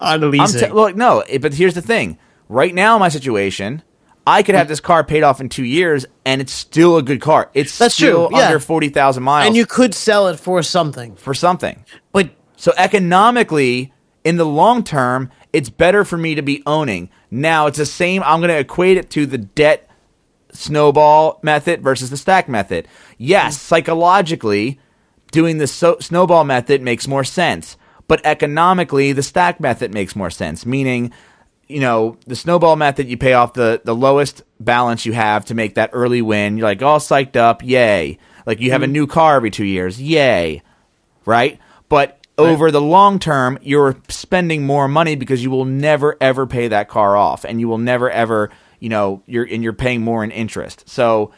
on 0.00 0.24
I'm 0.24 0.30
leasing. 0.30 0.60
t- 0.60 0.72
look, 0.72 0.96
no, 0.96 1.20
eh, 1.20 1.38
but 1.38 1.54
here's 1.54 1.74
the 1.74 1.82
thing. 1.82 2.18
Right 2.48 2.74
now, 2.74 2.98
my 2.98 3.08
situation, 3.08 3.82
I 4.26 4.42
could 4.42 4.54
have 4.54 4.68
this 4.68 4.80
car 4.80 5.04
paid 5.04 5.22
off 5.22 5.40
in 5.40 5.48
two 5.48 5.64
years, 5.64 6.06
and 6.24 6.40
it's 6.40 6.52
still 6.52 6.96
a 6.96 7.02
good 7.02 7.20
car. 7.20 7.50
It's 7.54 7.78
That's 7.78 7.94
still 7.94 8.28
true, 8.28 8.38
yeah. 8.38 8.46
under 8.46 8.60
forty 8.60 8.88
thousand 8.88 9.22
miles, 9.22 9.46
and 9.46 9.56
you 9.56 9.66
could 9.66 9.94
sell 9.94 10.28
it 10.28 10.38
for 10.38 10.62
something, 10.62 11.16
for 11.16 11.34
something. 11.34 11.84
but 12.12 12.30
So 12.56 12.72
economically, 12.76 13.92
in 14.24 14.36
the 14.36 14.46
long 14.46 14.84
term, 14.84 15.30
it's 15.52 15.70
better 15.70 16.04
for 16.04 16.16
me 16.16 16.34
to 16.34 16.42
be 16.42 16.62
owning. 16.66 17.10
Now, 17.30 17.66
it's 17.66 17.78
the 17.78 17.86
same. 17.86 18.22
I'm 18.24 18.40
going 18.40 18.50
to 18.50 18.58
equate 18.58 18.96
it 18.96 19.10
to 19.10 19.26
the 19.26 19.38
debt 19.38 19.88
snowball 20.52 21.38
method 21.42 21.82
versus 21.82 22.10
the 22.10 22.16
stack 22.16 22.48
method. 22.48 22.88
Yes, 23.18 23.54
mm-hmm. 23.54 23.60
psychologically, 23.60 24.80
doing 25.30 25.58
the 25.58 25.66
so- 25.66 25.98
snowball 26.00 26.44
method 26.44 26.82
makes 26.82 27.06
more 27.08 27.24
sense, 27.24 27.76
but 28.08 28.20
economically, 28.24 29.12
the 29.12 29.22
stack 29.22 29.60
method 29.60 29.94
makes 29.94 30.16
more 30.16 30.30
sense. 30.30 30.66
Meaning, 30.66 31.12
you 31.68 31.80
know, 31.80 32.16
the 32.26 32.36
snowball 32.36 32.76
method, 32.76 33.08
you 33.08 33.16
pay 33.16 33.34
off 33.34 33.54
the 33.54 33.80
the 33.84 33.94
lowest 33.94 34.42
balance 34.58 35.06
you 35.06 35.12
have 35.12 35.44
to 35.46 35.54
make 35.54 35.76
that 35.76 35.90
early 35.92 36.22
win. 36.22 36.56
You're 36.56 36.66
like 36.66 36.82
all 36.82 36.98
psyched 36.98 37.36
up, 37.36 37.62
yay! 37.62 38.18
Like 38.46 38.60
you 38.60 38.72
have 38.72 38.82
a 38.82 38.86
mm-hmm. 38.86 38.92
new 38.92 39.06
car 39.06 39.36
every 39.36 39.50
two 39.50 39.64
years, 39.64 40.00
yay! 40.00 40.62
Right, 41.24 41.58
but 41.88 42.20
over 42.40 42.70
the 42.70 42.80
long 42.80 43.18
term, 43.18 43.58
you're 43.62 43.96
spending 44.08 44.64
more 44.64 44.88
money 44.88 45.14
because 45.14 45.42
you 45.42 45.50
will 45.50 45.64
never 45.64 46.16
ever 46.20 46.46
pay 46.46 46.68
that 46.68 46.88
car 46.88 47.16
off, 47.16 47.44
and 47.44 47.60
you 47.60 47.68
will 47.68 47.78
never 47.78 48.10
ever, 48.10 48.50
you 48.78 48.88
know, 48.88 49.22
you're 49.26 49.44
and 49.44 49.62
you're 49.62 49.72
paying 49.72 50.02
more 50.02 50.24
in 50.24 50.30
interest. 50.30 50.88
So, 50.88 51.32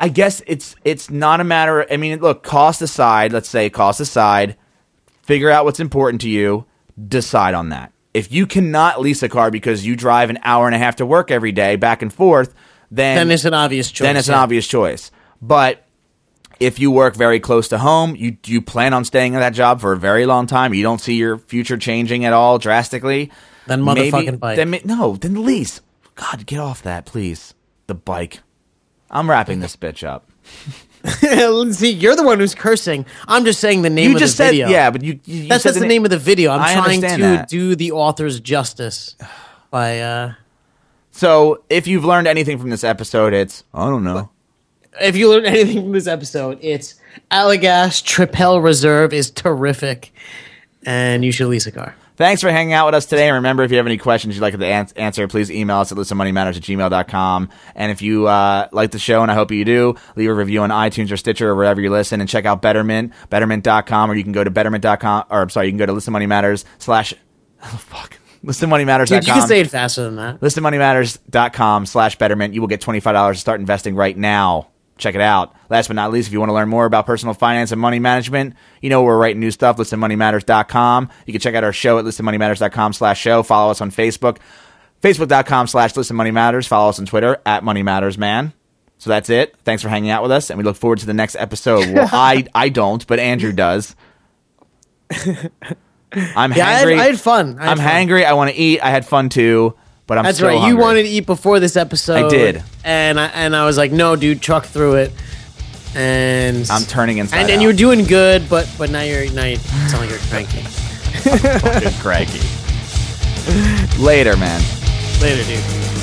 I 0.00 0.08
guess 0.08 0.42
it's 0.46 0.76
it's 0.84 1.10
not 1.10 1.40
a 1.40 1.44
matter. 1.44 1.86
I 1.90 1.96
mean, 1.96 2.20
look, 2.20 2.42
cost 2.42 2.82
aside. 2.82 3.32
Let's 3.32 3.48
say 3.48 3.68
cost 3.70 4.00
aside, 4.00 4.56
figure 5.22 5.50
out 5.50 5.64
what's 5.64 5.80
important 5.80 6.20
to 6.22 6.28
you. 6.28 6.66
Decide 7.08 7.54
on 7.54 7.70
that. 7.70 7.92
If 8.14 8.32
you 8.32 8.46
cannot 8.46 9.00
lease 9.00 9.22
a 9.22 9.28
car 9.28 9.50
because 9.50 9.84
you 9.84 9.96
drive 9.96 10.30
an 10.30 10.38
hour 10.42 10.66
and 10.66 10.74
a 10.74 10.78
half 10.78 10.96
to 10.96 11.06
work 11.06 11.30
every 11.30 11.52
day, 11.52 11.76
back 11.76 12.00
and 12.00 12.12
forth, 12.12 12.54
then 12.90 13.16
then 13.16 13.30
it's 13.30 13.44
an 13.44 13.54
obvious 13.54 13.90
choice. 13.90 14.06
then 14.06 14.16
it's 14.16 14.28
an 14.28 14.34
obvious 14.34 14.66
choice. 14.66 15.10
But 15.42 15.84
if 16.58 16.78
you 16.78 16.90
work 16.90 17.14
very 17.16 17.40
close 17.40 17.68
to 17.68 17.78
home, 17.78 18.16
you 18.16 18.38
you 18.46 18.62
plan 18.62 18.94
on 18.94 19.04
staying 19.04 19.34
at 19.34 19.40
that 19.40 19.52
job 19.52 19.80
for 19.80 19.92
a 19.92 19.96
very 19.98 20.24
long 20.26 20.46
time. 20.46 20.72
You 20.72 20.82
don't 20.82 21.00
see 21.00 21.16
your 21.16 21.38
future 21.38 21.76
changing 21.76 22.24
at 22.24 22.32
all 22.32 22.58
drastically. 22.58 23.30
Then 23.66 23.84
maybe- 23.84 24.10
motherfucking 24.10 24.38
bike. 24.40 24.56
Then 24.56 24.78
no, 24.84 25.16
then 25.16 25.44
lease. 25.44 25.80
God, 26.14 26.46
get 26.46 26.60
off 26.60 26.82
that, 26.82 27.04
please. 27.04 27.52
The 27.88 27.94
bike. 27.94 28.40
I'm 29.16 29.28
wrapping 29.30 29.60
this 29.60 29.76
bitch 29.76 30.06
up. 30.06 30.28
See, 31.74 31.90
you're 31.90 32.16
the 32.16 32.22
one 32.22 32.38
who's 32.40 32.54
cursing. 32.54 33.06
I'm 33.28 33.44
just 33.44 33.60
saying 33.60 33.82
the 33.82 33.90
name 33.90 34.10
You 34.10 34.16
of 34.16 34.20
just 34.20 34.34
the 34.36 34.44
said 34.44 34.50
video. 34.50 34.68
yeah, 34.68 34.90
but 34.90 35.02
you, 35.02 35.20
you 35.24 35.42
you 35.42 35.48
That's 35.48 35.62
said 35.62 35.70
just 35.70 35.80
the 35.80 35.86
na- 35.86 35.88
name 35.88 36.04
of 36.04 36.10
the 36.10 36.18
video. 36.18 36.50
I'm 36.52 36.60
I 36.60 36.74
trying 36.74 37.00
to 37.02 37.06
that. 37.18 37.48
do 37.48 37.74
the 37.76 37.92
author's 37.92 38.40
justice 38.40 39.14
by 39.70 40.00
uh 40.00 40.34
So 41.12 41.62
if 41.70 41.86
you've 41.86 42.04
learned 42.04 42.26
anything 42.28 42.58
from 42.58 42.70
this 42.70 42.84
episode, 42.84 43.32
it's 43.34 43.64
I 43.72 43.86
don't 43.88 44.04
know. 44.04 44.30
if 45.00 45.16
you 45.16 45.30
learned 45.30 45.46
anything 45.46 45.82
from 45.82 45.92
this 45.92 46.06
episode, 46.06 46.58
it's 46.60 46.94
Allagash 47.30 48.02
Tripel 48.04 48.62
Reserve 48.62 49.12
is 49.12 49.30
terrific, 49.30 50.12
and 50.84 51.24
you 51.24 51.32
should 51.32 51.48
lease 51.48 51.66
a 51.66 51.72
car. 51.72 51.94
Thanks 52.16 52.40
for 52.40 52.50
hanging 52.50 52.72
out 52.72 52.86
with 52.86 52.94
us 52.94 53.04
today. 53.06 53.28
And 53.28 53.34
remember, 53.36 53.62
if 53.62 53.70
you 53.70 53.76
have 53.76 53.86
any 53.86 53.98
questions 53.98 54.34
you'd 54.34 54.40
like 54.40 54.58
to 54.58 54.66
ans- 54.66 54.92
answer, 54.92 55.28
please 55.28 55.50
email 55.50 55.76
us 55.78 55.92
at 55.92 55.98
listenmoneymatters 55.98 56.56
at 56.56 56.62
gmail.com. 56.62 57.50
And 57.74 57.92
if 57.92 58.00
you 58.00 58.26
uh, 58.26 58.68
like 58.72 58.90
the 58.90 58.98
show, 58.98 59.20
and 59.22 59.30
I 59.30 59.34
hope 59.34 59.50
you 59.50 59.64
do, 59.66 59.94
leave 60.16 60.30
a 60.30 60.34
review 60.34 60.62
on 60.62 60.70
iTunes 60.70 61.12
or 61.12 61.18
Stitcher 61.18 61.50
or 61.50 61.54
wherever 61.54 61.80
you 61.80 61.90
listen. 61.90 62.20
And 62.20 62.28
check 62.28 62.46
out 62.46 62.62
Betterment, 62.62 63.12
betterment.com, 63.28 64.10
or 64.10 64.14
you 64.14 64.22
can 64.22 64.32
go 64.32 64.42
to 64.42 64.50
betterment.com, 64.50 65.24
or 65.30 65.42
I'm 65.42 65.50
sorry, 65.50 65.66
you 65.66 65.72
can 65.72 65.78
go 65.78 65.86
to 65.86 65.92
listenmoneymatters 65.92 66.64
slash, 66.78 67.12
oh, 67.62 67.66
fuck, 67.66 68.18
listenmoneymatters.com. 68.42 69.20
Dude, 69.20 69.26
you 69.26 69.32
can 69.34 69.48
say 69.48 69.60
it 69.60 69.70
faster 69.70 70.04
than 70.04 70.16
that. 70.16 70.40
listenmoneymatters.com 70.40 71.84
slash 71.86 72.16
betterment. 72.16 72.54
You 72.54 72.62
will 72.62 72.68
get 72.68 72.80
$25 72.80 73.32
to 73.32 73.38
start 73.38 73.60
investing 73.60 73.94
right 73.94 74.16
now. 74.16 74.68
Check 74.98 75.14
it 75.14 75.20
out. 75.20 75.54
Last 75.68 75.88
but 75.88 75.94
not 75.94 76.10
least, 76.10 76.28
if 76.28 76.32
you 76.32 76.38
want 76.40 76.48
to 76.50 76.54
learn 76.54 76.68
more 76.68 76.86
about 76.86 77.04
personal 77.04 77.34
finance 77.34 77.70
and 77.70 77.80
money 77.80 77.98
management, 77.98 78.54
you 78.80 78.88
know 78.88 79.02
we're 79.02 79.18
writing 79.18 79.40
new 79.40 79.50
stuff, 79.50 79.76
listenmoneymatters.com. 79.76 81.10
You 81.26 81.32
can 81.32 81.40
check 81.40 81.54
out 81.54 81.64
our 81.64 81.72
show 81.72 81.98
at 81.98 82.04
listenmoneymatters.com 82.04 82.92
slash 82.94 83.20
show. 83.20 83.42
Follow 83.42 83.70
us 83.70 83.80
on 83.82 83.90
Facebook, 83.90 84.38
facebook.com 85.02 85.66
slash 85.66 85.92
listenmoneymatters. 85.92 86.66
Follow 86.66 86.88
us 86.88 86.98
on 86.98 87.04
Twitter 87.06 87.40
at 87.44 87.62
moneymattersman. 87.62 88.52
So 88.98 89.10
that's 89.10 89.28
it. 89.28 89.54
Thanks 89.64 89.82
for 89.82 89.90
hanging 89.90 90.08
out 90.08 90.22
with 90.22 90.32
us, 90.32 90.48
and 90.48 90.56
we 90.56 90.64
look 90.64 90.76
forward 90.76 91.00
to 91.00 91.06
the 91.06 91.12
next 91.14 91.36
episode. 91.36 91.92
Well, 91.94 92.08
I, 92.12 92.46
I 92.54 92.70
don't, 92.70 93.06
but 93.06 93.18
Andrew 93.18 93.52
does. 93.52 93.94
I'm 96.12 96.52
Yeah, 96.52 96.66
I 96.66 96.72
had. 96.72 96.88
I 96.88 97.04
had 97.04 97.20
fun. 97.20 97.58
I 97.58 97.74
fun. 97.74 97.78
hangry. 97.78 98.24
I 98.24 98.32
want 98.32 98.50
to 98.50 98.56
eat. 98.56 98.80
I 98.80 98.90
had 98.90 99.04
fun 99.06 99.28
too, 99.28 99.74
but 100.06 100.18
I'm 100.18 100.24
That's 100.24 100.40
right. 100.40 100.68
You 100.68 100.76
wanted 100.76 101.02
to 101.02 101.08
eat 101.08 101.26
before 101.26 101.60
this 101.60 101.76
episode. 101.76 102.26
I 102.26 102.28
did. 102.28 102.62
and 102.84 103.18
I 103.18 103.26
and 103.26 103.54
I 103.56 103.66
was 103.66 103.76
like, 103.76 103.92
no, 103.92 104.16
dude, 104.16 104.40
truck 104.40 104.64
through 104.66 104.96
it. 104.96 105.12
And 105.94 106.70
I'm 106.70 106.82
turning 106.82 107.18
inside 107.18 107.38
and, 107.38 107.50
and 107.50 107.62
you 107.62 107.68
were 107.68 107.74
doing 107.74 108.04
good, 108.04 108.48
but 108.50 108.68
but 108.76 108.90
now 108.90 109.02
you're 109.02 109.30
now 109.32 109.44
you 109.44 109.56
sound 109.56 110.00
like 110.02 110.10
you're 110.10 110.18
cranky. 110.28 110.60
fucking 111.60 111.98
cranky. 112.00 112.40
Later, 113.98 114.36
man. 114.36 114.60
Later, 115.20 115.42
dude. 115.44 115.95